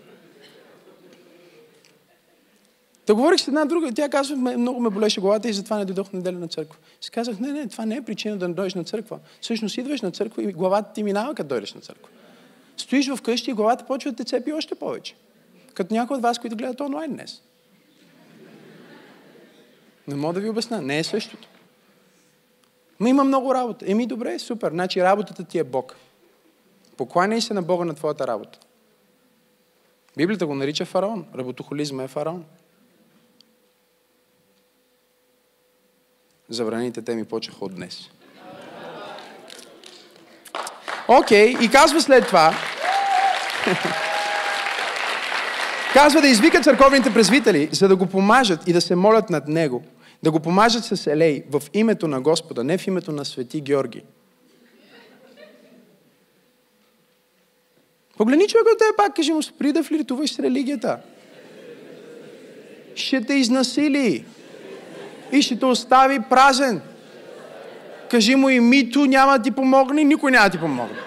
Да 3.07 3.15
говорих 3.15 3.39
с 3.39 3.47
една 3.47 3.65
друга, 3.65 3.91
тя 3.91 4.09
казва, 4.09 4.35
много 4.35 4.79
ме 4.79 4.89
болеше 4.89 5.21
главата 5.21 5.49
и 5.49 5.53
затова 5.53 5.77
не 5.77 5.85
дойдох 5.85 6.13
неделя 6.13 6.39
на 6.39 6.47
църква. 6.47 6.79
Си 7.01 7.11
казах, 7.11 7.39
не, 7.39 7.51
не, 7.51 7.67
това 7.67 7.85
не 7.85 7.95
е 7.95 8.01
причина 8.01 8.37
да 8.37 8.47
не 8.47 8.53
дойдеш 8.53 8.73
на 8.73 8.83
църква. 8.83 9.19
Всъщност 9.41 9.77
идваш 9.77 10.01
на 10.01 10.11
църква 10.11 10.43
и 10.43 10.53
главата 10.53 10.93
ти 10.93 11.03
минава, 11.03 11.35
като 11.35 11.49
дойдеш 11.49 11.73
на 11.73 11.81
църква. 11.81 12.09
Стоиш 12.77 13.09
вкъщи 13.15 13.51
и 13.51 13.53
главата 13.53 13.85
почва 13.85 14.11
да 14.11 14.17
те 14.17 14.23
цепи 14.23 14.53
още 14.53 14.75
повече. 14.75 15.15
Като 15.73 15.93
някой 15.93 16.17
от 16.17 16.23
вас, 16.23 16.39
които 16.39 16.55
гледат 16.55 16.81
онлайн 16.81 17.13
днес. 17.13 17.41
Не 20.07 20.15
мога 20.15 20.33
да 20.33 20.39
ви 20.39 20.49
обясня, 20.49 20.81
не 20.81 20.99
е 20.99 21.03
същото. 21.03 21.47
Ма 22.99 23.09
има 23.09 23.23
много 23.23 23.53
работа. 23.53 23.85
Еми 23.87 24.07
добре, 24.07 24.39
супер. 24.39 24.71
Значи 24.71 25.03
работата 25.03 25.43
ти 25.43 25.59
е 25.59 25.63
Бог. 25.63 25.95
Покланяй 26.97 27.41
се 27.41 27.53
на 27.53 27.61
Бога 27.61 27.85
на 27.85 27.93
твоята 27.93 28.27
работа. 28.27 28.59
Библията 30.17 30.45
го 30.45 30.55
нарича 30.55 30.85
фараон. 30.85 31.25
Работохолизма 31.35 32.03
е 32.03 32.07
фараон. 32.07 32.45
Забраните 36.49 37.01
теми 37.01 37.25
почеха 37.25 37.65
от 37.65 37.75
днес. 37.75 38.09
Окей, 41.07 41.55
okay, 41.55 41.65
и 41.65 41.71
казва 41.71 42.01
след 42.01 42.27
това. 42.27 42.53
Казва 45.93 46.21
да 46.21 46.27
извика 46.27 46.61
църковните 46.61 47.13
презвители, 47.13 47.69
за 47.71 47.87
да 47.87 47.95
го 47.95 48.05
помажат 48.05 48.67
и 48.67 48.73
да 48.73 48.81
се 48.81 48.95
молят 48.95 49.29
над 49.29 49.47
него. 49.47 49.83
Да 50.25 50.31
го 50.31 50.39
помажат 50.39 50.85
с 50.85 51.07
елей 51.07 51.43
в 51.51 51.63
името 51.73 52.07
на 52.07 52.21
Господа, 52.21 52.63
не 52.63 52.77
в 52.77 52.87
името 52.87 53.11
на 53.11 53.25
Свети 53.25 53.61
Георги. 53.61 54.03
Погледни 58.17 58.47
човек 58.47 58.65
от 58.73 58.77
тебе 58.77 58.89
пак, 58.97 59.15
кажи 59.15 59.31
му, 59.31 59.43
спри 59.43 59.71
да 59.71 59.83
флиртуваш 59.83 60.33
с 60.33 60.39
религията. 60.39 60.99
Ще 62.95 63.21
те 63.21 63.33
изнасили. 63.33 64.25
И 65.31 65.41
ще 65.41 65.59
те 65.59 65.65
остави 65.65 66.19
празен. 66.29 66.81
Кажи 68.11 68.35
му 68.35 68.49
и 68.49 68.59
мито 68.59 69.05
няма 69.05 69.37
да 69.37 69.43
ти 69.43 69.51
помогне, 69.51 70.03
никой 70.03 70.31
няма 70.31 70.45
да 70.45 70.51
ти 70.51 70.59
помогне. 70.59 70.99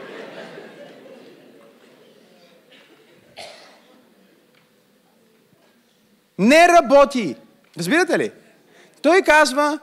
Не 6.38 6.68
работи. 6.68 7.36
Разбирате 7.78 8.18
ли? 8.18 8.30
Той 9.02 9.22
казва, 9.22 9.78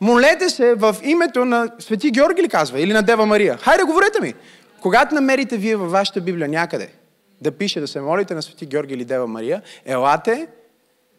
молете 0.00 0.48
се 0.50 0.74
в 0.74 0.96
името 1.02 1.44
на 1.44 1.72
Свети 1.78 2.10
Георги 2.10 2.42
ли 2.42 2.48
казва, 2.48 2.80
или 2.80 2.92
на 2.92 3.02
Дева 3.02 3.26
Мария. 3.26 3.56
Хайде, 3.56 3.82
говорете 3.82 4.20
ми. 4.20 4.34
Когато 4.80 5.14
намерите 5.14 5.56
вие 5.56 5.76
във 5.76 5.90
вашата 5.90 6.20
Библия 6.20 6.48
някъде 6.48 6.92
да 7.40 7.52
пише 7.52 7.80
да 7.80 7.88
се 7.88 8.00
молите 8.00 8.34
на 8.34 8.42
Свети 8.42 8.66
Георги 8.66 8.94
или 8.94 9.04
Дева 9.04 9.26
Мария, 9.26 9.62
елате 9.84 10.48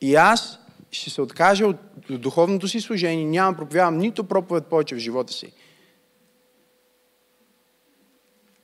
и 0.02 0.16
аз 0.16 0.60
ще 0.92 1.10
се 1.10 1.22
откажа 1.22 1.68
от 1.68 1.78
духовното 2.10 2.68
си 2.68 2.82
служение, 2.82 3.26
няма 3.26 3.58
проповядвам 3.58 3.98
нито 3.98 4.24
проповед 4.24 4.66
повече 4.66 4.96
в 4.96 5.00
живота 5.00 5.34
си. 5.34 5.52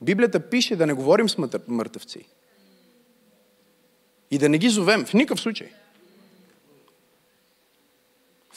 Библията 0.00 0.40
пише 0.40 0.76
да 0.76 0.86
не 0.86 0.92
говорим 0.92 1.28
с 1.28 1.36
мъртъвци. 1.68 2.28
И 4.30 4.38
да 4.38 4.48
не 4.48 4.58
ги 4.58 4.68
зовем 4.68 5.04
в 5.04 5.14
никакъв 5.14 5.40
случай. 5.40 5.72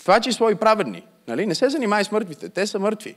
Това 0.06 0.20
число 0.20 0.50
и 0.50 0.56
праведни. 0.56 1.04
Нали? 1.28 1.46
Не 1.46 1.56
се 1.56 1.70
занимай 1.70 2.04
с 2.04 2.12
мъртвите. 2.12 2.50
Те 2.50 2.68
са 2.68 2.80
мъртви. 2.80 3.16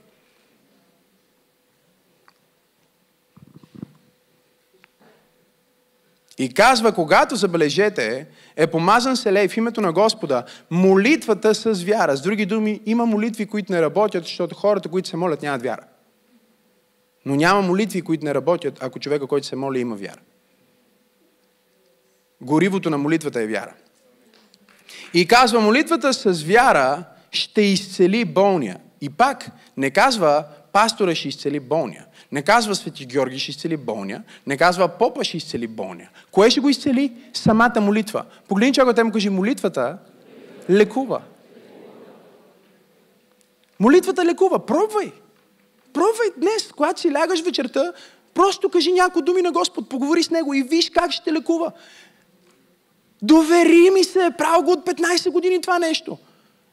И 6.37 6.53
казва, 6.53 6.91
когато 6.91 7.35
забележете, 7.35 8.27
е 8.55 8.67
помазан 8.67 9.17
се 9.17 9.33
лей 9.33 9.47
в 9.47 9.57
името 9.57 9.81
на 9.81 9.93
Господа, 9.93 10.43
молитвата 10.71 11.55
с 11.55 11.83
вяра. 11.83 12.17
С 12.17 12.21
други 12.21 12.45
думи, 12.45 12.81
има 12.85 13.05
молитви, 13.05 13.45
които 13.45 13.73
не 13.73 13.81
работят, 13.81 14.23
защото 14.23 14.55
хората, 14.55 14.89
които 14.89 15.09
се 15.09 15.17
молят, 15.17 15.41
нямат 15.41 15.61
вяра. 15.61 15.83
Но 17.25 17.35
няма 17.35 17.61
молитви, 17.61 18.01
които 18.01 18.25
не 18.25 18.33
работят, 18.33 18.83
ако 18.83 18.99
човека, 18.99 19.27
който 19.27 19.47
се 19.47 19.55
моли, 19.55 19.79
има 19.79 19.95
вяра. 19.95 20.19
Горивото 22.41 22.89
на 22.89 22.97
молитвата 22.97 23.41
е 23.41 23.47
вяра. 23.47 23.73
И 25.13 25.27
казва, 25.27 25.61
молитвата 25.61 26.13
с 26.13 26.43
вяра 26.43 27.03
ще 27.31 27.61
изцели 27.61 28.25
болния. 28.25 28.77
И 29.01 29.09
пак 29.09 29.51
не 29.77 29.91
казва, 29.91 30.43
пастора 30.73 31.15
ще 31.15 31.27
изцели 31.27 31.59
болния. 31.59 32.05
Не 32.31 32.41
казва 32.41 32.75
Свети 32.75 33.05
Георги 33.05 33.39
ще 33.39 33.51
изцели 33.51 33.77
болния. 33.77 34.23
Не 34.47 34.57
казва 34.57 34.87
Попа 34.87 35.23
ще 35.23 35.37
изцели 35.37 35.67
болния. 35.67 36.09
Кое 36.31 36.49
ще 36.49 36.59
го 36.59 36.69
изцели? 36.69 37.13
Самата 37.33 37.81
молитва. 37.81 38.25
Погледни 38.47 38.73
човека, 38.73 38.93
те 38.93 39.03
му 39.03 39.11
кажи, 39.11 39.29
молитвата 39.29 39.97
лекува. 40.69 41.21
Молитвата 43.79 44.25
лекува. 44.25 44.65
Пробвай. 44.65 45.11
Пробвай 45.93 46.27
днес, 46.37 46.71
когато 46.75 47.01
си 47.01 47.13
лягаш 47.13 47.41
вечерта, 47.41 47.93
просто 48.33 48.69
кажи 48.69 48.91
някои 48.91 49.21
думи 49.21 49.41
на 49.41 49.51
Господ, 49.51 49.89
поговори 49.89 50.23
с 50.23 50.29
Него 50.29 50.53
и 50.53 50.63
виж 50.63 50.89
как 50.89 51.11
ще 51.11 51.33
лекува. 51.33 51.71
Довери 53.21 53.89
ми 53.89 54.03
се, 54.03 54.31
правил 54.37 54.61
го 54.61 54.71
от 54.71 54.85
15 54.85 55.31
години 55.31 55.61
това 55.61 55.79
нещо. 55.79 56.17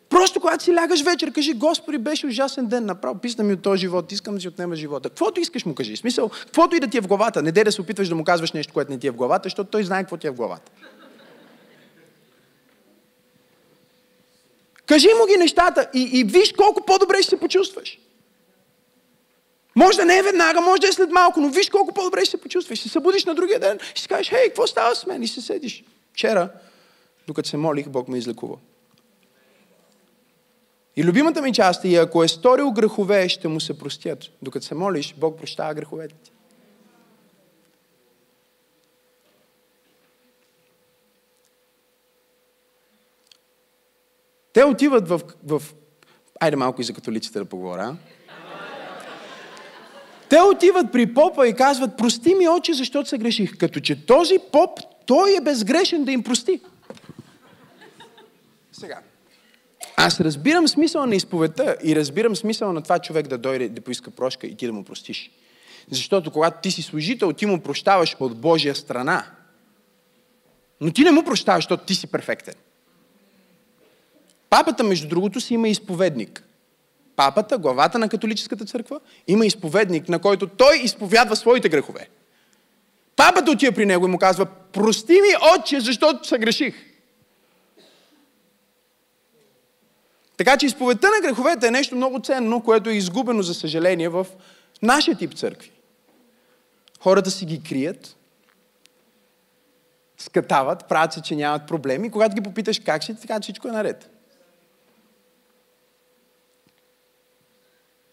Просто 0.09 0.40
когато 0.40 0.64
си 0.64 0.74
лягаш 0.74 1.03
вечер, 1.03 1.32
кажи, 1.32 1.53
Господи, 1.53 1.99
беше 1.99 2.26
ужасен 2.26 2.66
ден, 2.66 2.86
направо 2.86 3.18
писна 3.18 3.44
ми 3.44 3.53
от 3.53 3.62
този 3.62 3.80
живот, 3.80 4.12
искам 4.12 4.34
да 4.34 4.40
си 4.40 4.49
отнема 4.49 4.76
живота. 4.76 5.09
Каквото 5.09 5.40
искаш 5.40 5.64
му 5.64 5.74
кажи. 5.74 5.97
Смисъл, 5.97 6.28
каквото 6.28 6.76
и 6.76 6.80
да 6.80 6.86
ти 6.86 6.99
е 6.99 7.01
в 7.01 7.07
главата. 7.07 7.42
Не 7.42 7.53
дай 7.53 7.64
да 7.64 7.72
се 7.72 7.80
опитваш 7.80 8.09
да 8.09 8.14
му 8.14 8.24
казваш 8.24 8.53
нещо, 8.53 8.72
което 8.72 8.90
не 8.90 8.99
ти 8.99 9.07
е 9.07 9.11
в 9.11 9.16
главата, 9.16 9.47
защото 9.47 9.70
той 9.70 9.84
знае 9.84 10.03
какво 10.03 10.16
ти 10.16 10.26
е 10.26 10.30
в 10.30 10.34
главата. 10.34 10.72
Кажи 14.86 15.09
му 15.20 15.26
ги 15.26 15.36
нещата 15.36 15.88
и, 15.94 16.11
и 16.12 16.24
виж 16.24 16.53
колко 16.53 16.84
по-добре 16.86 17.22
ще 17.22 17.30
се 17.30 17.40
почувстваш. 17.40 17.99
Може 19.76 19.97
да 19.97 20.05
не 20.05 20.18
е 20.18 20.22
веднага, 20.22 20.61
може 20.61 20.80
да 20.80 20.88
е 20.88 20.92
след 20.92 21.11
малко, 21.11 21.40
но 21.40 21.49
виж 21.49 21.70
колко 21.70 21.94
по-добре 21.94 22.20
ще 22.20 22.30
се 22.30 22.40
почувстваш. 22.40 22.78
Ще 22.78 22.88
се 22.88 22.92
събудиш 22.92 23.24
на 23.24 23.34
другия 23.34 23.61
ден 23.61 23.78
и 23.97 24.01
си 24.01 24.09
кажеш, 24.09 24.28
хей, 24.28 24.47
какво 24.47 24.66
става 24.66 24.94
с 24.94 25.07
мен? 25.07 25.22
И 25.22 25.28
се 25.28 25.40
седиш. 25.40 25.84
Вчера, 26.17 26.51
докато 27.27 27.49
се 27.49 27.57
молих, 27.57 27.89
Бог 27.89 28.09
ме 28.09 28.19
излекува. 28.19 28.57
И 30.97 31.05
любимата 31.05 31.43
ми 31.43 31.53
част 31.53 31.85
е, 31.85 31.95
ако 31.95 32.25
е 32.25 32.29
сторил 32.29 32.71
грехове, 32.71 33.29
ще 33.29 33.49
му 33.49 33.61
се 33.61 33.79
простят. 33.79 34.19
Докато 34.43 34.67
се 34.67 34.75
молиш, 34.75 35.14
Бог 35.19 35.39
прощава 35.39 35.75
греховете 35.75 36.14
ти. 36.14 36.31
Те 44.53 44.64
отиват 44.64 45.09
в, 45.09 45.21
в... 45.45 45.62
Айде 46.41 46.57
малко 46.57 46.81
и 46.81 46.85
за 46.85 46.93
католиците 46.93 47.39
да 47.39 47.45
поговоря. 47.45 47.97
Те 50.29 50.41
отиват 50.41 50.93
при 50.93 51.14
попа 51.14 51.49
и 51.49 51.55
казват, 51.55 51.97
прости 51.97 52.35
ми, 52.35 52.49
очи, 52.49 52.75
защото 52.75 53.09
се 53.09 53.19
греших. 53.19 53.59
Като 53.59 53.81
че 53.81 54.07
този 54.07 54.39
поп, 54.53 54.81
той 55.07 55.36
е 55.36 55.40
безгрешен 55.40 56.04
да 56.04 56.12
им 56.12 56.22
прости. 56.22 56.61
Сега, 58.72 59.00
аз 59.96 60.20
разбирам 60.20 60.68
смисъла 60.68 61.07
на 61.07 61.14
изповедта 61.14 61.76
и 61.84 61.96
разбирам 61.96 62.36
смисъла 62.36 62.72
на 62.72 62.82
това 62.82 62.98
човек 62.98 63.26
да 63.26 63.38
дойде 63.38 63.68
да 63.68 63.80
поиска 63.80 64.11
прошка 64.11 64.46
и 64.46 64.57
ти 64.57 64.66
да 64.66 64.72
му 64.72 64.84
простиш. 64.84 65.30
Защото 65.90 66.30
когато 66.30 66.61
ти 66.62 66.70
си 66.70 66.82
служител, 66.82 67.32
ти 67.32 67.46
му 67.46 67.61
прощаваш 67.61 68.16
от 68.20 68.38
Божия 68.38 68.74
страна. 68.74 69.26
Но 70.80 70.92
ти 70.92 71.04
не 71.04 71.11
му 71.11 71.24
прощаваш, 71.24 71.64
защото 71.64 71.84
ти 71.84 71.94
си 71.94 72.07
перфектен. 72.07 72.54
Папата, 74.50 74.84
между 74.84 75.09
другото, 75.09 75.40
си 75.40 75.54
има 75.54 75.68
изповедник. 75.68 76.44
Папата, 77.16 77.59
главата 77.59 77.98
на 77.98 78.09
католическата 78.09 78.64
църква, 78.64 79.00
има 79.28 79.46
изповедник, 79.46 80.09
на 80.09 80.18
който 80.18 80.46
той 80.46 80.78
изповядва 80.78 81.36
своите 81.36 81.68
грехове. 81.68 82.09
Папата 83.17 83.51
отива 83.51 83.73
при 83.73 83.87
него 83.87 84.07
и 84.07 84.11
му 84.11 84.19
казва, 84.19 84.47
прости 84.47 85.12
ми, 85.12 85.29
отче, 85.55 85.81
защото 85.81 86.29
се 86.29 86.39
греших. 86.39 86.75
Така 90.37 90.57
че 90.57 90.67
изповедта 90.67 91.07
на 91.11 91.29
греховете 91.29 91.67
е 91.67 91.71
нещо 91.71 91.97
много 91.97 92.21
ценно, 92.21 92.62
което 92.62 92.91
е 92.91 92.95
изгубено, 92.95 93.43
за 93.43 93.55
съжаление, 93.55 94.09
в 94.09 94.27
нашия 94.83 95.17
тип 95.17 95.35
църкви. 95.35 95.71
Хората 97.01 97.31
си 97.31 97.45
ги 97.45 97.62
крият, 97.62 98.17
скатават, 100.19 100.89
правят 100.89 101.12
се, 101.12 101.23
че 101.23 101.37
нямат 101.37 101.67
проблеми. 101.67 102.11
Когато 102.11 102.35
ги 102.35 102.41
попиташ 102.41 102.79
как 102.79 103.05
си, 103.05 103.21
така 103.21 103.41
всичко 103.41 103.69
е 103.69 103.73
наред. 103.73 104.11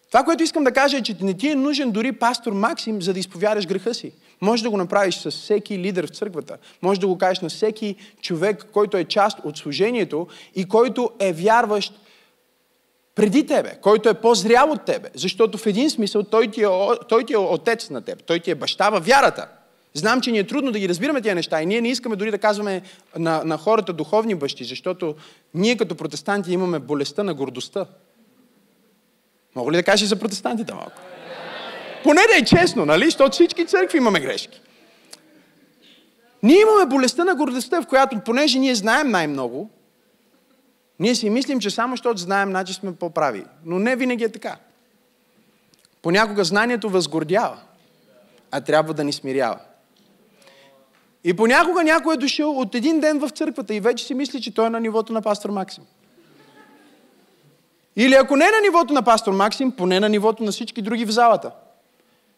Това, 0.08 0.24
което 0.24 0.42
искам 0.42 0.64
да 0.64 0.72
кажа 0.72 0.96
е, 0.96 1.02
че 1.02 1.16
не 1.20 1.34
ти 1.34 1.48
е 1.48 1.54
нужен 1.54 1.90
дори 1.90 2.12
пастор 2.12 2.52
Максим, 2.52 3.02
за 3.02 3.12
да 3.12 3.18
изповядаш 3.18 3.66
греха 3.66 3.94
си. 3.94 4.12
Може 4.44 4.62
да 4.62 4.70
го 4.70 4.76
направиш 4.76 5.14
с 5.14 5.30
всеки 5.30 5.78
лидер 5.78 6.06
в 6.06 6.16
църквата. 6.16 6.56
Може 6.82 7.00
да 7.00 7.06
го 7.06 7.18
кажеш 7.18 7.40
на 7.40 7.48
всеки 7.48 7.96
човек, 8.22 8.66
който 8.72 8.96
е 8.96 9.04
част 9.04 9.38
от 9.44 9.56
служението 9.56 10.26
и 10.54 10.64
който 10.64 11.10
е 11.18 11.32
вярващ 11.32 11.94
преди 13.14 13.46
тебе, 13.46 13.78
който 13.82 14.08
е 14.08 14.14
по-зрял 14.14 14.70
от 14.70 14.84
тебе. 14.84 15.08
Защото 15.14 15.58
в 15.58 15.66
един 15.66 15.90
смисъл 15.90 16.22
той 16.22 16.50
ти, 16.50 16.62
е, 16.62 16.68
той 17.08 17.24
ти 17.24 17.32
е 17.32 17.36
отец 17.36 17.90
на 17.90 18.00
теб, 18.00 18.24
той 18.24 18.40
ти 18.40 18.50
е 18.50 18.54
баща 18.54 18.90
във 18.90 19.06
вярата. 19.06 19.48
Знам, 19.94 20.20
че 20.20 20.30
ни 20.30 20.38
е 20.38 20.46
трудно 20.46 20.72
да 20.72 20.78
ги 20.78 20.88
разбираме 20.88 21.20
тези 21.20 21.34
неща 21.34 21.62
и 21.62 21.66
ние 21.66 21.80
не 21.80 21.88
искаме 21.88 22.16
дори 22.16 22.30
да 22.30 22.38
казваме 22.38 22.82
на, 23.16 23.44
на 23.44 23.58
хората 23.58 23.92
духовни 23.92 24.34
бащи, 24.34 24.64
защото 24.64 25.14
ние 25.54 25.76
като 25.76 25.94
протестанти 25.94 26.52
имаме 26.52 26.78
болестта 26.78 27.22
на 27.22 27.34
гордостта. 27.34 27.86
Мога 29.54 29.72
ли 29.72 29.76
да 29.76 29.82
кажа 29.82 30.06
за 30.06 30.16
протестантите 30.16 30.74
малко? 30.74 31.13
Поне 32.04 32.20
да 32.32 32.38
е 32.38 32.44
честно, 32.44 32.86
нали? 32.86 33.04
Защото 33.04 33.32
всички 33.32 33.66
църкви 33.66 33.98
имаме 33.98 34.20
грешки. 34.20 34.60
Ние 36.42 36.60
имаме 36.60 36.86
болестта 36.86 37.24
на 37.24 37.34
гордостта, 37.34 37.82
в 37.82 37.86
която, 37.86 38.20
понеже 38.20 38.58
ние 38.58 38.74
знаем 38.74 39.10
най-много, 39.10 39.70
ние 41.00 41.14
си 41.14 41.30
мислим, 41.30 41.60
че 41.60 41.70
само 41.70 41.92
защото 41.92 42.20
знаем, 42.20 42.48
значи 42.48 42.74
сме 42.74 42.94
по-прави. 42.94 43.44
Но 43.64 43.78
не 43.78 43.96
винаги 43.96 44.24
е 44.24 44.28
така. 44.28 44.56
Понякога 46.02 46.44
знанието 46.44 46.90
възгордява, 46.90 47.58
а 48.50 48.60
трябва 48.60 48.94
да 48.94 49.04
ни 49.04 49.12
смирява. 49.12 49.58
И 51.24 51.34
понякога 51.34 51.84
някой 51.84 52.14
е 52.14 52.18
дошъл 52.18 52.58
от 52.58 52.74
един 52.74 53.00
ден 53.00 53.18
в 53.18 53.30
църквата 53.30 53.74
и 53.74 53.80
вече 53.80 54.06
си 54.06 54.14
мисли, 54.14 54.40
че 54.40 54.54
той 54.54 54.66
е 54.66 54.70
на 54.70 54.80
нивото 54.80 55.12
на 55.12 55.22
пастор 55.22 55.50
Максим. 55.50 55.84
Или 57.96 58.14
ако 58.14 58.36
не 58.36 58.44
е 58.44 58.50
на 58.50 58.60
нивото 58.62 58.92
на 58.92 59.02
пастор 59.02 59.32
Максим, 59.32 59.72
поне 59.72 60.00
на 60.00 60.08
нивото 60.08 60.42
на 60.42 60.52
всички 60.52 60.82
други 60.82 61.04
в 61.04 61.10
залата. 61.10 61.50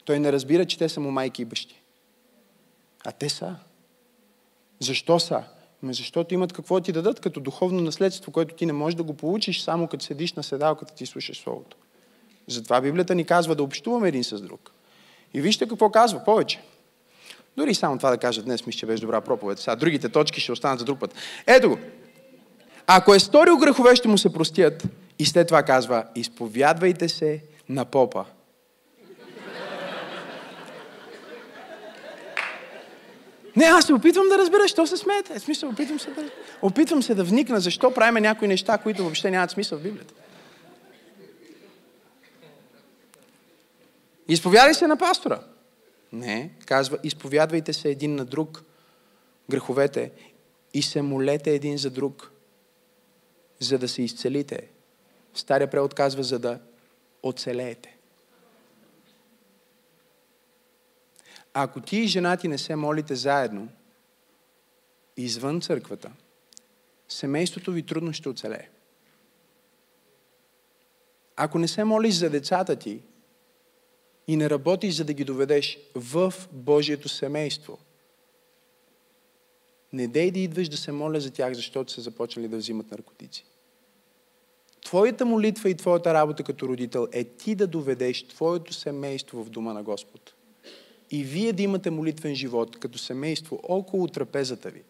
Той 0.07 0.18
не 0.18 0.32
разбира, 0.32 0.64
че 0.64 0.78
те 0.78 0.88
са 0.88 1.00
му 1.00 1.11
майки 1.11 1.42
и 1.42 1.44
бащи. 1.44 1.82
А 3.04 3.12
те 3.12 3.28
са. 3.28 3.57
Защо 4.80 5.18
са? 5.18 5.42
Ами 5.82 5.94
защото 5.94 6.34
имат 6.34 6.52
какво 6.52 6.80
ти 6.80 6.92
дадат 6.92 7.20
като 7.20 7.40
духовно 7.40 7.80
наследство, 7.80 8.32
което 8.32 8.54
ти 8.54 8.66
не 8.66 8.72
можеш 8.72 8.94
да 8.94 9.02
го 9.02 9.14
получиш 9.14 9.62
само 9.62 9.88
като 9.88 10.04
седиш 10.04 10.32
на 10.32 10.42
седалката 10.42 10.94
ти 10.94 11.07
слушаш 11.07 11.38
Словото. 11.38 11.76
Затова 12.46 12.80
Библията 12.80 13.14
ни 13.14 13.24
казва 13.24 13.54
да 13.54 13.62
общуваме 13.62 14.09
един 14.09 14.24
с 14.24 14.40
друг. 14.40 14.70
И 15.34 15.40
вижте 15.40 15.68
какво 15.68 15.90
казва 15.90 16.24
повече. 16.24 16.62
Дори 17.57 17.74
само 17.74 17.96
това 17.98 18.11
да 18.11 18.18
кажа 18.18 18.42
днес, 18.42 18.66
мисля, 18.66 18.78
че 18.78 18.86
беше 18.86 19.00
добра 19.00 19.20
проповед. 19.20 19.59
Сега 19.59 19.76
другите 19.76 20.09
точки 20.09 20.40
ще 20.40 20.52
останат 20.52 20.78
за 20.78 20.84
друг 20.84 21.00
път. 21.00 21.14
Ето 21.46 21.68
го. 21.68 21.78
Ако 22.86 23.14
е 23.14 23.18
сторил 23.18 23.57
грехове, 23.57 23.96
ще 23.96 24.09
му 24.09 24.18
се 24.18 24.32
простят. 24.32 24.84
И 25.18 25.26
след 25.26 25.46
това 25.46 25.62
казва, 25.62 26.04
изповядвайте 26.14 27.09
се 27.09 27.42
на 27.68 27.84
попа. 27.84 28.24
Не, 33.57 33.64
аз 33.64 33.86
се 33.86 33.94
опитвам 33.94 34.28
да 34.28 34.38
разбера, 34.38 34.68
що 34.68 34.86
се 34.86 34.96
смеете. 34.96 35.38
В 35.38 35.42
смисъл, 35.42 35.68
опитвам 35.68 36.00
се 36.00 36.11
да, 36.11 36.30
опитвам 36.62 37.02
се 37.02 37.14
да 37.14 37.24
вникна, 37.24 37.61
защо 37.61 37.94
правиме 37.94 38.20
някои 38.20 38.48
неща, 38.48 38.78
които 38.78 39.02
въобще 39.02 39.30
нямат 39.30 39.50
смисъл 39.50 39.78
в 39.78 39.82
Библията. 39.82 40.14
Изповядай 44.28 44.74
се 44.74 44.86
на 44.86 44.96
пастора. 44.96 45.40
Не, 46.12 46.50
казва, 46.66 46.98
изповядвайте 47.02 47.72
се 47.72 47.88
един 47.88 48.14
на 48.14 48.24
друг 48.24 48.62
греховете 49.50 50.11
и 50.74 50.82
се 50.82 51.02
молете 51.02 51.50
един 51.50 51.78
за 51.78 51.90
друг, 51.90 52.32
за 53.61 53.78
да 53.78 53.88
се 53.88 54.02
изцелите. 54.02 54.68
Стария 55.34 55.70
превод 55.70 55.94
казва, 55.94 56.22
за 56.22 56.38
да 56.38 56.59
оцелеете. 57.22 57.95
Ако 61.59 61.80
ти 61.80 61.96
и 61.96 62.07
жена 62.07 62.36
ти 62.36 62.48
не 62.48 62.59
се 62.59 62.76
молите 62.76 63.14
заедно, 63.14 63.68
извън 65.16 65.61
църквата, 65.61 66.12
семейството 67.09 67.72
ви 67.72 67.82
трудно 67.82 68.12
ще 68.12 68.28
оцелее. 68.28 68.68
Ако 71.36 71.59
не 71.59 71.68
се 71.68 71.84
молиш 71.84 72.14
за 72.14 72.30
децата 72.30 72.76
ти 72.76 73.00
и 74.26 74.36
не 74.36 74.50
работиш 74.50 74.94
за 74.94 75.04
да 75.04 75.12
ги 75.12 75.24
доведеш 75.24 75.78
в 75.94 76.34
Божието 76.52 77.09
семейство, 77.09 77.78
не 79.92 80.09
дей 80.09 80.30
да 80.30 80.38
идваш 80.38 80.68
да 80.68 80.76
се 80.76 80.92
моля 80.92 81.20
за 81.20 81.30
тях, 81.30 81.54
защото 81.54 81.92
са 81.92 82.00
започнали 82.00 82.48
да 82.48 82.57
взимат 82.57 82.90
наркотици. 82.90 83.44
Твоята 84.84 85.24
молитва 85.24 85.70
и 85.70 85.74
твоята 85.74 86.14
работа 86.14 86.44
като 86.44 86.68
родител 86.68 87.09
е 87.12 87.24
ти 87.24 87.54
да 87.54 87.66
доведеш 87.66 88.28
твоето 88.28 88.72
семейство 88.72 89.44
в 89.44 89.50
дома 89.50 89.72
на 89.72 89.82
Господ 89.82 90.36
и 91.11 91.24
вие 91.24 91.52
да 91.52 91.62
имате 91.62 91.90
молитвен 91.90 92.34
живот 92.34 92.78
като 92.78 92.98
семейство 92.98 93.61
около 93.62 94.09
трапезата 94.09 94.70
ви. 94.70 94.82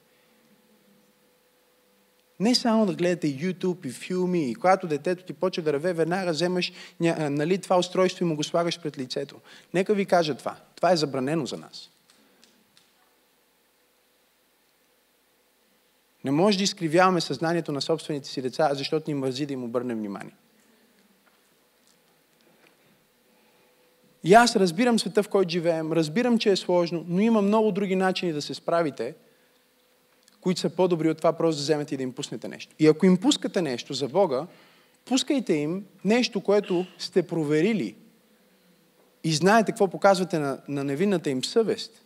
Не 2.41 2.55
само 2.55 2.87
да 2.87 2.95
гледате 2.95 3.27
YouTube 3.27 3.87
и 3.87 3.91
филми, 3.91 4.51
и 4.51 4.55
когато 4.55 4.87
детето 4.87 5.25
ти 5.25 5.33
почва 5.33 5.63
да 5.63 5.73
реве, 5.73 5.93
веднага 5.93 6.33
вземаш 6.33 6.73
нали, 7.01 7.59
това 7.59 7.79
устройство 7.79 8.25
и 8.25 8.29
му 8.29 8.37
го 8.37 8.45
слагаш 8.45 8.81
пред 8.81 8.99
лицето. 8.99 9.37
Нека 9.75 9.95
ви 9.95 10.07
кажа 10.07 10.35
това. 10.35 10.57
Това 10.77 10.93
е 10.93 10.97
забранено 10.97 11.47
за 11.47 11.57
нас. 11.57 11.91
Не 16.25 16.31
може 16.31 16.59
да 16.59 16.65
изкривяваме 16.65 17.21
съзнанието 17.21 17.73
на 17.73 17.81
собствените 17.81 18.29
си 18.29 18.43
деца, 18.43 18.71
защото 18.75 19.11
ни 19.11 19.15
мързи 19.15 19.47
да 19.47 19.53
им 19.53 19.65
обърнем 19.65 19.99
внимание. 19.99 20.35
И 24.27 24.35
аз 24.35 24.57
разбирам 24.57 24.99
света, 24.99 25.23
в 25.23 25.29
който 25.29 25.51
живеем, 25.51 25.93
разбирам, 25.93 26.39
че 26.39 26.51
е 26.51 26.57
сложно, 26.57 27.05
но 27.09 27.21
има 27.21 27.43
много 27.43 27.73
други 27.73 27.97
начини 27.97 28.33
да 28.33 28.43
се 28.43 28.55
справите, 28.55 29.15
които 30.41 30.61
са 30.61 30.71
по-добри 30.71 31.11
от 31.11 31.17
това 31.17 31.33
просто 31.33 31.59
да 31.59 31.63
вземете 31.63 31.95
и 31.95 31.97
да 31.97 32.03
им 32.03 32.13
пуснете 32.13 32.49
нещо. 32.49 32.75
И 32.79 32.87
ако 32.87 33.07
им 33.07 33.17
пускате 33.17 33.63
нещо 33.63 33.95
за 33.95 34.09
Бога, 34.09 34.47
пускайте 35.05 35.55
им 35.55 35.85
нещо, 36.05 36.41
което 36.41 36.87
сте 36.99 37.23
проверили 37.23 37.95
и 39.25 39.35
знаете 39.35 39.73
какво 39.73 39.89
показвате 39.89 40.39
на, 40.39 40.59
на 40.69 40.85
невинната 40.85 41.31
им 41.31 41.45
съвест 41.45 42.03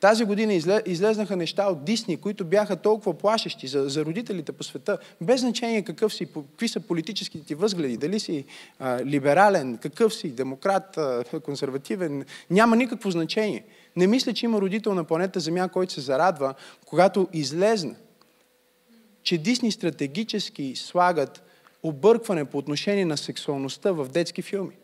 тази 0.00 0.24
година 0.24 0.82
излезнаха 0.86 1.36
неща 1.36 1.66
от 1.66 1.84
Дисни, 1.84 2.16
които 2.16 2.44
бяха 2.44 2.76
толкова 2.76 3.14
плашещи 3.14 3.66
за, 3.66 3.88
за 3.88 4.04
родителите 4.04 4.52
по 4.52 4.64
света, 4.64 4.98
без 5.20 5.40
значение 5.40 5.82
какъв 5.82 6.14
си, 6.14 6.26
какви 6.26 6.68
са 6.68 6.80
политическите 6.80 7.46
ти 7.46 7.54
възгледи, 7.54 7.96
дали 7.96 8.20
си 8.20 8.44
а, 8.78 9.04
либерален, 9.04 9.78
какъв 9.78 10.14
си, 10.14 10.30
демократ, 10.30 10.98
а, 10.98 11.24
консервативен, 11.44 12.24
няма 12.50 12.76
никакво 12.76 13.10
значение. 13.10 13.64
Не 13.96 14.06
мисля, 14.06 14.32
че 14.32 14.46
има 14.46 14.60
родител 14.60 14.94
на 14.94 15.04
планета 15.04 15.40
Земя, 15.40 15.68
който 15.68 15.92
се 15.92 16.00
зарадва, 16.00 16.54
когато 16.86 17.28
излезна, 17.32 17.94
че 19.22 19.38
Дисни 19.38 19.72
стратегически 19.72 20.76
слагат 20.76 21.42
объркване 21.82 22.44
по 22.44 22.58
отношение 22.58 23.04
на 23.04 23.16
сексуалността 23.16 23.92
в 23.92 24.08
детски 24.08 24.42
филми. 24.42 24.76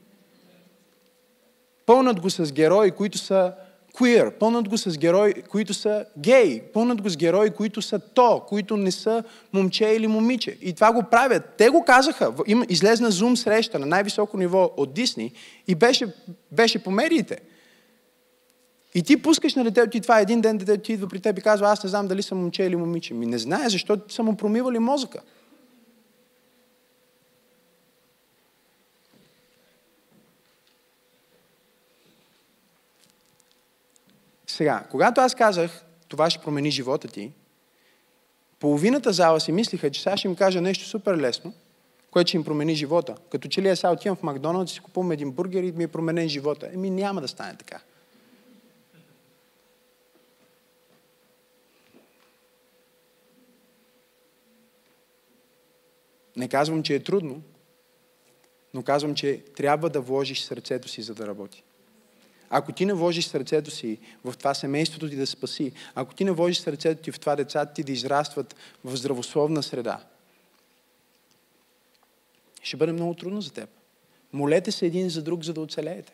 Пълнат 1.87 2.21
го 2.21 2.31
с 2.31 2.53
герои, 2.53 2.91
които 2.91 3.19
са 3.19 3.53
queer, 3.99 4.30
пълнат 4.30 4.68
го 4.68 4.78
с 4.78 4.99
герои, 4.99 5.34
които 5.34 5.74
са 5.74 6.05
гей, 6.18 6.62
пълнат 6.62 7.03
го 7.03 7.09
с 7.09 7.16
герои, 7.16 7.51
които 7.51 7.82
са 7.82 7.99
то, 7.99 8.42
които 8.49 8.76
не 8.76 8.90
са 8.90 9.22
момче 9.53 9.86
или 9.86 10.07
момиче. 10.07 10.57
И 10.62 10.72
това 10.72 10.92
го 10.92 11.03
правят. 11.03 11.42
Те 11.59 11.68
го 11.68 11.84
казаха. 11.84 12.34
Излезна 12.68 13.11
зум 13.11 13.36
среща 13.36 13.78
на 13.78 13.86
най-високо 13.86 14.36
ниво 14.36 14.70
от 14.76 14.92
Дисни 14.92 15.32
и 15.68 15.74
беше, 15.74 16.14
беше 16.53 16.84
по 16.84 16.90
медиите. 16.90 17.38
И 18.94 19.03
ти 19.03 19.22
пускаш 19.22 19.55
на 19.55 19.64
детето 19.64 19.90
ти 19.90 20.01
това, 20.01 20.20
един 20.20 20.40
ден 20.40 20.59
детето 20.59 20.82
ти 20.82 20.92
идва 20.92 21.09
при 21.09 21.20
теб 21.20 21.38
и 21.38 21.42
казва, 21.42 21.68
аз 21.68 21.84
не 21.84 21.90
знам 21.90 22.09
дали 22.09 22.22
съм 22.22 22.38
момче 22.38 22.62
или 22.62 22.76
момиче. 22.76 23.14
Ми 23.14 23.26
не 23.26 23.38
знае, 23.38 23.68
защото 23.68 24.14
са 24.14 24.22
му 24.22 24.36
промивали 24.36 24.78
мозъка. 24.78 25.20
Сега, 34.57 34.84
когато 34.90 35.20
аз 35.20 35.34
казах, 35.34 35.84
това 36.09 36.30
ще 36.30 36.42
промени 36.42 36.70
живота 36.70 37.09
ти, 37.09 37.32
половината 38.59 39.12
зала 39.12 39.40
си 39.40 39.52
мислиха, 39.52 39.90
че 39.90 40.02
сега 40.02 40.16
ще 40.16 40.28
им 40.28 40.36
кажа 40.36 40.61
нещо 40.61 40.84
супер 40.84 41.16
лесно, 41.16 41.54
което 42.11 42.28
ще 42.28 42.36
им 42.36 42.44
промени 42.44 42.74
живота. 42.74 43.14
Като 43.30 43.48
че 43.48 43.62
ли 43.62 43.68
е 43.68 43.76
сега 43.76 43.92
отивам 43.92 44.16
в 44.16 44.22
Макдоналдс, 44.22 44.72
си 44.72 44.80
купувам 44.80 45.12
един 45.12 45.30
бургер 45.30 45.62
и 45.62 45.72
ми 45.72 45.84
е 45.84 45.88
променен 45.88 46.28
живота. 46.28 46.70
Еми 46.72 46.90
няма 46.90 47.20
да 47.20 47.28
стане 47.28 47.57
така. 47.57 47.80
Не 56.36 56.48
казвам, 56.48 56.82
че 56.82 56.94
е 56.94 57.02
трудно, 57.02 57.42
но 58.74 58.82
казвам, 58.82 59.14
че 59.14 59.44
трябва 59.57 59.90
да 59.90 60.00
вложиш 60.00 60.42
сърцето 60.42 60.88
си, 60.88 61.02
за 61.02 61.14
да 61.14 61.26
работи. 61.26 61.66
Ако 62.51 62.72
ти 62.72 62.86
не 62.86 62.94
вложиш 62.94 63.26
сърцето 63.26 63.70
си 63.70 63.99
в 64.24 64.34
това 64.38 64.55
семейството 64.55 65.09
ти 65.09 65.16
да 65.16 65.26
спаси, 65.26 65.72
ако 65.94 66.14
ти 66.14 66.24
не 66.24 66.30
вложиш 66.30 66.59
сърцето 66.59 67.03
ти 67.03 67.12
в 67.12 67.20
това 67.20 67.36
децата 67.36 67.74
ти 67.74 67.82
да 67.82 67.92
израстват 67.92 68.57
в 68.84 68.97
здравословна 68.97 69.62
среда, 69.62 70.01
ще 72.62 72.76
бъде 72.76 72.92
много 72.92 73.14
трудно 73.14 73.40
за 73.40 73.53
теб. 73.53 73.68
Молете 74.32 74.72
се 74.72 74.86
един 74.86 75.11
за 75.11 75.22
друг, 75.22 75.44
за 75.44 75.53
да 75.53 75.61
оцелеете. 75.61 76.12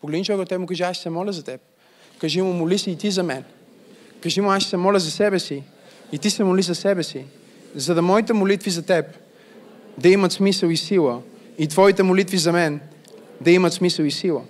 Погледни 0.00 0.24
човека, 0.24 0.48
те 0.48 0.58
му 0.58 0.66
кажи, 0.66 0.82
аз 0.82 0.96
ще 0.96 1.02
се 1.02 1.10
моля 1.10 1.32
за 1.32 1.42
теб. 1.42 1.60
Кажи 2.18 2.42
му, 2.42 2.52
моли 2.52 2.78
се 2.78 2.90
и 2.90 2.98
ти 2.98 3.10
за 3.10 3.22
мен. 3.22 3.44
Кажи 4.20 4.40
му, 4.40 4.50
аз 4.50 4.62
ще 4.62 4.70
се 4.70 4.76
моля 4.76 4.98
за 4.98 5.10
себе 5.10 5.38
си. 5.38 5.62
И 6.12 6.18
ти 6.18 6.30
се 6.30 6.44
моли 6.44 6.62
за 6.62 6.74
себе 6.74 7.02
си. 7.02 7.24
За 7.74 7.94
да 7.94 8.02
моите 8.02 8.32
молитви 8.32 8.70
за 8.70 8.82
теб 8.82 9.06
да 9.98 10.08
имат 10.08 10.32
смисъл 10.32 10.68
и 10.68 10.76
сила. 10.76 11.22
И 11.58 11.68
твоите 11.68 12.02
молитви 12.02 12.38
за 12.38 12.52
мен 12.52 12.80
да 13.40 13.50
имат 13.50 13.72
смисъл 13.72 14.04
и 14.04 14.10
сила. 14.10 14.44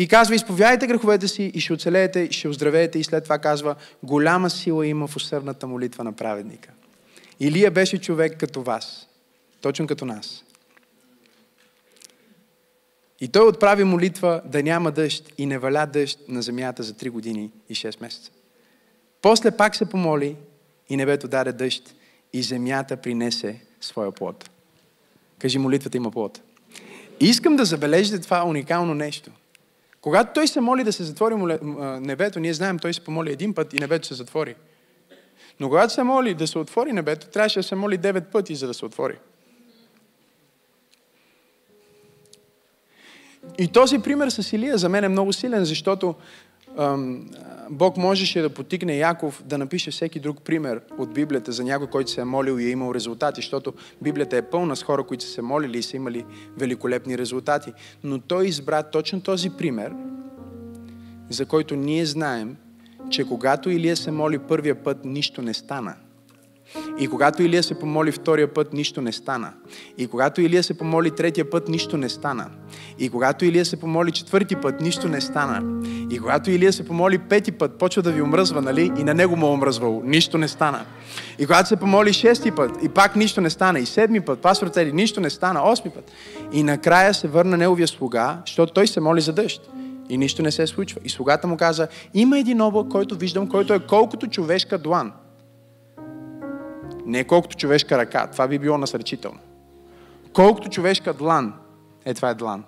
И 0.00 0.08
казва, 0.08 0.34
изповядайте 0.34 0.86
греховете 0.86 1.28
си 1.28 1.42
и 1.54 1.60
ще 1.60 1.72
оцелеете, 1.72 2.20
и 2.20 2.32
ще 2.32 2.48
оздравеете. 2.48 2.98
И 2.98 3.04
след 3.04 3.24
това 3.24 3.38
казва, 3.38 3.74
голяма 4.02 4.50
сила 4.50 4.86
има 4.86 5.06
в 5.06 5.16
усърдната 5.16 5.66
молитва 5.66 6.04
на 6.04 6.12
праведника. 6.12 6.70
Илия 7.40 7.70
беше 7.70 8.00
човек 8.00 8.36
като 8.40 8.62
вас, 8.62 9.08
точно 9.60 9.86
като 9.86 10.04
нас. 10.04 10.44
И 13.20 13.28
той 13.28 13.48
отправи 13.48 13.84
молитва 13.84 14.42
да 14.44 14.62
няма 14.62 14.90
дъжд 14.90 15.32
и 15.38 15.46
не 15.46 15.58
валя 15.58 15.86
дъжд 15.86 16.18
на 16.28 16.42
земята 16.42 16.82
за 16.82 16.94
3 16.94 17.10
години 17.10 17.50
и 17.68 17.74
6 17.74 18.02
месеца. 18.02 18.30
После 19.22 19.50
пак 19.50 19.76
се 19.76 19.84
помоли 19.90 20.36
и 20.88 20.96
небето 20.96 21.28
даде 21.28 21.52
дъжд 21.52 21.94
и 22.32 22.42
земята 22.42 22.96
принесе 22.96 23.60
своя 23.80 24.12
плод. 24.12 24.50
Кажи, 25.38 25.58
молитвата 25.58 25.96
има 25.96 26.10
плод. 26.10 26.40
Искам 27.20 27.56
да 27.56 27.64
забележите 27.64 28.20
това 28.20 28.44
уникално 28.44 28.94
нещо. 28.94 29.30
Когато 30.00 30.32
той 30.34 30.48
се 30.48 30.60
моли 30.60 30.84
да 30.84 30.92
се 30.92 31.04
затвори 31.04 31.34
небето, 32.00 32.40
ние 32.40 32.54
знаем, 32.54 32.78
той 32.78 32.94
се 32.94 33.04
помоли 33.04 33.32
един 33.32 33.54
път 33.54 33.74
и 33.74 33.78
небето 33.80 34.06
се 34.06 34.14
затвори. 34.14 34.54
Но 35.60 35.68
когато 35.68 35.92
се 35.92 36.02
моли 36.02 36.34
да 36.34 36.46
се 36.46 36.58
отвори 36.58 36.92
небето, 36.92 37.26
трябваше 37.26 37.58
да 37.58 37.62
се 37.62 37.74
моли 37.74 37.98
девет 37.98 38.32
пъти, 38.32 38.54
за 38.54 38.66
да 38.66 38.74
се 38.74 38.84
отвори. 38.84 39.18
И 43.58 43.68
този 43.68 43.98
пример 43.98 44.28
с 44.28 44.52
Илия 44.52 44.78
за 44.78 44.88
мен 44.88 45.04
е 45.04 45.08
много 45.08 45.32
силен, 45.32 45.64
защото 45.64 46.14
Бог 47.70 47.96
можеше 47.96 48.42
да 48.42 48.50
потикне 48.50 48.96
Яков 48.96 49.42
да 49.46 49.58
напише 49.58 49.90
всеки 49.90 50.20
друг 50.20 50.42
пример 50.42 50.80
от 50.98 51.14
Библията 51.14 51.52
за 51.52 51.64
някой, 51.64 51.86
който 51.86 52.10
се 52.10 52.20
е 52.20 52.24
молил 52.24 52.58
и 52.58 52.66
е 52.66 52.70
имал 52.70 52.94
резултати, 52.94 53.38
защото 53.38 53.72
Библията 54.02 54.36
е 54.36 54.42
пълна 54.42 54.76
с 54.76 54.82
хора, 54.82 55.04
които 55.04 55.24
са 55.24 55.30
се 55.30 55.42
молили 55.42 55.78
и 55.78 55.82
са 55.82 55.96
имали 55.96 56.24
великолепни 56.56 57.18
резултати. 57.18 57.72
Но 58.04 58.18
той 58.18 58.46
избра 58.46 58.82
точно 58.82 59.20
този 59.20 59.50
пример, 59.50 59.92
за 61.30 61.46
който 61.46 61.76
ние 61.76 62.06
знаем, 62.06 62.56
че 63.10 63.28
когато 63.28 63.70
Илия 63.70 63.96
се 63.96 64.10
моли 64.10 64.38
първия 64.38 64.82
път, 64.82 65.04
нищо 65.04 65.42
не 65.42 65.54
стана– 65.54 65.94
и 66.98 67.08
когато 67.08 67.42
Илия 67.42 67.62
се 67.62 67.78
помоли 67.78 68.12
втория 68.12 68.54
път, 68.54 68.72
нищо 68.72 69.00
не 69.00 69.12
стана. 69.12 69.52
И 69.98 70.06
когато 70.06 70.40
Илия 70.40 70.62
се 70.62 70.78
помоли 70.78 71.10
третия 71.10 71.50
път, 71.50 71.68
нищо 71.68 71.96
не 71.96 72.08
стана. 72.08 72.46
И 72.98 73.08
когато 73.08 73.44
Илия 73.44 73.64
се 73.64 73.80
помоли 73.80 74.12
четвърти 74.12 74.56
път, 74.56 74.80
нищо 74.80 75.08
не 75.08 75.20
стана. 75.20 75.82
И 76.10 76.18
когато 76.18 76.50
Илия 76.50 76.72
се 76.72 76.86
помоли 76.86 77.18
пети 77.18 77.52
път, 77.52 77.78
почва 77.78 78.02
да 78.02 78.12
ви 78.12 78.22
омръзва, 78.22 78.62
нали? 78.62 78.92
И 78.98 79.04
на 79.04 79.14
него 79.14 79.36
му 79.36 79.46
е 79.46 79.50
омръзвало. 79.50 80.02
Нищо 80.04 80.38
не 80.38 80.48
стана. 80.48 80.84
И 81.38 81.46
когато 81.46 81.68
се 81.68 81.76
помоли 81.76 82.12
шести 82.12 82.50
път, 82.50 82.70
и 82.82 82.88
пак 82.88 83.16
нищо 83.16 83.40
не 83.40 83.50
стана. 83.50 83.78
И 83.78 83.86
седми 83.86 84.20
път, 84.20 84.38
пастор 84.38 84.68
цели, 84.68 84.92
нищо 84.92 85.20
не 85.20 85.30
стана. 85.30 85.70
Осми 85.70 85.90
път. 85.90 86.12
И 86.52 86.62
накрая 86.62 87.14
се 87.14 87.28
върна 87.28 87.56
неговия 87.56 87.88
слуга, 87.88 88.38
защото 88.46 88.72
той 88.72 88.86
се 88.86 89.00
моли 89.00 89.20
за 89.20 89.32
дъжд. 89.32 89.70
И 90.08 90.18
нищо 90.18 90.42
не 90.42 90.50
се 90.50 90.66
случва. 90.66 91.00
И 91.04 91.08
слугата 91.08 91.46
му 91.46 91.56
каза, 91.56 91.88
има 92.14 92.38
един 92.38 92.60
облак, 92.60 92.88
който 92.88 93.16
виждам, 93.16 93.48
който 93.48 93.74
е 93.74 93.78
колкото 93.78 94.26
човешка 94.26 94.78
длан. 94.78 95.12
Не 97.06 97.24
колкото 97.24 97.56
човешка 97.56 97.98
ръка, 97.98 98.26
това 98.26 98.48
би 98.48 98.58
било 98.58 98.78
насърчително. 98.78 99.38
Колкото 100.32 100.68
човешка 100.68 101.14
длан, 101.14 101.54
е 102.04 102.14
това 102.14 102.30
е 102.30 102.34
длан. 102.34 102.64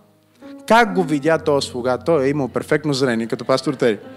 Как 0.68 0.94
го 0.94 1.02
видя 1.02 1.38
този 1.38 1.68
слуга? 1.68 1.98
Той 1.98 2.24
е 2.24 2.28
имал 2.28 2.48
перфектно 2.48 2.92
зрение, 2.92 3.26
като 3.26 3.44
пастор 3.44 3.74
Тери. 3.74 3.98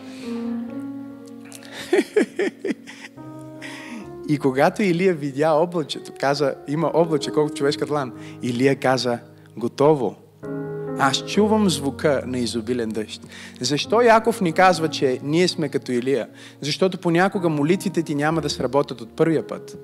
И 4.30 4.38
когато 4.38 4.84
Илия 4.84 5.14
видя 5.14 5.52
облачето, 5.52 6.12
каза, 6.20 6.56
има 6.68 6.92
облаче, 6.94 7.32
колко 7.32 7.54
човешка 7.54 7.86
длан, 7.86 8.14
Илия 8.42 8.76
каза, 8.76 9.20
готово. 9.58 10.16
Аз 11.00 11.26
чувам 11.26 11.70
звука 11.70 12.24
на 12.26 12.38
изобилен 12.38 12.90
дъжд. 12.90 13.22
Защо 13.62 14.02
Яков 14.02 14.42
ни 14.42 14.54
казва, 14.54 14.90
че 14.90 15.20
ние 15.24 15.48
сме 15.48 15.70
като 15.70 15.92
Илия? 15.92 16.28
Защото 16.62 16.98
понякога 16.98 17.50
молитвите 17.50 18.04
ти 18.04 18.16
няма 18.16 18.42
да 18.42 18.50
сработят 18.50 19.02
от 19.02 19.16
първия 19.16 19.48
път 19.48 19.78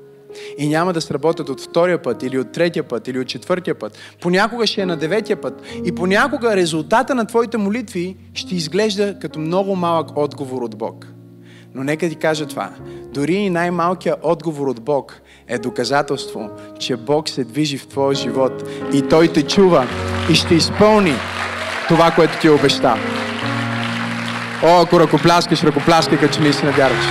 и 0.57 0.67
няма 0.67 0.93
да 0.93 1.01
сработят 1.01 1.49
от 1.49 1.61
втория 1.61 2.01
път, 2.01 2.23
или 2.23 2.39
от 2.39 2.51
третия 2.51 2.83
път, 2.83 3.07
или 3.07 3.19
от 3.19 3.27
четвъртия 3.27 3.75
път. 3.75 3.97
Понякога 4.21 4.67
ще 4.67 4.81
е 4.81 4.85
на 4.85 4.97
деветия 4.97 5.41
път. 5.41 5.61
И 5.85 5.91
понякога 5.91 6.55
резултата 6.55 7.15
на 7.15 7.25
твоите 7.25 7.57
молитви 7.57 8.17
ще 8.33 8.55
изглежда 8.55 9.15
като 9.21 9.39
много 9.39 9.75
малък 9.75 10.17
отговор 10.17 10.61
от 10.61 10.77
Бог. 10.77 11.07
Но 11.75 11.83
нека 11.83 12.09
ти 12.09 12.15
кажа 12.15 12.45
това. 12.45 12.69
Дори 13.13 13.33
и 13.33 13.49
най-малкият 13.49 14.19
отговор 14.21 14.67
от 14.67 14.81
Бог 14.81 15.21
е 15.47 15.57
доказателство, 15.57 16.49
че 16.79 16.95
Бог 16.95 17.29
се 17.29 17.43
движи 17.43 17.77
в 17.77 17.87
твоя 17.87 18.15
живот 18.15 18.63
и 18.93 19.01
Той 19.01 19.27
те 19.27 19.43
чува 19.43 19.87
и 20.31 20.35
ще 20.35 20.55
изпълни 20.55 21.13
това, 21.87 22.11
което 22.11 22.39
ти 22.39 22.47
е 22.47 22.51
обеща. 22.51 22.95
О, 24.63 24.81
ако 24.81 24.99
ръкопляскаш, 24.99 25.63
ръкопляскай, 25.63 26.17
като 26.17 26.33
че 26.33 26.41
наистина 26.41 26.71
вярваш. 26.71 27.05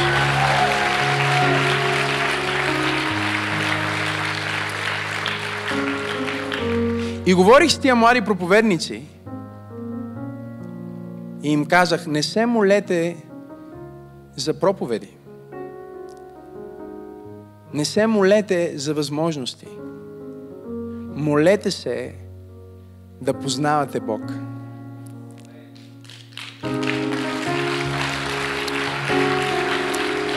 И 7.27 7.35
говорих 7.35 7.71
с 7.71 7.79
тия 7.79 7.95
млади 7.95 8.21
проповедници 8.21 9.03
и 11.43 11.53
им 11.53 11.67
казах, 11.67 12.07
не 12.07 12.23
се 12.23 12.47
молете 12.47 13.17
за 14.37 14.61
проповеди. 14.61 15.17
Не 17.75 17.85
се 17.85 18.07
молете 18.07 18.79
за 18.79 18.95
възможности. 18.95 19.69
Молете 21.15 21.71
се 21.71 22.15
да 23.21 23.35
познавате 23.35 24.01
Бог. 24.01 24.23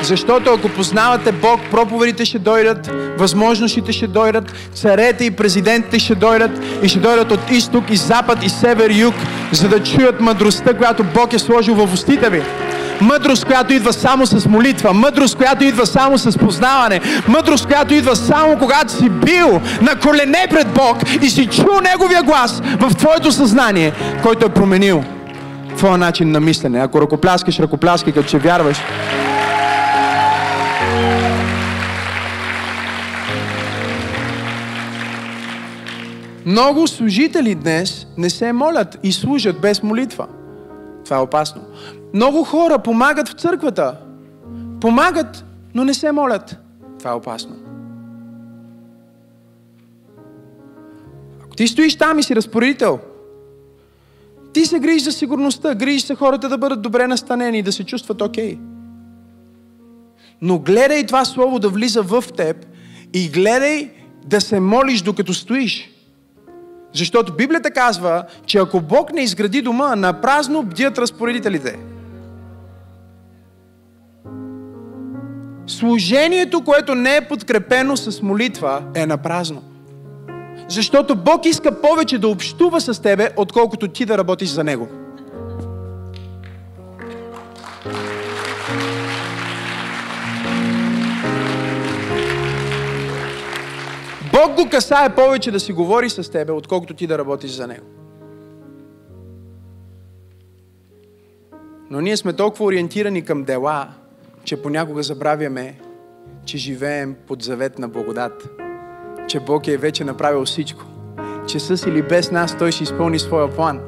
Защото 0.03 0.53
ако 0.53 0.69
познавате 0.69 1.31
Бог, 1.31 1.59
проповедите 1.71 2.25
ще 2.25 2.39
дойдат, 2.39 2.91
възможностите 3.17 3.93
ще 3.93 4.07
дойдат, 4.07 4.53
царете 4.73 5.25
и 5.25 5.31
президентите 5.31 5.99
ще 5.99 6.15
дойдат 6.15 6.51
и 6.83 6.87
ще 6.87 6.99
дойдат 6.99 7.31
от 7.31 7.51
изток 7.51 7.83
и 7.89 7.95
запад 7.95 8.43
и 8.43 8.49
север 8.49 8.89
и 8.89 8.99
юг, 8.99 9.15
за 9.51 9.69
да 9.69 9.83
чуят 9.83 10.21
мъдростта, 10.21 10.73
която 10.73 11.03
Бог 11.03 11.33
е 11.33 11.39
сложил 11.39 11.75
в 11.75 11.93
устите 11.93 12.29
ви. 12.29 12.41
Мъдрост, 13.01 13.45
която 13.45 13.73
идва 13.73 13.93
само 13.93 14.25
с 14.25 14.45
молитва. 14.49 14.93
Мъдрост, 14.93 15.37
която 15.37 15.63
идва 15.63 15.85
само 15.85 16.17
с 16.17 16.37
познаване. 16.37 17.01
Мъдрост, 17.27 17.65
която 17.67 17.93
идва 17.93 18.15
само 18.15 18.57
когато 18.57 18.91
си 18.91 19.09
бил 19.09 19.61
на 19.81 19.95
колене 19.95 20.47
пред 20.49 20.67
Бог 20.67 20.97
и 21.21 21.29
си 21.29 21.47
чул 21.47 21.81
Неговия 21.83 22.23
глас 22.23 22.61
в 22.79 22.95
твоето 22.95 23.31
съзнание, 23.31 23.93
който 24.23 24.45
е 24.45 24.49
променил 24.49 25.03
твоя 25.77 25.97
начин 25.97 26.31
на 26.31 26.39
мислене. 26.39 26.79
Ако 26.79 27.01
ръкопляскаш, 27.01 27.59
ръкопляскай, 27.59 28.13
като 28.13 28.29
че 28.29 28.37
вярваш. 28.37 28.77
Много 36.45 36.87
служители 36.87 37.55
днес 37.55 38.07
не 38.17 38.29
се 38.29 38.53
молят 38.53 38.97
и 39.03 39.11
служат 39.11 39.61
без 39.61 39.83
молитва. 39.83 40.27
Това 41.05 41.17
е 41.17 41.21
опасно. 41.21 41.61
Много 42.13 42.43
хора 42.43 42.79
помагат 42.79 43.29
в 43.29 43.33
църквата. 43.33 43.97
Помагат, 44.81 45.45
но 45.75 45.83
не 45.83 45.93
се 45.93 46.11
молят. 46.11 46.57
Това 46.99 47.11
е 47.11 47.13
опасно. 47.13 47.55
Ако 51.43 51.55
ти 51.55 51.67
стоиш 51.67 51.95
там 51.95 52.19
и 52.19 52.23
си 52.23 52.35
разпоредител, 52.35 52.99
ти 54.53 54.65
се 54.65 54.79
грижиш 54.79 55.03
за 55.03 55.11
сигурността, 55.11 55.75
грижиш 55.75 56.03
се 56.03 56.15
хората 56.15 56.49
да 56.49 56.57
бъдат 56.57 56.81
добре 56.81 57.07
настанени 57.07 57.59
и 57.59 57.63
да 57.63 57.71
се 57.71 57.83
чувстват 57.83 58.21
окей. 58.21 58.55
Okay. 58.55 58.59
Но 60.41 60.59
гледай 60.59 61.05
това 61.05 61.25
слово 61.25 61.59
да 61.59 61.69
влиза 61.69 62.01
в 62.01 62.23
теб 62.37 62.65
и 63.13 63.29
гледай 63.29 63.91
да 64.25 64.41
се 64.41 64.59
молиш 64.59 65.01
докато 65.01 65.33
стоиш. 65.33 65.92
Защото 66.93 67.33
Библията 67.33 67.71
казва, 67.71 68.23
че 68.45 68.57
ако 68.57 68.81
Бог 68.81 69.13
не 69.13 69.21
изгради 69.21 69.61
дома, 69.61 69.95
на 69.95 70.21
празно 70.21 70.63
бдят 70.63 70.97
разпоредителите. 70.97 71.79
Служението, 75.67 76.63
което 76.63 76.95
не 76.95 77.15
е 77.15 77.27
подкрепено 77.27 77.97
с 77.97 78.21
молитва, 78.21 78.81
е 78.95 79.05
на 79.05 79.17
празно. 79.17 79.63
Защото 80.67 81.15
Бог 81.15 81.45
иска 81.45 81.81
повече 81.81 82.17
да 82.17 82.27
общува 82.27 82.81
с 82.81 83.01
тебе, 83.01 83.29
отколкото 83.37 83.87
ти 83.87 84.05
да 84.05 84.17
работиш 84.17 84.49
за 84.49 84.63
Него. 84.63 85.02
Бог 94.47 94.55
го 94.55 94.69
касае 94.69 95.15
повече 95.15 95.51
да 95.51 95.59
си 95.59 95.73
говори 95.73 96.09
с 96.09 96.31
тебе, 96.31 96.51
отколкото 96.51 96.93
ти 96.93 97.07
да 97.07 97.17
работиш 97.17 97.51
за 97.51 97.67
Него. 97.67 97.85
Но 101.89 102.01
ние 102.01 102.17
сме 102.17 102.33
толкова 102.33 102.65
ориентирани 102.65 103.25
към 103.25 103.43
дела, 103.43 103.87
че 104.43 104.61
понякога 104.61 105.03
забравяме, 105.03 105.79
че 106.45 106.57
живеем 106.57 107.15
под 107.27 107.41
завет 107.41 107.79
на 107.79 107.87
благодат. 107.87 108.49
Че 109.27 109.39
Бог 109.39 109.67
е 109.67 109.77
вече 109.77 110.03
направил 110.03 110.45
всичко. 110.45 110.83
Че 111.47 111.59
с 111.59 111.87
или 111.87 112.01
без 112.01 112.31
нас 112.31 112.57
Той 112.57 112.71
ще 112.71 112.83
изпълни 112.83 113.19
своя 113.19 113.55
план. 113.55 113.79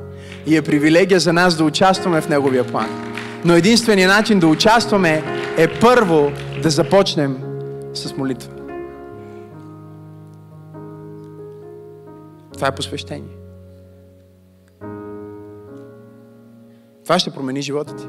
И 0.46 0.58
е 0.58 0.62
привилегия 0.62 1.20
за 1.20 1.34
нас 1.34 1.58
да 1.58 1.64
участваме 1.64 2.22
в 2.22 2.30
Неговия 2.30 2.68
план. 2.68 2.88
Но 3.46 3.56
единственият 3.56 4.12
начин 4.12 4.40
да 4.40 4.48
участваме 4.48 5.24
е 5.58 5.80
първо 5.80 6.32
да 6.64 6.70
започнем 6.70 7.38
с 7.94 8.18
молитва. 8.18 8.55
Това 12.56 12.68
е 12.68 12.76
посвещение. 12.76 13.36
Това 17.04 17.20
ще 17.20 17.32
промени 17.32 17.62
живота 17.62 17.96
ти. 17.96 18.08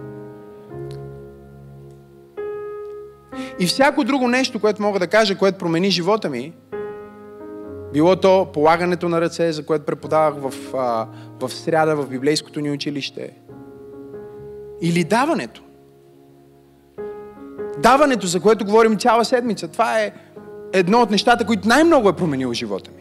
И 3.59 3.67
всяко 3.67 4.05
друго 4.05 4.29
нещо, 4.29 4.61
което 4.61 4.83
мога 4.83 4.99
да 4.99 5.07
кажа, 5.07 5.39
което 5.39 5.59
промени 5.59 5.91
живота 5.91 6.31
ми, 6.31 6.53
било 7.93 8.17
то 8.17 8.49
полагането 8.53 9.09
на 9.09 9.21
ръце, 9.21 9.53
за 9.53 9.67
което 9.67 9.85
преподавах 9.85 10.35
в, 10.43 10.73
в 11.41 11.51
сряда 11.53 11.97
в 11.97 12.09
библейското 12.09 12.61
ни 12.61 12.71
училище, 12.71 13.33
или 14.81 15.05
даването. 15.05 15.63
Даването, 17.79 18.27
за 18.27 18.41
което 18.41 18.65
говорим 18.65 18.99
цяла 18.99 19.25
седмица, 19.25 19.69
това 19.69 20.01
е 20.01 20.13
едно 20.73 21.01
от 21.01 21.11
нещата, 21.11 21.47
които 21.47 21.69
най-много 21.69 22.09
е 22.09 22.17
променило 22.17 22.53
живота 22.53 22.91
ми. 22.91 22.96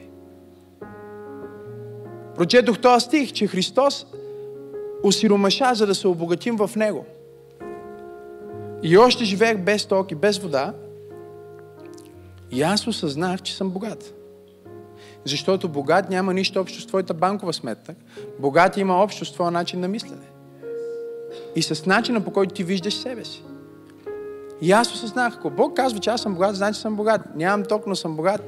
Прочетох 2.36 2.80
този 2.80 3.06
стих, 3.06 3.34
че 3.34 3.48
Христос 3.48 4.06
осиромаша, 5.04 5.76
за 5.76 5.88
да 5.88 5.96
се 5.96 6.08
обогатим 6.08 6.56
в 6.56 6.72
Него. 6.76 7.06
И 8.84 8.98
още 8.98 9.26
живеех 9.26 9.58
без 9.58 9.86
ток 9.86 10.12
и 10.12 10.16
без 10.16 10.38
вода. 10.38 10.74
И 12.52 12.62
аз 12.62 12.88
осъзнах, 12.88 13.42
че 13.42 13.56
съм 13.56 13.70
богат. 13.70 14.14
Защото 15.26 15.70
богат 15.70 16.10
няма 16.10 16.34
нищо 16.34 16.60
общо 16.60 16.82
с 16.82 16.88
твоята 16.88 17.14
банкова 17.14 17.54
сметка. 17.54 17.96
Богат 18.40 18.78
има 18.78 19.04
общо 19.04 19.26
с 19.26 19.34
твоя 19.34 19.52
начин 19.52 19.80
на 19.80 19.88
мислене. 19.88 20.28
И 21.56 21.62
с 21.62 21.86
начина 21.86 22.22
по 22.22 22.34
който 22.34 22.54
ти 22.54 22.64
виждаш 22.64 22.94
себе 22.94 23.26
си. 23.26 23.44
И 24.62 24.72
аз 24.72 24.94
осъзнах, 24.94 25.36
ако 25.36 25.50
Бог 25.50 25.76
казва, 25.76 26.00
че 26.00 26.10
аз 26.10 26.22
съм 26.22 26.34
богат, 26.34 26.56
значи 26.56 26.80
съм 26.80 26.96
богат. 26.96 27.22
Нямам 27.36 27.66
ток, 27.66 27.88
но 27.88 27.96
съм 27.96 28.16
богат. 28.16 28.42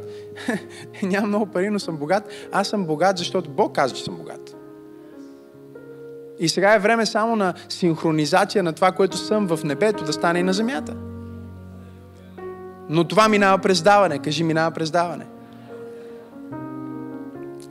Нямам 1.04 1.30
много 1.30 1.46
пари, 1.46 1.70
но 1.70 1.80
съм 1.80 1.98
богат. 1.98 2.24
Аз 2.52 2.68
съм 2.68 2.86
богат, 2.86 3.18
защото 3.18 3.50
Бог 3.50 3.76
казва, 3.76 3.98
че 3.98 4.04
съм 4.04 4.16
богат. 4.16 4.56
И 6.40 6.50
сега 6.50 6.74
е 6.74 6.80
време 6.80 7.06
само 7.06 7.36
на 7.36 7.54
синхронизация 7.70 8.64
на 8.64 8.74
това, 8.74 8.92
което 8.92 9.18
съм 9.18 9.48
в 9.48 9.60
небето, 9.64 10.04
да 10.04 10.14
стане 10.14 10.40
и 10.40 10.44
на 10.44 10.54
земята. 10.54 10.96
Но 12.90 13.04
това 13.04 13.30
минава 13.30 13.58
през 13.58 13.82
даване. 13.82 14.20
Кажи, 14.20 14.44
минава 14.44 14.72
през 14.72 14.92
даване. 14.92 15.26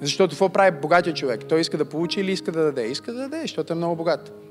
Защото 0.00 0.30
какво 0.30 0.48
прави 0.48 0.70
богатия 0.80 1.14
човек? 1.14 1.44
Той 1.48 1.60
иска 1.60 1.78
да 1.78 1.84
получи 1.84 2.20
или 2.20 2.32
иска 2.32 2.52
да 2.52 2.62
даде? 2.62 2.82
Иска 2.82 3.12
да 3.12 3.18
даде, 3.18 3.40
защото 3.40 3.72
е 3.72 3.76
много 3.76 3.96
богат. 3.96 4.45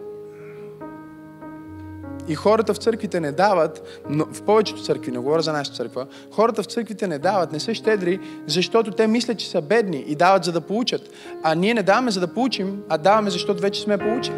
И 2.28 2.36
хората 2.36 2.74
в 2.74 2.78
църквите 2.78 3.20
не 3.20 3.32
дават, 3.32 4.02
но 4.10 4.26
в 4.26 4.42
повечето 4.42 4.84
църкви, 4.84 5.12
не 5.12 5.18
говоря 5.18 5.42
за 5.42 5.54
нашата 5.54 5.78
църква, 5.78 6.06
хората 6.32 6.64
в 6.64 6.66
църквите 6.66 7.08
не 7.08 7.20
дават, 7.20 7.52
не 7.52 7.60
са 7.60 7.74
щедри, 7.74 8.20
защото 8.48 8.92
те 8.92 9.08
мислят, 9.08 9.38
че 9.38 9.50
са 9.50 9.62
бедни 9.62 10.04
и 10.08 10.16
дават 10.16 10.44
за 10.44 10.52
да 10.52 10.62
получат. 10.62 11.02
А 11.44 11.56
ние 11.56 11.74
не 11.74 11.84
даваме 11.84 12.12
за 12.12 12.20
да 12.20 12.28
получим, 12.28 12.82
а 12.90 12.98
даваме 12.98 13.30
защото 13.30 13.62
вече 13.62 13.82
сме 13.82 13.98
получили. 13.98 14.36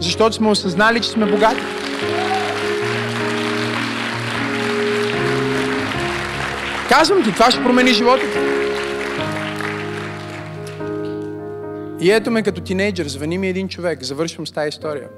Защото 0.00 0.36
сме 0.36 0.50
осъзнали, 0.50 1.00
че 1.00 1.08
сме 1.08 1.26
богати. 1.26 1.60
Казвам 6.88 7.24
ти, 7.24 7.32
това 7.32 7.50
ще 7.50 7.62
промени 7.62 7.92
живота 7.92 8.22
ти. 8.32 8.38
И 12.00 12.10
ето 12.10 12.30
ме 12.30 12.42
като 12.42 12.60
тинейджър, 12.60 13.08
звъни 13.08 13.38
ми 13.38 13.48
един 13.48 13.68
човек, 13.68 14.02
завършвам 14.02 14.46
с 14.46 14.52
тази 14.52 14.68
история. 14.68 15.08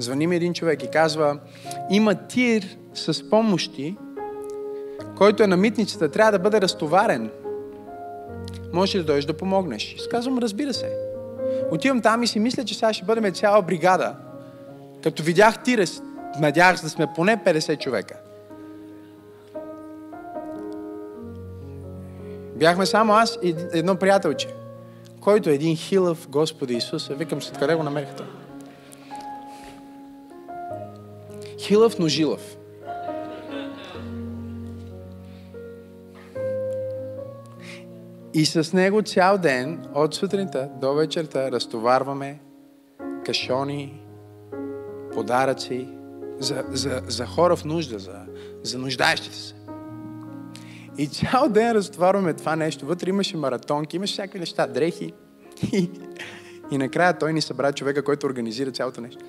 Звъни 0.00 0.26
ми 0.26 0.36
един 0.36 0.54
човек 0.54 0.82
и 0.82 0.90
казва, 0.90 1.38
има 1.90 2.14
тир 2.14 2.76
с 2.94 3.30
помощи, 3.30 3.96
който 5.16 5.42
е 5.42 5.46
на 5.46 5.56
митницата, 5.56 6.08
трябва 6.08 6.32
да 6.32 6.38
бъде 6.38 6.60
разтоварен. 6.60 7.30
Може 8.72 8.98
да 8.98 9.04
дойдеш 9.04 9.24
да 9.24 9.36
помогнеш. 9.36 9.92
И 9.92 10.08
казвам, 10.10 10.38
разбира 10.38 10.74
се. 10.74 10.96
Отивам 11.70 12.00
там 12.00 12.22
и 12.22 12.26
си 12.26 12.38
мисля, 12.38 12.64
че 12.64 12.74
сега 12.74 12.92
ще 12.92 13.04
бъдем 13.04 13.32
цяла 13.32 13.62
бригада. 13.62 14.14
Като 15.02 15.22
видях 15.22 15.62
тира, 15.62 15.84
надявах 16.40 16.78
се 16.78 16.84
да 16.84 16.90
сме 16.90 17.06
поне 17.14 17.36
50 17.36 17.78
човека. 17.78 18.14
Бяхме 22.56 22.86
само 22.86 23.12
аз 23.12 23.38
и 23.42 23.54
едно 23.72 23.96
приятелче, 23.96 24.48
който 25.20 25.50
е 25.50 25.54
един 25.54 25.76
хилъв 25.76 26.28
Господи 26.28 26.74
Исус. 26.74 27.08
Викам 27.08 27.42
се, 27.42 27.52
откъде 27.52 27.74
го 27.74 27.82
намерихте? 27.82 28.22
Хилъв, 31.60 31.98
но 31.98 32.08
жилъв. 32.08 32.56
И 38.34 38.46
с 38.46 38.72
него 38.72 39.02
цял 39.02 39.38
ден, 39.38 39.86
от 39.94 40.14
сутринта 40.14 40.70
до 40.80 40.94
вечерта, 40.94 41.52
разтоварваме 41.52 42.40
кашони, 43.26 44.02
подаръци 45.14 45.88
за, 46.38 46.64
за, 46.68 47.02
за 47.08 47.26
хора 47.26 47.56
в 47.56 47.64
нужда, 47.64 47.98
за, 47.98 48.18
за 48.62 48.78
нуждаещите 48.78 49.36
се. 49.36 49.54
И 50.98 51.06
цял 51.06 51.48
ден 51.48 51.72
разтоварваме 51.72 52.34
това 52.34 52.56
нещо. 52.56 52.86
Вътре 52.86 53.10
имаше 53.10 53.36
маратонки, 53.36 53.96
имаше 53.96 54.12
всякакви 54.12 54.38
неща, 54.38 54.66
дрехи. 54.66 55.12
И, 55.72 55.90
и 56.70 56.78
накрая 56.78 57.18
той 57.18 57.32
ни 57.32 57.40
събра 57.40 57.72
човека, 57.72 58.04
който 58.04 58.26
организира 58.26 58.70
цялото 58.70 59.00
нещо. 59.00 59.24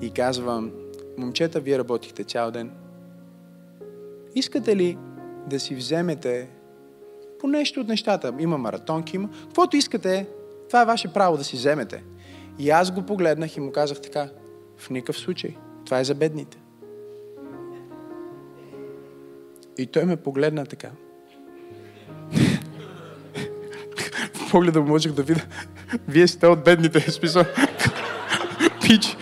И 0.00 0.10
казва, 0.10 0.70
момчета, 1.18 1.60
вие 1.60 1.78
работихте 1.78 2.24
цял 2.24 2.50
ден. 2.50 2.70
Искате 4.34 4.76
ли 4.76 4.98
да 5.46 5.60
си 5.60 5.74
вземете 5.74 6.48
по 7.40 7.46
нещо 7.46 7.80
от 7.80 7.88
нещата? 7.88 8.34
Има 8.38 8.58
маратонки, 8.58 9.16
има. 9.16 9.28
Каквото 9.42 9.76
искате, 9.76 10.26
това 10.68 10.82
е 10.82 10.86
ваше 10.86 11.12
право 11.12 11.36
да 11.36 11.44
си 11.44 11.56
вземете. 11.56 12.04
И 12.58 12.70
аз 12.70 12.90
го 12.90 13.02
погледнах 13.02 13.56
и 13.56 13.60
му 13.60 13.72
казах 13.72 14.00
така, 14.00 14.28
в 14.76 14.90
никакъв 14.90 15.18
случай. 15.18 15.56
Това 15.84 16.00
е 16.00 16.04
за 16.04 16.14
бедните. 16.14 16.58
И 19.78 19.86
той 19.86 20.04
ме 20.04 20.16
погледна 20.16 20.66
така. 20.66 20.90
в 24.34 24.50
погледа 24.50 24.80
можех 24.80 25.12
да 25.12 25.22
видя, 25.22 25.44
вие 26.08 26.28
сте 26.28 26.46
от 26.46 26.64
бедните. 26.64 27.00
Смисъл, 27.10 27.44
пич. 28.80 29.16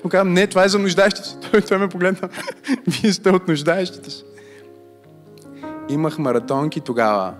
Аз 0.00 0.04
му 0.04 0.10
казвам, 0.10 0.32
не, 0.32 0.46
това 0.46 0.64
е 0.64 0.68
за 0.68 0.78
нуждаещите 0.78 1.28
се. 1.28 1.40
Той, 1.50 1.60
той 1.60 1.78
ме 1.78 1.88
погледна. 1.88 2.28
Вие 2.86 3.12
сте 3.12 3.30
от 3.30 3.48
нуждаещите 3.48 4.10
се. 4.10 4.24
Имах 5.88 6.18
маратонки 6.18 6.80
тогава. 6.80 7.34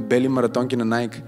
Бели 0.00 0.28
маратонки 0.28 0.76
на 0.76 0.84
Nike, 0.84 1.22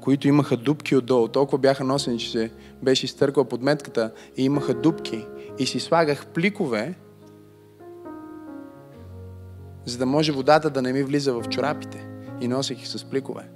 които 0.00 0.28
имаха 0.28 0.56
дупки 0.56 0.96
отдолу. 0.96 1.28
Толкова 1.28 1.58
бяха 1.58 1.84
носени, 1.84 2.18
че 2.18 2.30
се 2.30 2.50
беше 2.82 3.06
изтъркала 3.06 3.48
подметката 3.48 4.12
и 4.36 4.44
имаха 4.44 4.74
дупки. 4.74 5.26
И 5.58 5.66
си 5.66 5.80
слагах 5.80 6.26
пликове, 6.26 6.94
за 9.84 9.98
да 9.98 10.06
може 10.06 10.32
водата 10.32 10.70
да 10.70 10.82
не 10.82 10.92
ми 10.92 11.02
влиза 11.02 11.32
в 11.32 11.48
чорапите. 11.48 12.06
И 12.40 12.48
носех 12.48 12.78
ги 12.78 12.86
с 12.86 13.04
пликове. 13.04 13.51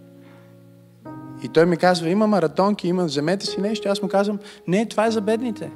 И 1.43 1.49
той 1.49 1.67
ми 1.67 1.77
казва, 1.77 2.09
има 2.09 2.27
маратонки, 2.27 2.89
има, 2.89 3.05
вземете 3.05 3.47
си 3.47 3.61
нещо. 3.61 3.89
Аз 3.89 4.03
му 4.03 4.09
казвам, 4.09 4.39
не, 4.69 4.87
това 4.87 5.07
е 5.07 5.11
за 5.11 5.21
бедните. 5.21 5.71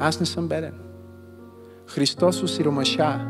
Аз 0.00 0.20
не 0.20 0.26
съм 0.26 0.48
беден. 0.48 0.74
Христос 1.86 2.42
осиромаша, 2.42 3.20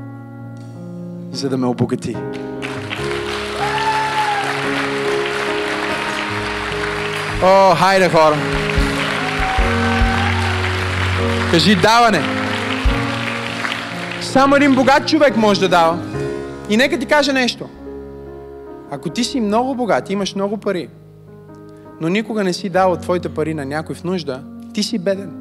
за 1.32 1.48
да 1.48 1.56
ме 1.56 1.66
обогати. 1.66 2.16
О, 7.44 7.74
хайде 7.74 8.08
хора! 8.08 8.36
Кажи 11.50 11.76
даване. 11.76 12.20
Само 14.20 14.56
един 14.56 14.74
богат 14.74 15.08
човек 15.08 15.36
може 15.36 15.60
да 15.60 15.68
дава. 15.68 15.98
И 16.68 16.76
нека 16.76 16.98
ти 16.98 17.06
кажа 17.06 17.32
нещо. 17.32 17.68
Ако 18.94 19.10
ти 19.10 19.24
си 19.24 19.40
много 19.40 19.74
богат, 19.74 20.10
имаш 20.10 20.34
много 20.34 20.56
пари, 20.56 20.88
но 22.00 22.08
никога 22.08 22.44
не 22.44 22.52
си 22.52 22.68
дал 22.68 22.96
твоите 22.96 23.28
пари 23.28 23.54
на 23.54 23.64
някой 23.64 23.94
в 23.94 24.04
нужда, 24.04 24.42
ти 24.74 24.82
си 24.82 24.98
беден. 24.98 25.32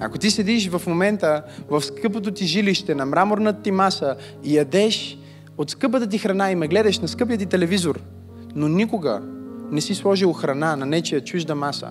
Ако 0.00 0.18
ти 0.18 0.30
седиш 0.30 0.68
в 0.68 0.82
момента 0.86 1.42
в 1.70 1.82
скъпото 1.82 2.30
ти 2.30 2.46
жилище, 2.46 2.94
на 2.94 3.06
мраморната 3.06 3.62
ти 3.62 3.70
маса 3.70 4.16
и 4.44 4.56
ядеш 4.56 5.18
от 5.58 5.70
скъпата 5.70 6.06
ти 6.06 6.18
храна 6.18 6.50
и 6.50 6.54
ме 6.54 6.68
гледаш 6.68 6.98
на 6.98 7.08
скъпия 7.08 7.38
ти 7.38 7.46
телевизор, 7.46 8.00
но 8.54 8.68
никога 8.68 9.22
не 9.70 9.80
си 9.80 9.94
сложил 9.94 10.32
храна 10.32 10.76
на 10.76 10.86
нечия 10.86 11.24
чужда 11.24 11.54
маса 11.54 11.90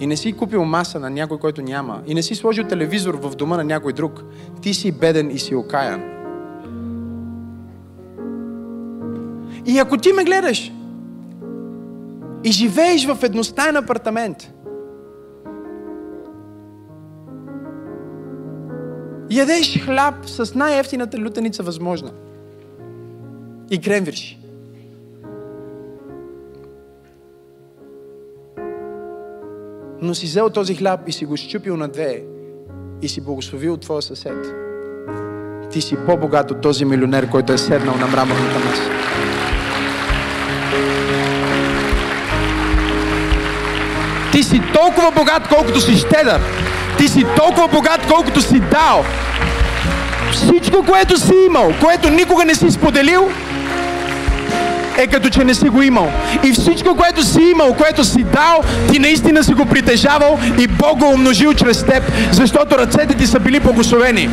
и 0.00 0.06
не 0.06 0.16
си 0.16 0.32
купил 0.32 0.64
маса 0.64 1.00
на 1.00 1.10
някой, 1.10 1.38
който 1.38 1.62
няма 1.62 2.02
и 2.06 2.14
не 2.14 2.22
си 2.22 2.34
сложил 2.34 2.64
телевизор 2.64 3.14
в 3.14 3.36
дома 3.36 3.56
на 3.56 3.64
някой 3.64 3.92
друг, 3.92 4.24
ти 4.62 4.74
си 4.74 4.92
беден 4.92 5.30
и 5.30 5.38
си 5.38 5.54
окаян. 5.54 6.19
И 9.66 9.78
ако 9.78 9.96
ти 9.96 10.12
ме 10.12 10.24
гледаш 10.24 10.72
и 12.44 12.52
живееш 12.52 13.06
в 13.06 13.18
едностайен 13.22 13.76
апартамент, 13.76 14.52
ядеш 19.30 19.84
хляб 19.84 20.14
с 20.26 20.54
най-ефтината 20.54 21.18
лютеница 21.18 21.62
възможна 21.62 22.10
и 23.70 23.80
кремвирши. 23.80 24.38
Но 30.02 30.14
си 30.14 30.26
взел 30.26 30.50
този 30.50 30.74
хляб 30.74 31.08
и 31.08 31.12
си 31.12 31.24
го 31.24 31.36
щупил 31.36 31.76
на 31.76 31.88
две 31.88 32.22
и 33.02 33.08
си 33.08 33.20
благословил 33.20 33.76
твоя 33.76 34.02
съсед. 34.02 34.54
Ти 35.70 35.80
си 35.80 35.96
по-богат 36.06 36.50
от 36.50 36.60
този 36.60 36.84
милионер, 36.84 37.30
който 37.30 37.52
е 37.52 37.58
седнал 37.58 37.94
на 37.96 38.06
мраморната 38.06 38.58
маса. 38.58 39.29
Си 44.50 44.62
толкова 44.74 45.10
богат, 45.10 45.48
колкото 45.48 45.80
си 45.80 45.96
щедър. 45.96 46.40
Ти 46.98 47.08
си 47.08 47.26
толкова 47.36 47.68
богат, 47.68 48.00
колкото 48.08 48.40
си 48.40 48.60
дал. 48.60 49.04
Всичко, 50.32 50.84
което 50.86 51.20
си 51.20 51.34
имал, 51.46 51.72
което 51.80 52.10
никога 52.10 52.44
не 52.44 52.54
си 52.54 52.70
споделил, 52.70 53.30
е 54.98 55.06
като 55.06 55.28
че 55.30 55.44
не 55.44 55.54
си 55.54 55.68
го 55.68 55.82
имал. 55.82 56.12
И 56.44 56.52
всичко, 56.52 56.96
което 56.96 57.24
си 57.24 57.40
имал, 57.42 57.74
което 57.74 58.04
си 58.04 58.22
дал, 58.22 58.62
ти 58.92 58.98
наистина 58.98 59.44
си 59.44 59.54
го 59.54 59.66
притежавал 59.66 60.38
и 60.58 60.66
Бог 60.66 60.98
го 60.98 61.06
умножил 61.06 61.54
чрез 61.54 61.84
теб, 61.84 62.02
защото 62.32 62.78
ръцете 62.78 63.14
ти 63.14 63.26
са 63.26 63.40
били 63.40 63.60
благословени. 63.60 64.28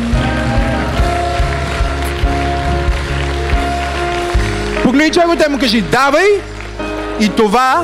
Погледни 4.82 5.12
човекът 5.12 5.50
му 5.50 5.58
кажи, 5.58 5.80
давай 5.80 6.26
и 7.20 7.28
това 7.28 7.82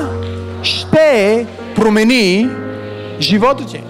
ще 0.63 1.45
промени 1.75 2.49
живота 3.19 3.65
ти. 3.65 3.83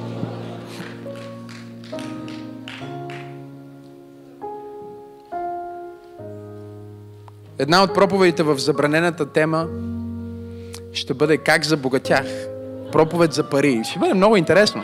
Една 7.59 7.83
от 7.83 7.93
проповедите 7.93 8.43
в 8.43 8.57
забранената 8.57 9.25
тема 9.25 9.67
ще 10.93 11.13
бъде 11.13 11.37
как 11.37 11.65
забогатях. 11.65 12.25
Проповед 12.91 13.33
за 13.33 13.49
пари. 13.49 13.81
Ще 13.89 13.99
бъде 13.99 14.13
много 14.13 14.35
интересно. 14.35 14.83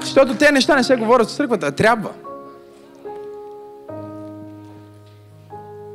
Защото 0.00 0.34
тези 0.34 0.52
неща 0.52 0.76
не 0.76 0.84
се 0.84 0.96
говорят 0.96 1.28
в 1.28 1.36
църквата, 1.36 1.66
а 1.66 1.72
трябва. 1.72 2.10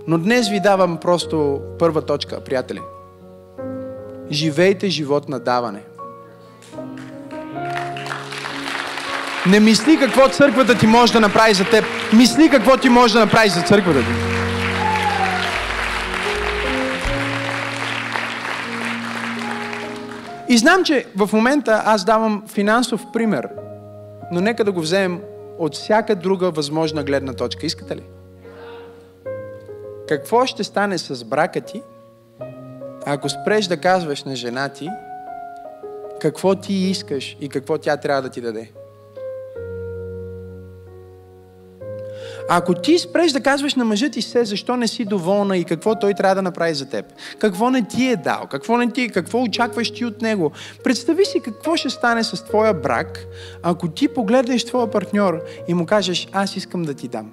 Но 0.08 0.18
днес 0.18 0.50
ви 0.50 0.60
давам 0.60 0.98
просто 0.98 1.62
първа 1.80 2.02
точка, 2.02 2.44
приятели. 2.44 2.82
Живейте 4.32 4.90
живот 4.90 5.30
на 5.30 5.40
даване. 5.40 5.84
Не 9.48 9.60
мисли 9.60 9.98
какво 10.00 10.30
църквата 10.30 10.78
ти 10.78 10.88
може 10.88 11.14
да 11.14 11.20
направи 11.20 11.54
за 11.54 11.64
теб. 11.66 11.86
Мисли 12.14 12.50
какво 12.50 12.78
ти 12.78 12.90
може 12.90 13.14
да 13.14 13.20
направи 13.20 13.50
за 13.50 13.62
църквата 13.62 14.00
ти. 14.00 14.06
И 20.50 20.58
знам, 20.58 20.84
че 20.84 21.06
в 21.16 21.30
момента 21.34 21.82
аз 21.86 22.06
давам 22.06 22.44
финансов 22.48 23.02
пример, 23.14 23.50
но 24.32 24.42
нека 24.42 24.64
да 24.64 24.72
го 24.72 24.82
вземем 24.82 25.22
от 25.60 25.76
всяка 25.76 26.16
друга 26.16 26.52
възможна 26.52 27.04
гледна 27.04 27.34
точка. 27.34 27.66
Искате 27.66 27.96
ли? 27.96 28.04
Какво 30.08 30.46
ще 30.46 30.64
стане 30.64 30.98
с 30.98 31.24
брака 31.24 31.62
ти, 31.62 31.82
ако 33.06 33.30
спреш 33.30 33.66
да 33.66 33.78
казваш 33.78 34.24
на 34.24 34.36
жена 34.36 34.70
ти 34.70 34.90
какво 36.22 36.56
ти 36.56 36.74
искаш 36.74 37.38
и 37.42 37.50
какво 37.50 37.78
тя 37.78 37.98
трябва 37.98 38.22
да 38.22 38.30
ти 38.30 38.42
даде? 38.42 38.72
Ако 42.50 42.74
ти 42.74 43.00
спреш 43.00 43.32
да 43.32 43.42
казваш 43.42 43.76
на 43.76 43.86
мъжа 43.86 44.10
ти 44.10 44.22
се, 44.22 44.46
защо 44.46 44.78
не 44.78 44.88
си 44.88 45.06
доволна 45.06 45.58
и 45.58 45.64
какво 45.64 45.96
той 45.96 46.14
трябва 46.14 46.36
да 46.36 46.42
направи 46.42 46.74
за 46.74 46.90
теб, 46.90 47.06
какво 47.40 47.70
не 47.70 47.88
ти 47.88 48.08
е 48.08 48.16
дал, 48.16 48.48
какво 48.52 48.78
не 48.78 48.92
ти, 48.92 49.10
какво 49.10 49.42
очакваш 49.42 49.92
ти 49.92 50.06
от 50.06 50.22
него, 50.22 50.52
представи 50.84 51.26
си 51.26 51.40
какво 51.40 51.76
ще 51.76 51.90
стане 51.90 52.24
с 52.24 52.46
твоя 52.46 52.74
брак, 52.74 53.26
ако 53.64 53.88
ти 53.88 54.08
погледнеш 54.08 54.66
твоя 54.66 54.92
партньор 54.92 55.42
и 55.68 55.74
му 55.74 55.86
кажеш, 55.86 56.28
аз 56.32 56.56
искам 56.56 56.84
да 56.84 56.94
ти 56.94 57.08
дам. 57.08 57.32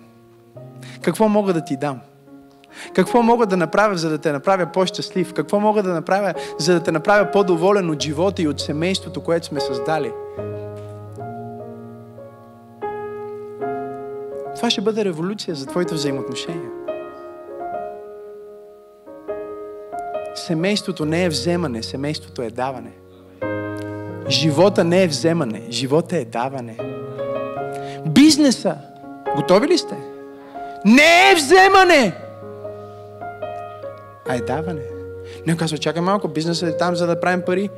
Какво 1.03 1.29
мога 1.29 1.53
да 1.53 1.65
ти 1.65 1.77
дам? 1.77 2.01
Какво 2.95 3.23
мога 3.23 3.47
да 3.47 3.57
направя, 3.57 3.97
за 3.97 4.11
да 4.11 4.19
те 4.19 4.33
направя 4.33 4.67
по-щастлив? 4.67 5.35
Какво 5.35 5.61
мога 5.61 5.83
да 5.83 5.93
направя, 5.93 6.35
за 6.59 6.75
да 6.75 6.83
те 6.83 6.93
направя 6.93 7.31
по-доволен 7.31 7.91
от 7.91 8.03
живота 8.03 8.43
и 8.43 8.49
от 8.49 8.61
семейството, 8.61 9.21
което 9.21 9.47
сме 9.47 9.61
създали? 9.61 10.13
Това 14.61 14.71
ще 14.71 14.81
бъде 14.81 15.05
революция 15.05 15.55
за 15.55 15.67
твоите 15.67 15.95
взаимоотношения. 15.95 16.71
Семейството 20.35 21.05
не 21.05 21.25
е 21.25 21.29
вземане, 21.29 21.83
семейството 21.83 22.43
е 22.43 22.51
даване. 22.51 22.93
Живота 24.29 24.85
не 24.85 25.03
е 25.03 25.09
вземане, 25.09 25.63
живота 25.71 26.17
е 26.17 26.25
даване. 26.25 26.77
Бизнеса, 28.07 28.77
готови 29.37 29.69
ли 29.69 29.79
сте? 29.79 29.97
Не 30.85 31.31
е 31.33 31.35
вземане, 31.35 32.17
а 34.29 34.35
е 34.35 34.41
даване. 34.41 34.83
Не 35.47 35.57
казва, 35.57 35.79
чакай 35.79 36.03
малко, 36.03 36.29
бизнесът 36.29 36.75
е 36.75 36.77
там 36.77 36.97
за 36.97 37.07
да 37.07 37.21
правим 37.21 37.43
пари. 37.47 37.71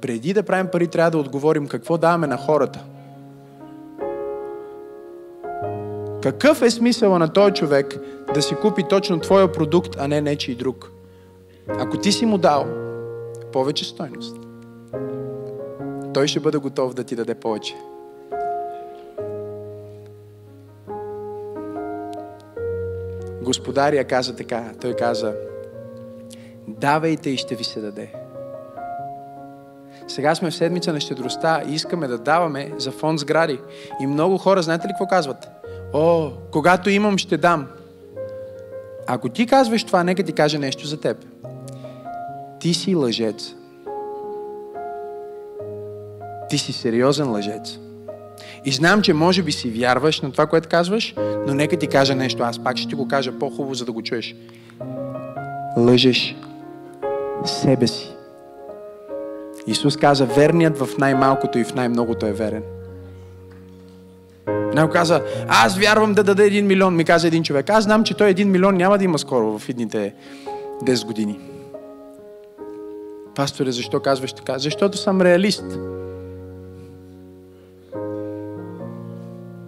Преди 0.00 0.32
да 0.32 0.42
правим 0.42 0.68
пари, 0.72 0.88
трябва 0.88 1.10
да 1.10 1.18
отговорим 1.18 1.66
какво 1.66 1.98
даваме 1.98 2.26
на 2.26 2.36
хората. 2.36 2.84
Какъв 6.24 6.62
е 6.62 6.70
смисъла 6.70 7.18
на 7.18 7.32
този 7.32 7.54
човек 7.54 7.96
да 8.34 8.42
си 8.42 8.54
купи 8.54 8.82
точно 8.88 9.20
твоя 9.20 9.52
продукт, 9.52 9.96
а 9.98 10.08
не 10.08 10.20
нечи 10.20 10.54
друг? 10.54 10.90
Ако 11.68 11.98
ти 11.98 12.12
си 12.12 12.26
му 12.26 12.38
дал 12.38 12.66
повече 13.52 13.84
стойност, 13.84 14.36
той 16.14 16.26
ще 16.26 16.40
бъде 16.40 16.58
готов 16.58 16.94
да 16.94 17.04
ти 17.04 17.16
даде 17.16 17.34
повече. 17.34 17.74
Господария 23.42 24.04
каза 24.04 24.36
така, 24.36 24.72
той 24.80 24.94
каза, 24.94 25.34
давайте 26.68 27.30
и 27.30 27.36
ще 27.36 27.54
ви 27.54 27.64
се 27.64 27.80
даде. 27.80 28.12
Сега 30.08 30.34
сме 30.34 30.50
в 30.50 30.54
седмица 30.54 30.92
на 30.92 31.00
щедростта 31.00 31.62
и 31.68 31.74
искаме 31.74 32.06
да 32.06 32.18
даваме 32.18 32.72
за 32.78 32.90
фонд 32.90 33.20
сгради. 33.20 33.60
И 34.00 34.06
много 34.06 34.38
хора, 34.38 34.62
знаете 34.62 34.86
ли 34.86 34.90
какво 34.90 35.06
казват? 35.06 35.53
О, 35.96 36.30
когато 36.50 36.90
имам, 36.90 37.18
ще 37.18 37.36
дам. 37.36 37.66
Ако 39.06 39.28
ти 39.28 39.46
казваш 39.46 39.84
това, 39.84 40.04
нека 40.04 40.22
ти 40.22 40.32
кажа 40.32 40.58
нещо 40.58 40.86
за 40.86 41.00
теб. 41.00 41.16
Ти 42.60 42.74
си 42.74 42.94
лъжец. 42.94 43.54
Ти 46.50 46.58
си 46.58 46.72
сериозен 46.72 47.30
лъжец. 47.30 47.78
И 48.64 48.72
знам, 48.72 49.02
че 49.02 49.12
може 49.12 49.42
би 49.42 49.52
си 49.52 49.70
вярваш 49.70 50.20
на 50.20 50.32
това, 50.32 50.46
което 50.46 50.68
казваш, 50.68 51.14
но 51.46 51.54
нека 51.54 51.76
ти 51.76 51.86
кажа 51.86 52.14
нещо. 52.14 52.42
Аз 52.42 52.58
пак 52.58 52.76
ще 52.76 52.88
ти 52.88 52.94
го 52.94 53.08
кажа 53.08 53.38
по-хубаво, 53.38 53.74
за 53.74 53.84
да 53.84 53.92
го 53.92 54.02
чуеш. 54.02 54.34
Лъжеш 55.76 56.36
себе 57.44 57.86
си. 57.86 58.10
Исус 59.66 59.96
каза, 59.96 60.26
верният 60.26 60.78
в 60.78 60.98
най-малкото 60.98 61.58
и 61.58 61.64
в 61.64 61.74
най-многото 61.74 62.26
е 62.26 62.32
верен. 62.32 62.62
Него 64.48 64.92
каза, 64.92 65.22
аз 65.48 65.78
вярвам 65.78 66.14
да 66.14 66.22
даде 66.22 66.44
един 66.44 66.66
милион, 66.66 66.96
ми 66.96 67.04
каза 67.04 67.26
един 67.26 67.42
човек. 67.42 67.70
Аз 67.70 67.84
знам, 67.84 68.04
че 68.04 68.14
той 68.14 68.30
един 68.30 68.50
милион 68.50 68.76
няма 68.76 68.98
да 68.98 69.04
има 69.04 69.18
скоро 69.18 69.58
в 69.58 69.68
едните 69.68 70.14
10 70.82 71.06
години. 71.06 71.38
Пасторе, 73.34 73.72
защо 73.72 74.00
казваш 74.00 74.32
така? 74.32 74.58
Защото 74.58 74.98
съм 74.98 75.20
реалист. 75.20 75.64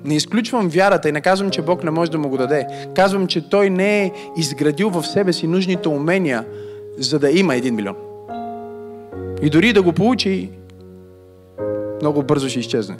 Не 0.04 0.16
изключвам 0.16 0.68
вярата 0.68 1.08
и 1.08 1.12
не 1.12 1.20
казвам, 1.20 1.50
че 1.50 1.62
Бог 1.62 1.84
не 1.84 1.90
може 1.90 2.10
да 2.10 2.18
му 2.18 2.28
го 2.28 2.36
даде. 2.36 2.66
Казвам, 2.94 3.26
че 3.26 3.48
Той 3.48 3.70
не 3.70 4.04
е 4.04 4.12
изградил 4.36 4.90
в 4.90 5.06
себе 5.06 5.32
си 5.32 5.46
нужните 5.46 5.88
умения, 5.88 6.44
за 6.98 7.18
да 7.18 7.30
има 7.30 7.54
един 7.54 7.74
милион. 7.74 7.96
И 9.42 9.50
дори 9.50 9.72
да 9.72 9.82
го 9.82 9.92
получи, 9.92 10.50
много 12.00 12.22
бързо 12.22 12.48
ще 12.48 12.60
изчезне. 12.60 12.96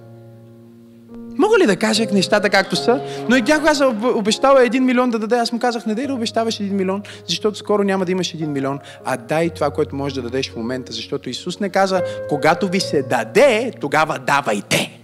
Мога 1.39 1.59
ли 1.59 1.66
да 1.66 1.76
кажа 1.76 2.07
нещата 2.12 2.51
както 2.51 2.76
са? 2.76 3.01
Но 3.28 3.37
и 3.37 3.43
тя 3.43 3.62
каза, 3.62 3.95
обещава 4.14 4.64
един 4.64 4.84
милион 4.84 5.11
да 5.11 5.18
даде. 5.18 5.37
Аз 5.37 5.53
му 5.53 5.59
казах, 5.59 5.87
не 5.87 5.95
дай 5.95 6.07
да 6.07 6.14
обещаваш 6.14 6.61
един 6.61 6.76
милион, 6.76 7.03
защото 7.26 7.59
скоро 7.59 7.82
няма 7.82 8.05
да 8.05 8.12
имаш 8.12 8.34
един 8.34 8.53
милион, 8.53 8.78
а 9.05 9.16
дай 9.16 9.51
това, 9.51 9.70
което 9.70 9.97
можеш 9.97 10.14
да 10.14 10.22
дадеш 10.22 10.51
в 10.51 10.57
момента. 10.57 10.93
Защото 10.93 11.30
Исус 11.30 11.61
не 11.61 11.68
каза, 11.68 12.03
когато 12.28 12.68
ви 12.68 12.80
се 12.80 13.03
даде, 13.03 13.72
тогава 13.80 14.18
давайте. 14.18 15.01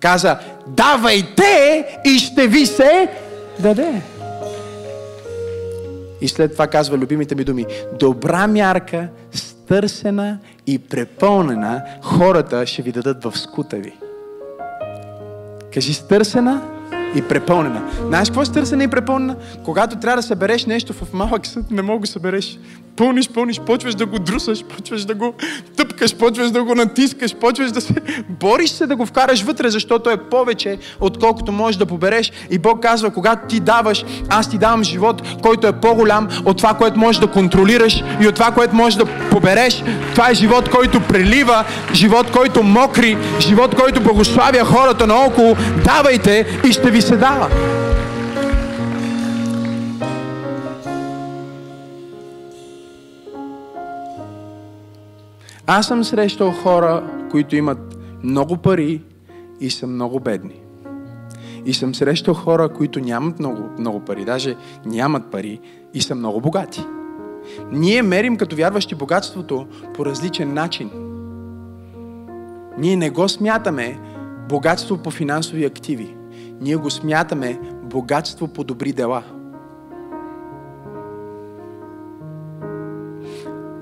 Каза, 0.00 0.38
давайте 0.66 1.84
и 2.04 2.18
ще 2.18 2.48
ви 2.48 2.66
се 2.66 3.08
даде. 3.60 4.02
И 6.20 6.28
след 6.28 6.52
това 6.52 6.66
казва 6.66 6.98
любимите 6.98 7.34
ми 7.34 7.44
думи. 7.44 7.66
Добра 7.98 8.46
мярка, 8.46 9.08
стърсена 9.32 10.38
и 10.66 10.78
препълнена, 10.78 11.82
хората 12.02 12.66
ще 12.66 12.82
ви 12.82 12.92
дадат 12.92 13.24
в 13.24 13.38
скута 13.38 13.76
ви. 13.76 13.92
Кажи 15.78 15.94
стърсена 15.94 16.62
и 17.14 17.22
препълнена. 17.22 17.90
Знаеш 18.06 18.28
какво 18.28 18.42
е 18.42 18.46
стърсена 18.46 18.84
и 18.84 18.88
препълнена? 18.88 19.36
Когато 19.64 19.96
трябва 19.96 20.16
да 20.16 20.22
събереш 20.22 20.66
нещо 20.66 20.92
в 20.92 21.12
малък 21.12 21.46
съд, 21.46 21.70
не 21.70 21.82
мога 21.82 22.00
да 22.00 22.06
събереш. 22.06 22.58
Пълниш, 22.98 23.28
пълниш, 23.28 23.60
почваш 23.60 23.94
да 23.94 24.06
го 24.06 24.18
друсаш, 24.18 24.64
почваш 24.64 25.04
да 25.04 25.14
го 25.14 25.34
тъпкаш, 25.76 26.16
почваш 26.16 26.50
да 26.50 26.64
го 26.64 26.74
натискаш, 26.74 27.34
почваш 27.34 27.72
да 27.72 27.80
се... 27.80 27.94
Бориш 28.28 28.70
се 28.70 28.86
да 28.86 28.96
го 28.96 29.06
вкараш 29.06 29.42
вътре, 29.42 29.70
защото 29.70 30.10
е 30.10 30.16
повече, 30.16 30.78
отколкото 31.00 31.52
можеш 31.52 31.76
да 31.76 31.86
побереш. 31.86 32.32
И 32.50 32.58
Бог 32.58 32.82
казва, 32.82 33.10
когато 33.10 33.48
ти 33.48 33.60
даваш, 33.60 34.04
аз 34.28 34.50
ти 34.50 34.58
давам 34.58 34.84
живот, 34.84 35.22
който 35.42 35.66
е 35.66 35.72
по-голям 35.72 36.28
от 36.44 36.56
това, 36.56 36.74
което 36.74 36.98
можеш 36.98 37.20
да 37.20 37.26
контролираш 37.26 38.02
и 38.20 38.28
от 38.28 38.34
това, 38.34 38.50
което 38.50 38.74
можеш 38.74 38.96
да 38.96 39.06
побереш. 39.30 39.82
Това 40.12 40.30
е 40.30 40.34
живот, 40.34 40.68
който 40.68 41.00
прелива, 41.00 41.64
живот, 41.94 42.30
който 42.30 42.62
мокри, 42.62 43.18
живот, 43.40 43.74
който 43.74 44.00
благославя 44.00 44.64
хората 44.64 45.06
наоколо. 45.06 45.56
Давайте 45.84 46.60
и 46.68 46.72
ще 46.72 46.90
ви 46.90 47.02
се 47.02 47.16
дава. 47.16 47.48
Аз 55.70 55.86
съм 55.86 56.04
срещал 56.04 56.50
хора, 56.50 57.10
които 57.30 57.56
имат 57.56 57.98
много 58.22 58.56
пари 58.56 59.02
и 59.60 59.70
са 59.70 59.86
много 59.86 60.20
бедни. 60.20 60.60
И 61.64 61.74
съм 61.74 61.94
срещал 61.94 62.34
хора, 62.34 62.68
които 62.68 63.00
нямат 63.00 63.38
много, 63.38 63.62
много 63.78 64.00
пари, 64.00 64.24
даже 64.24 64.56
нямат 64.86 65.30
пари 65.30 65.60
и 65.94 66.00
са 66.00 66.14
много 66.14 66.40
богати. 66.40 66.84
Ние 67.72 68.02
мерим 68.02 68.36
като 68.36 68.56
вярващи 68.56 68.94
богатството 68.94 69.66
по 69.94 70.06
различен 70.06 70.54
начин. 70.54 70.90
Ние 72.78 72.96
не 72.96 73.10
го 73.10 73.28
смятаме 73.28 74.00
богатство 74.48 74.98
по 74.98 75.10
финансови 75.10 75.64
активи. 75.64 76.16
Ние 76.60 76.76
го 76.76 76.90
смятаме 76.90 77.60
богатство 77.82 78.48
по 78.48 78.64
добри 78.64 78.92
дела. 78.92 79.22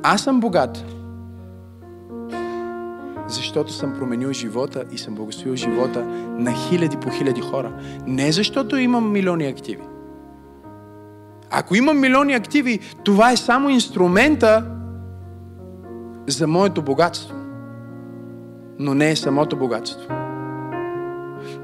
Аз 0.02 0.22
съм 0.22 0.40
богат, 0.40 0.95
защото 3.28 3.72
съм 3.72 3.94
променил 3.98 4.32
живота 4.32 4.84
и 4.92 4.98
съм 4.98 5.14
благословил 5.14 5.56
живота 5.56 6.04
на 6.38 6.52
хиляди 6.52 6.96
по 6.96 7.10
хиляди 7.10 7.40
хора. 7.40 7.72
Не 8.06 8.32
защото 8.32 8.76
имам 8.76 9.12
милиони 9.12 9.46
активи. 9.46 9.82
Ако 11.50 11.76
имам 11.76 12.00
милиони 12.00 12.34
активи, 12.34 12.80
това 13.04 13.32
е 13.32 13.36
само 13.36 13.68
инструмента 13.68 14.64
за 16.26 16.46
моето 16.46 16.82
богатство. 16.82 17.34
Но 18.78 18.94
не 18.94 19.10
е 19.10 19.16
самото 19.16 19.56
богатство. 19.56 20.08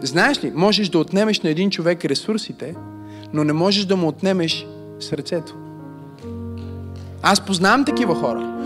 Знаеш 0.01 0.45
ли, 0.45 0.53
можеш 0.55 0.89
да 0.89 0.99
отнемеш 0.99 1.41
на 1.41 1.51
един 1.51 1.71
човек 1.71 2.05
ресурсите, 2.05 2.75
но 3.33 3.45
не 3.45 3.53
можеш 3.53 3.85
да 3.85 3.97
му 3.97 4.09
отнемеш 4.09 4.67
сърцето. 5.01 5.55
Аз 7.23 7.41
познавам 7.41 7.85
такива 7.85 8.15
хора. 8.15 8.59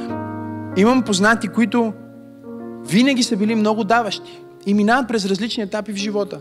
Имам 0.77 1.03
познати, 1.03 1.49
които 1.49 1.93
винаги 2.89 3.23
са 3.23 3.37
били 3.37 3.55
много 3.55 3.85
даващи 3.85 4.41
и 4.67 4.75
минават 4.75 5.09
през 5.09 5.27
различни 5.27 5.63
етапи 5.63 5.93
в 5.93 5.97
живота. 5.97 6.41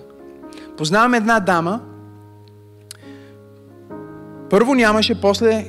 Познавам 0.77 1.13
една 1.13 1.39
дама, 1.39 1.81
първо 4.49 4.75
нямаше, 4.75 5.21
после 5.21 5.65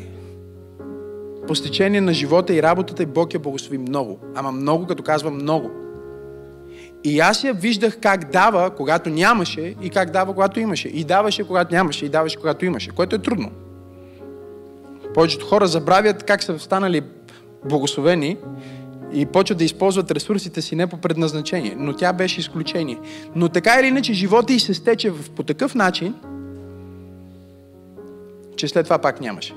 по 1.46 1.54
стечение 1.54 2.00
на 2.00 2.12
живота 2.12 2.54
и 2.54 2.62
работата 2.62 3.02
и 3.02 3.06
Бог 3.06 3.34
я 3.34 3.40
благослови 3.40 3.78
много. 3.78 4.18
Ама 4.34 4.52
много, 4.52 4.86
като 4.86 5.02
казвам 5.02 5.34
много. 5.34 5.70
И 7.04 7.20
аз 7.20 7.44
я 7.44 7.54
виждах 7.54 7.98
как 8.00 8.30
дава, 8.30 8.70
когато 8.70 9.10
нямаше 9.10 9.74
и 9.82 9.90
как 9.90 10.10
дава, 10.10 10.34
когато 10.34 10.60
имаше. 10.60 10.88
И 10.88 11.04
даваше, 11.04 11.44
когато 11.44 11.74
нямаше, 11.74 12.06
и 12.06 12.08
даваше, 12.08 12.36
когато 12.36 12.64
имаше, 12.64 12.90
което 12.90 13.16
е 13.16 13.18
трудно. 13.18 13.50
Повечето 15.14 15.46
хора 15.46 15.66
забравят 15.66 16.22
как 16.22 16.42
са 16.42 16.58
станали 16.58 17.02
благословени 17.68 18.36
и 19.12 19.26
почват 19.26 19.58
да 19.58 19.64
използват 19.64 20.10
ресурсите 20.10 20.62
си 20.62 20.76
не 20.76 20.86
по 20.86 20.96
предназначение. 20.96 21.74
Но 21.78 21.92
тя 21.92 22.12
беше 22.12 22.40
изключение. 22.40 22.98
Но 23.34 23.48
така 23.48 23.80
или 23.80 23.86
иначе 23.86 24.12
живота 24.12 24.52
й 24.52 24.60
се 24.60 24.74
стече 24.74 25.12
по 25.36 25.42
такъв 25.42 25.74
начин, 25.74 26.14
че 28.56 28.68
след 28.68 28.84
това 28.84 28.98
пак 28.98 29.20
нямаше. 29.20 29.54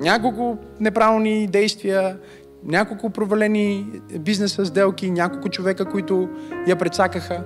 Няколко 0.00 0.58
неправилни 0.80 1.46
действия, 1.46 2.18
няколко 2.64 3.10
провалени 3.10 3.86
бизнеса 4.18 4.66
сделки, 4.66 5.10
няколко 5.10 5.48
човека, 5.48 5.84
които 5.84 6.28
я 6.68 6.76
предсакаха. 6.76 7.44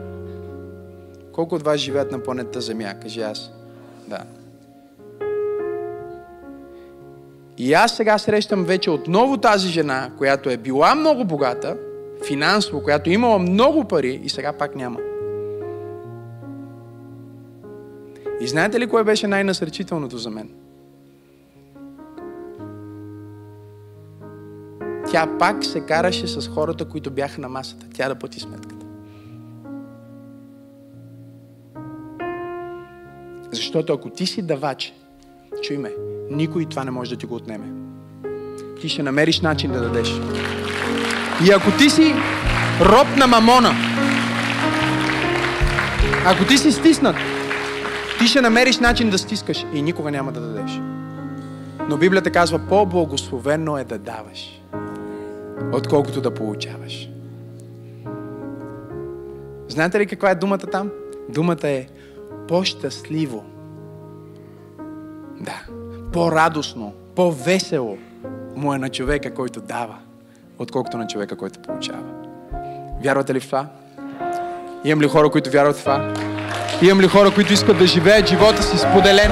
Колко 1.32 1.54
от 1.54 1.62
вас 1.62 1.80
живеят 1.80 2.12
на 2.12 2.22
планетата 2.22 2.60
Земя? 2.60 2.94
Кажи 3.02 3.20
аз. 3.20 3.50
Да. 4.08 4.18
И 7.58 7.74
аз 7.74 7.96
сега 7.96 8.18
срещам 8.18 8.64
вече 8.64 8.90
отново 8.90 9.36
тази 9.36 9.68
жена, 9.68 10.10
която 10.18 10.50
е 10.50 10.56
била 10.56 10.94
много 10.94 11.24
богата, 11.24 11.76
финансово, 12.26 12.82
която 12.82 13.10
е 13.10 13.12
имала 13.12 13.38
много 13.38 13.84
пари 13.84 14.20
и 14.24 14.28
сега 14.28 14.52
пак 14.52 14.76
няма. 14.76 15.00
И 18.40 18.48
знаете 18.48 18.80
ли 18.80 18.86
кое 18.86 19.04
беше 19.04 19.26
най-насърчителното 19.26 20.18
за 20.18 20.30
мен? 20.30 20.50
Тя 25.10 25.38
пак 25.38 25.64
се 25.64 25.80
караше 25.80 26.26
с 26.26 26.48
хората, 26.48 26.84
които 26.84 27.10
бяха 27.10 27.40
на 27.40 27.48
масата. 27.48 27.86
Тя 27.94 28.08
да 28.08 28.14
плати 28.14 28.40
сметката. 28.40 28.86
Защото 33.52 33.92
ако 33.92 34.10
ти 34.10 34.26
си 34.26 34.42
давач, 34.42 34.92
чуй 35.62 35.78
ме, 35.78 35.92
никой 36.30 36.64
това 36.64 36.84
не 36.84 36.90
може 36.90 37.10
да 37.10 37.16
ти 37.16 37.26
го 37.26 37.34
отнеме. 37.34 37.66
Ти 38.80 38.88
ще 38.88 39.02
намериш 39.02 39.40
начин 39.40 39.72
да 39.72 39.80
дадеш. 39.80 40.20
И 41.46 41.52
ако 41.52 41.70
ти 41.78 41.90
си 41.90 42.14
роб 42.80 43.16
на 43.16 43.26
мамона, 43.26 43.74
ако 46.26 46.44
ти 46.44 46.58
си 46.58 46.72
стиснат, 46.72 47.16
ти 48.18 48.26
ще 48.26 48.40
намериш 48.40 48.78
начин 48.78 49.10
да 49.10 49.18
стискаш 49.18 49.66
и 49.74 49.82
никога 49.82 50.10
няма 50.10 50.32
да 50.32 50.40
дадеш. 50.40 50.80
Но 51.88 51.96
Библията 51.96 52.30
казва, 52.30 52.60
по-благословено 52.68 53.78
е 53.78 53.84
да 53.84 53.98
даваш, 53.98 54.62
отколкото 55.72 56.20
да 56.20 56.34
получаваш. 56.34 57.08
Знаете 59.68 59.98
ли 59.98 60.06
каква 60.06 60.30
е 60.30 60.34
думата 60.34 60.58
там? 60.58 60.90
Думата 61.28 61.68
е 61.68 61.86
по-щастливо. 62.48 63.44
Да 65.40 65.75
по-радостно, 66.16 66.92
по-весело 67.16 67.98
му 68.56 68.74
е 68.74 68.78
на 68.78 68.88
човека, 68.88 69.34
който 69.34 69.60
дава, 69.60 69.94
отколкото 70.58 70.98
на 70.98 71.06
човека, 71.06 71.36
който 71.36 71.58
получава. 71.58 72.02
Вярвате 73.04 73.34
ли 73.34 73.40
в 73.40 73.46
това? 73.46 73.66
Имам 74.84 75.02
ли 75.02 75.08
хора, 75.08 75.30
които 75.30 75.50
вярват 75.50 75.76
в 75.76 75.80
това? 75.80 76.14
Имам 76.82 77.00
ли 77.00 77.08
хора, 77.08 77.30
които 77.34 77.52
искат 77.52 77.78
да 77.78 77.86
живеят 77.86 78.28
живота 78.28 78.62
си 78.62 78.78
споделен? 78.78 79.30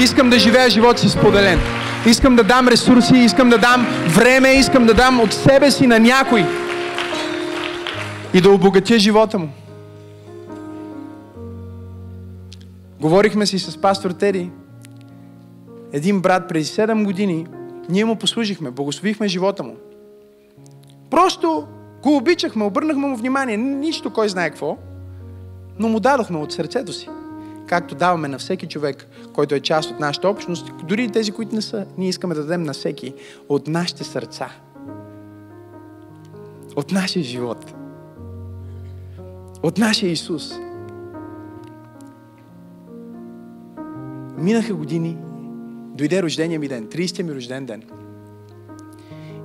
Искам 0.00 0.30
да 0.30 0.38
живея 0.38 0.70
живота 0.70 1.00
си 1.00 1.08
споделен. 1.08 1.58
Искам 2.06 2.36
да 2.36 2.44
дам 2.44 2.68
ресурси, 2.68 3.16
искам 3.16 3.50
да 3.50 3.58
дам 3.58 3.86
време, 4.08 4.52
искам 4.52 4.86
да 4.86 4.94
дам 4.94 5.20
от 5.20 5.32
себе 5.32 5.70
си 5.70 5.86
на 5.86 5.98
някой 5.98 6.44
и 8.34 8.40
да 8.40 8.50
обогатя 8.50 8.98
живота 8.98 9.38
му. 9.38 9.48
Говорихме 13.00 13.46
си 13.46 13.58
с 13.58 13.80
пастор 13.80 14.10
Тери 14.10 14.50
един 15.94 16.20
брат 16.20 16.48
преди 16.48 16.64
7 16.64 17.04
години, 17.04 17.46
ние 17.88 18.04
му 18.04 18.16
послужихме, 18.16 18.70
благословихме 18.70 19.28
живота 19.28 19.62
му. 19.62 19.76
Просто 21.10 21.66
го 22.02 22.16
обичахме, 22.16 22.64
обърнахме 22.64 23.06
му 23.06 23.16
внимание, 23.16 23.56
нищо 23.56 24.12
кой 24.12 24.28
знае 24.28 24.50
какво, 24.50 24.76
но 25.78 25.88
му 25.88 26.00
дадохме 26.00 26.38
от 26.38 26.52
сърцето 26.52 26.92
си. 26.92 27.08
Както 27.66 27.94
даваме 27.94 28.28
на 28.28 28.38
всеки 28.38 28.66
човек, 28.66 29.08
който 29.32 29.54
е 29.54 29.60
част 29.60 29.90
от 29.90 30.00
нашата 30.00 30.28
общност, 30.28 30.72
дори 30.84 31.04
и 31.04 31.08
тези, 31.08 31.32
които 31.32 31.54
не 31.54 31.62
са, 31.62 31.86
ние 31.98 32.08
искаме 32.08 32.34
да 32.34 32.40
дадем 32.40 32.62
на 32.62 32.72
всеки 32.72 33.14
от 33.48 33.68
нашите 33.68 34.04
сърца. 34.04 34.50
От 36.76 36.92
нашия 36.92 37.22
живот. 37.22 37.74
От 39.62 39.78
нашия 39.78 40.10
Исус. 40.10 40.54
Минаха 44.38 44.74
години 44.74 45.16
дойде 45.94 46.22
рождения 46.22 46.60
ми 46.60 46.68
ден, 46.68 46.86
30-я 46.86 47.24
ми 47.24 47.34
рожден 47.34 47.66
ден. 47.66 47.82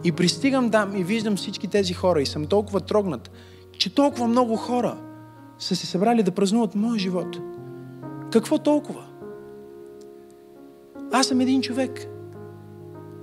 И 0.04 0.12
пристигам 0.12 0.72
там 0.72 0.96
и 0.96 1.04
виждам 1.04 1.36
всички 1.36 1.68
тези 1.68 1.94
хора 1.94 2.22
и 2.22 2.26
съм 2.26 2.46
толкова 2.46 2.80
трогнат, 2.80 3.32
че 3.78 3.96
толкова 3.96 4.28
много 4.28 4.56
хора 4.56 4.98
са 5.60 5.76
се 5.76 5.86
събрали 5.86 6.24
да 6.24 6.32
празнуват 6.32 6.76
моя 6.76 7.00
живот. 7.00 7.38
Какво 8.32 8.58
толкова? 8.58 9.06
Аз 11.12 11.28
съм 11.28 11.42
един 11.42 11.62
човек. 11.62 12.06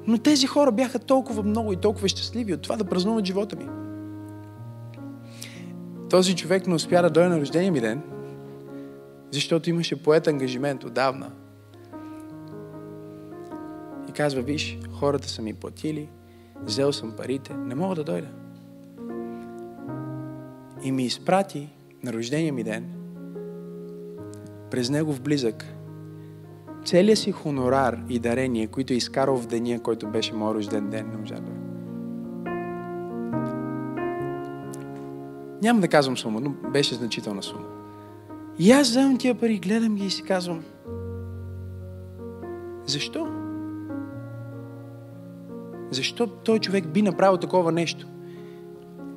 Но 0.07 0.19
тези 0.19 0.47
хора 0.47 0.73
бяха 0.73 0.98
толкова 0.98 1.43
много 1.43 1.73
и 1.73 1.77
толкова 1.77 2.09
щастливи 2.09 2.55
от 2.55 2.62
това 2.62 2.77
да 2.77 2.85
празнуват 2.85 3.24
живота 3.24 3.57
ми. 3.57 3.66
Този 6.11 6.36
човек 6.36 6.66
не 6.66 6.74
успя 6.74 7.03
да 7.03 7.11
дойде 7.11 7.28
на 7.28 7.40
рождения 7.40 7.73
ми 7.73 7.81
ден, 7.81 8.03
защото 9.31 9.70
имаше 9.70 10.03
поет 10.03 10.27
ангажимент 10.27 10.85
отдавна– 10.85 11.31
казва, 14.17 14.43
виж, 14.43 14.79
хората 14.93 15.29
са 15.29 15.43
ми 15.43 15.55
платили, 15.55 16.09
взел 16.63 16.93
съм 16.93 17.13
парите, 17.17 17.55
не 17.55 17.75
мога 17.75 17.95
да 17.95 18.05
дойда. 18.05 18.29
И 20.83 20.93
ми 20.93 21.05
изпрати 21.05 21.69
на 22.05 22.13
рождения 22.13 22.53
ми 22.53 22.65
ден, 22.65 22.93
през 24.71 24.91
негов 24.91 25.21
близък, 25.21 25.65
целият 26.85 27.19
си 27.19 27.33
хонорар 27.33 27.99
и 28.09 28.19
дарение, 28.19 28.67
които 28.67 28.93
е 28.93 28.97
изкарал 28.97 29.37
в 29.37 29.47
деня, 29.47 29.83
който 29.83 30.07
беше 30.07 30.35
моят 30.35 30.57
рожден 30.57 30.91
ден, 30.91 31.11
не 31.11 31.17
можа 31.17 31.35
да 31.35 31.51
Няма 35.63 35.81
да 35.81 35.89
казвам 35.89 36.17
сума, 36.17 36.41
но 36.41 36.71
беше 36.71 36.95
значителна 36.95 37.43
сума. 37.43 37.65
И 38.59 38.73
аз 38.73 38.89
вземам 38.89 39.19
тия 39.19 39.35
пари, 39.35 39.59
гледам 39.59 39.95
ги 39.95 40.07
и 40.07 40.11
си 40.11 40.23
казвам, 40.23 40.65
защо? 42.87 43.45
Защо 45.91 46.27
той 46.27 46.59
човек 46.59 46.87
би 46.87 47.03
направил 47.03 47.37
такова 47.37 47.73
нещо? 47.73 48.07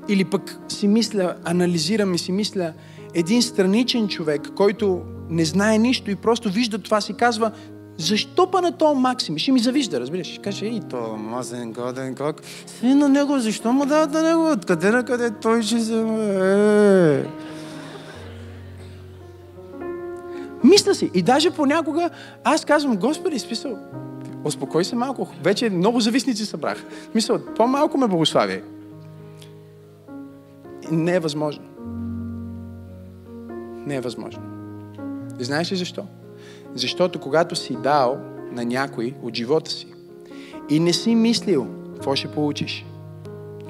Или 0.08 0.26
пък 0.26 0.60
си 0.68 0.88
мисля, 0.88 1.36
анализирам 1.46 2.14
и 2.14 2.18
си 2.18 2.32
мисля, 2.32 2.74
един 3.14 3.41
страничен 3.41 4.08
човек, 4.08 4.41
който 4.56 5.02
не 5.30 5.46
знае 5.46 5.78
нищо 5.78 6.12
и 6.12 6.16
просто 6.16 6.50
вижда 6.50 6.78
това, 6.78 7.02
си 7.02 7.14
казва, 7.14 7.52
защо 7.98 8.52
па 8.52 8.62
на 8.62 8.72
този 8.72 9.00
Максим? 9.00 9.38
Ще 9.38 9.52
ми 9.52 9.60
завижда, 9.60 10.00
разбираш? 10.00 10.28
Ще 10.28 10.41
каже, 10.41 10.66
ей, 10.66 10.80
то 10.90 11.18
мазен, 11.18 11.74
годен, 11.74 12.16
как? 12.16 12.41
Си 12.66 12.94
на 12.94 13.10
него, 13.10 13.40
защо 13.40 13.74
му 13.74 13.86
дават 13.86 14.14
на 14.14 14.24
него? 14.24 14.52
Откъде 14.52 14.91
на 14.91 15.06
къде 15.06 15.32
той 15.32 15.64
ще 15.64 15.80
се... 15.80 16.00
Е. 16.00 17.50
Мисля 20.64 20.96
си. 20.96 21.12
И 21.14 21.22
даже 21.22 21.52
понякога 21.52 22.10
аз 22.44 22.66
казвам, 22.66 22.98
Господи, 22.98 23.40
смисъл, 23.40 23.78
успокой 24.44 24.86
се 24.86 24.95
малко. 24.95 25.28
Вече 25.44 25.70
много 25.70 25.99
зависници 25.99 26.45
събрах. 26.45 26.84
Мисля, 27.16 27.40
по-малко 27.56 27.98
ме 27.98 28.07
благослави. 28.07 28.61
Не 30.91 31.16
е 31.16 31.20
възможно. 31.20 31.64
Не 33.86 33.95
е 33.95 34.02
възможно. 34.02 34.44
Знаеш 35.40 35.72
ли 35.72 35.76
защо? 35.76 36.06
Защото 36.76 37.20
когато 37.20 37.56
си 37.56 37.78
дал 37.84 38.18
на 38.52 38.66
някой 38.66 39.14
от 39.22 39.36
живота 39.36 39.72
си 39.72 39.88
и 40.70 40.80
не 40.80 40.94
си 40.94 41.16
мислил 41.16 41.68
какво 41.94 42.16
ще 42.16 42.28
получиш, 42.28 42.86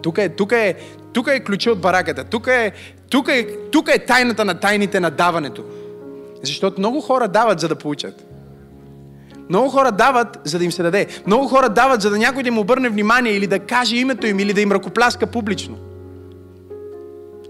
тук 0.01 0.17
е, 0.17 0.29
тук 0.29 0.51
е, 0.51 0.75
тук 1.13 1.27
е 1.27 1.43
ключа 1.43 1.71
от 1.71 1.81
бараката, 1.81 2.23
тук 2.23 2.47
е, 2.47 2.71
тук, 3.09 3.27
е, 3.27 3.57
тук 3.71 3.89
е 3.89 4.05
тайната 4.05 4.45
на 4.45 4.59
тайните 4.59 4.99
на 4.99 5.11
даването. 5.11 5.63
Защото 6.43 6.79
много 6.79 7.01
хора 7.01 7.27
дават, 7.27 7.59
за 7.59 7.67
да 7.67 7.75
получат. 7.75 8.28
Много 9.49 9.69
хора 9.69 9.91
дават, 9.91 10.39
за 10.43 10.59
да 10.59 10.65
им 10.65 10.71
се 10.71 10.83
даде. 10.83 11.07
Много 11.27 11.47
хора 11.47 11.69
дават, 11.69 12.01
за 12.01 12.09
да 12.09 12.17
някой 12.17 12.43
да 12.43 12.49
им 12.49 12.57
обърне 12.57 12.89
внимание 12.89 13.33
или 13.33 13.47
да 13.47 13.59
каже 13.59 13.95
името 13.95 14.27
им, 14.27 14.39
или 14.39 14.53
да 14.53 14.61
им 14.61 14.71
ръкопляска 14.71 15.27
публично. 15.27 15.77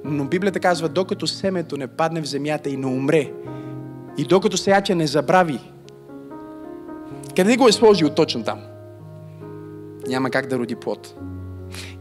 Но 0.04 0.26
Библията 0.26 0.60
казва, 0.60 0.90
докато 0.90 1.28
семето 1.28 1.78
не 1.78 1.88
падне 1.88 2.22
в 2.22 2.26
земята 2.26 2.70
и 2.70 2.78
не 2.78 2.86
умре, 2.86 3.32
и 4.18 4.24
докато 4.24 4.58
сеяча 4.58 4.96
не 4.96 5.08
забрави, 5.08 5.60
къде 7.36 7.58
го 7.58 7.68
е 7.68 7.72
сложил 7.72 8.10
точно 8.10 8.44
там? 8.44 8.60
Няма 10.08 10.30
как 10.30 10.48
да 10.48 10.58
роди 10.58 10.76
плод. 10.76 11.16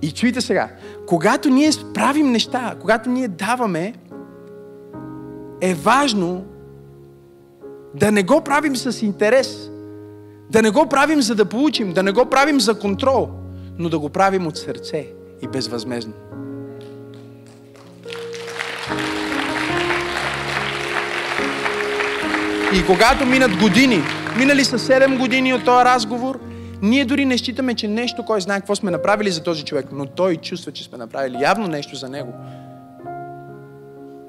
И 0.02 0.10
чуйте 0.10 0.40
сега, 0.40 0.68
когато 1.06 1.48
ние 1.48 1.70
правим 1.94 2.32
неща, 2.32 2.74
когато 2.80 3.10
ние 3.10 3.28
даваме, 3.28 3.94
е 5.60 5.74
важно 5.74 6.44
да 7.94 8.12
не 8.12 8.22
го 8.22 8.40
правим 8.40 8.76
с 8.76 9.02
интерес, 9.02 9.70
да 10.50 10.62
не 10.62 10.70
го 10.70 10.86
правим 10.86 11.22
за 11.22 11.34
да 11.34 11.44
получим, 11.44 11.92
да 11.92 12.02
не 12.02 12.12
го 12.12 12.24
правим 12.26 12.60
за 12.60 12.78
контрол, 12.78 13.28
но 13.78 13.88
да 13.88 13.98
го 13.98 14.08
правим 14.08 14.46
от 14.46 14.56
сърце 14.56 15.06
и 15.42 15.48
безвъзмезно. 15.48 16.12
И 22.74 22.86
когато 22.86 23.26
минат 23.26 23.56
години, 23.56 24.02
минали 24.38 24.64
са 24.64 24.78
7 24.78 25.18
години 25.18 25.54
от 25.54 25.64
този 25.64 25.84
разговор, 25.84 26.40
ние 26.82 27.04
дори 27.04 27.24
не 27.24 27.38
считаме, 27.38 27.74
че 27.74 27.88
нещо, 27.88 28.24
кой 28.24 28.40
знае 28.40 28.58
какво 28.58 28.76
сме 28.76 28.90
направили 28.90 29.30
за 29.30 29.42
този 29.42 29.64
човек, 29.64 29.86
но 29.92 30.06
той 30.06 30.36
чувства, 30.36 30.72
че 30.72 30.84
сме 30.84 30.98
направили 30.98 31.42
явно 31.42 31.66
нещо 31.66 31.96
за 31.96 32.08
него. 32.08 32.32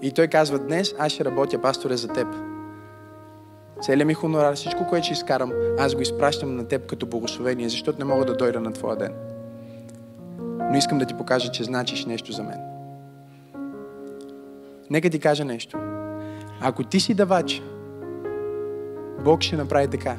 И 0.02 0.12
той 0.12 0.28
казва, 0.28 0.60
днес 0.60 0.94
аз 1.00 1.12
ще 1.12 1.26
работя, 1.26 1.62
пасторе, 1.62 1.98
за 1.98 2.08
теб. 2.08 2.28
Целият 3.82 4.08
ми 4.08 4.14
хонорар, 4.14 4.56
всичко, 4.56 4.88
което 4.88 5.06
ще 5.06 5.14
изкарам, 5.14 5.52
аз 5.80 5.96
го 5.96 6.02
изпращам 6.02 6.56
на 6.56 6.68
теб 6.68 6.86
като 6.86 7.06
благословение, 7.06 7.70
защото 7.70 8.00
не 8.00 8.06
мога 8.06 8.26
да 8.26 8.36
дойда 8.36 8.60
на 8.60 8.74
твоя 8.74 8.96
ден. 8.96 9.14
Но 10.72 10.78
искам 10.78 10.98
да 10.98 11.06
ти 11.06 11.14
покажа, 11.14 11.52
че 11.52 11.64
значиш 11.64 12.06
нещо 12.06 12.32
за 12.32 12.44
мен. 12.44 12.60
Нека 14.90 15.10
ти 15.10 15.20
кажа 15.20 15.46
нещо. 15.46 15.78
Ако 16.62 16.84
ти 16.84 17.00
си 17.00 17.14
давач, 17.14 17.62
Бог 19.24 19.42
ще 19.42 19.56
направи 19.56 19.88
така, 19.88 20.16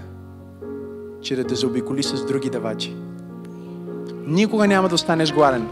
че 1.22 1.36
да 1.36 1.44
те 1.44 1.54
заобиколи 1.54 2.02
с 2.02 2.26
други 2.26 2.50
давачи. 2.50 2.96
Никога 4.26 4.66
няма 4.66 4.88
да 4.88 4.94
останеш 4.94 5.32
гладен. 5.32 5.68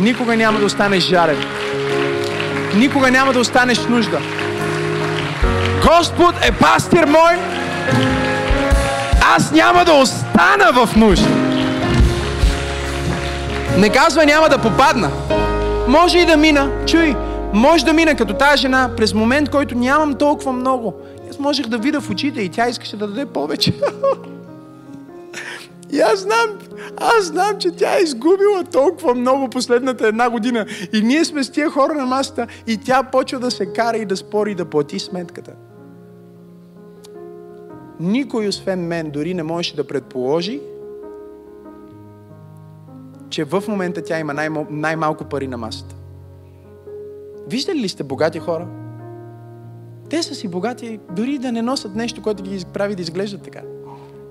Никога 0.00 0.36
няма 0.36 0.58
да 0.58 0.66
останеш 0.66 1.04
жарен. 1.04 1.36
Никога 2.76 3.10
няма 3.10 3.32
да 3.32 3.40
останеш 3.40 3.86
нужда. 3.86 4.18
Господ 5.86 6.34
е 6.44 6.52
пастир 6.52 7.04
мой. 7.04 7.34
Аз 9.36 9.52
няма 9.52 9.84
да 9.84 9.92
остана 9.92 10.86
в 10.86 10.96
нужда. 10.96 11.28
Не 13.78 13.88
казва 13.88 14.26
няма 14.26 14.48
да 14.48 14.58
попадна. 14.58 15.10
Може 15.88 16.18
и 16.18 16.26
да 16.26 16.36
мина. 16.36 16.70
Чуй, 16.86 17.14
може 17.52 17.84
да 17.84 17.92
мина 17.92 18.14
като 18.14 18.34
тази 18.34 18.62
жена 18.62 18.90
през 18.96 19.14
момент, 19.14 19.50
който 19.50 19.74
нямам 19.74 20.14
толкова 20.14 20.52
много. 20.52 20.94
Аз 21.30 21.38
можех 21.38 21.66
да 21.66 21.78
видя 21.78 22.00
в 22.00 22.10
очите 22.10 22.40
и 22.40 22.48
тя 22.48 22.68
искаше 22.68 22.96
да 22.96 23.06
даде 23.06 23.26
повече. 23.26 23.74
И 25.92 26.00
аз 26.00 26.20
знам, 26.20 26.58
аз 26.96 27.24
знам, 27.24 27.58
че 27.58 27.70
тя 27.70 27.98
е 27.98 28.02
изгубила 28.02 28.64
толкова 28.72 29.14
много 29.14 29.48
последната 29.48 30.06
една 30.06 30.30
година. 30.30 30.66
И 30.92 31.00
ние 31.00 31.24
сме 31.24 31.44
с 31.44 31.50
тия 31.50 31.70
хора 31.70 31.94
на 31.94 32.06
масата 32.06 32.46
и 32.66 32.76
тя 32.76 33.02
почва 33.02 33.38
да 33.38 33.50
се 33.50 33.66
кара 33.66 33.96
и 33.96 34.04
да 34.04 34.16
спори 34.16 34.50
и 34.50 34.54
да 34.54 34.64
плати 34.64 34.98
сметката. 34.98 35.52
Никой 38.00 38.48
освен 38.48 38.86
мен 38.86 39.10
дори 39.10 39.34
не 39.34 39.42
можеше 39.42 39.76
да 39.76 39.86
предположи, 39.86 40.60
че 43.30 43.44
в 43.44 43.62
момента 43.68 44.02
тя 44.02 44.18
има 44.18 44.34
най- 44.34 44.48
най-малко 44.70 45.24
пари 45.24 45.46
на 45.46 45.56
масата. 45.56 45.94
Виждали 47.48 47.78
ли 47.78 47.88
сте 47.88 48.02
богати 48.02 48.38
хора? 48.38 48.66
Те 50.10 50.22
са 50.22 50.34
си 50.34 50.48
богати, 50.48 51.00
дори 51.16 51.38
да 51.38 51.52
не 51.52 51.62
носят 51.62 51.94
нещо, 51.94 52.22
което 52.22 52.42
ги 52.42 52.64
прави 52.72 52.94
да 52.94 53.02
изглеждат 53.02 53.42
така. 53.42 53.60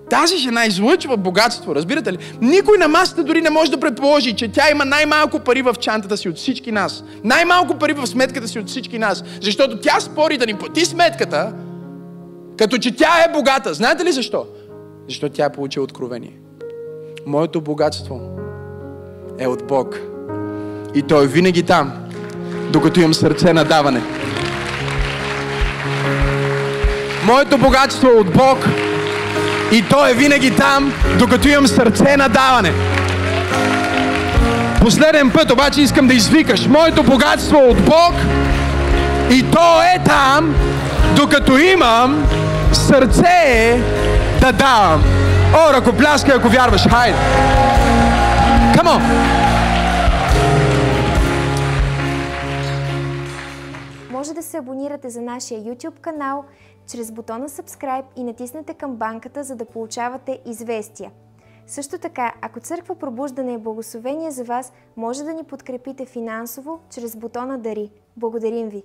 Тази 0.09 0.37
жена 0.37 0.65
излъчва 0.65 1.17
богатство, 1.17 1.75
разбирате 1.75 2.13
ли? 2.13 2.17
Никой 2.41 2.77
на 2.77 2.87
масата 2.87 3.23
дори 3.23 3.41
не 3.41 3.49
може 3.49 3.71
да 3.71 3.79
предположи, 3.79 4.35
че 4.35 4.51
тя 4.51 4.71
има 4.71 4.85
най-малко 4.85 5.39
пари 5.39 5.61
в 5.61 5.75
чантата 5.79 6.17
си 6.17 6.29
от 6.29 6.37
всички 6.37 6.71
нас. 6.71 7.03
Най-малко 7.23 7.77
пари 7.77 7.93
в 7.93 8.07
сметката 8.07 8.47
си 8.47 8.59
от 8.59 8.67
всички 8.67 8.99
нас. 8.99 9.23
Защото 9.41 9.79
тя 9.79 9.99
спори 9.99 10.37
да 10.37 10.45
ни 10.45 10.53
плати 10.53 10.85
сметката, 10.85 11.53
като 12.61 12.77
че 12.77 12.95
тя 12.95 13.25
е 13.27 13.31
богата. 13.31 13.73
Знаете 13.73 14.05
ли 14.05 14.11
защо? 14.11 14.45
Защото 15.07 15.33
тя 15.33 15.45
е 15.45 15.51
получила 15.51 15.83
откровение. 15.83 16.33
Моето 17.25 17.61
богатство 17.61 18.21
е 19.39 19.47
от 19.47 19.67
Бог. 19.67 19.99
И 20.95 21.01
Той 21.01 21.23
е 21.23 21.27
винаги 21.27 21.63
там, 21.63 21.93
докато 22.71 22.99
имам 22.99 23.13
сърце 23.13 23.53
на 23.53 23.63
даване. 23.63 24.01
Моето 27.25 27.57
богатство 27.57 28.07
е 28.07 28.19
от 28.19 28.33
Бог 28.33 28.57
и 29.71 29.83
Той 29.89 30.11
е 30.11 30.13
винаги 30.13 30.55
там, 30.55 30.93
докато 31.19 31.47
имам 31.47 31.67
сърце 31.67 32.17
на 32.17 32.29
даване. 32.29 32.71
Последен 34.81 35.31
път 35.31 35.51
обаче 35.51 35.81
искам 35.81 36.07
да 36.07 36.13
извикаш. 36.13 36.67
Моето 36.67 37.03
богатство 37.03 37.57
е 37.57 37.69
от 37.69 37.81
Бог 37.85 38.13
и 39.31 39.51
То 39.51 39.81
е 39.81 40.03
там, 40.05 40.55
докато 41.15 41.57
имам 41.57 42.27
сърце 42.75 43.79
да 44.41 44.51
давам. 44.51 45.03
О, 45.53 45.73
ръкопляскай, 45.73 46.35
ако 46.35 46.47
вярваш. 46.47 46.87
Хайде! 46.87 47.17
On! 48.91 49.01
Може 54.11 54.33
да 54.33 54.43
се 54.43 54.57
абонирате 54.57 55.09
за 55.09 55.21
нашия 55.21 55.61
YouTube 55.61 55.99
канал 55.99 56.43
чрез 56.91 57.11
бутона 57.11 57.49
Subscribe 57.49 58.03
и 58.15 58.23
натиснете 58.23 58.73
камбанката, 58.73 59.43
за 59.43 59.55
да 59.55 59.65
получавате 59.65 60.39
известия. 60.45 61.11
Също 61.67 61.97
така, 61.97 62.33
ако 62.41 62.59
Църква 62.59 62.95
Пробуждане 62.95 63.53
е 63.53 63.57
благословение 63.57 64.31
за 64.31 64.43
вас, 64.43 64.73
може 64.97 65.23
да 65.23 65.33
ни 65.33 65.43
подкрепите 65.43 66.05
финансово 66.05 66.79
чрез 66.89 67.15
бутона 67.15 67.57
Дари. 67.57 67.89
Благодарим 68.17 68.69
ви! 68.69 68.83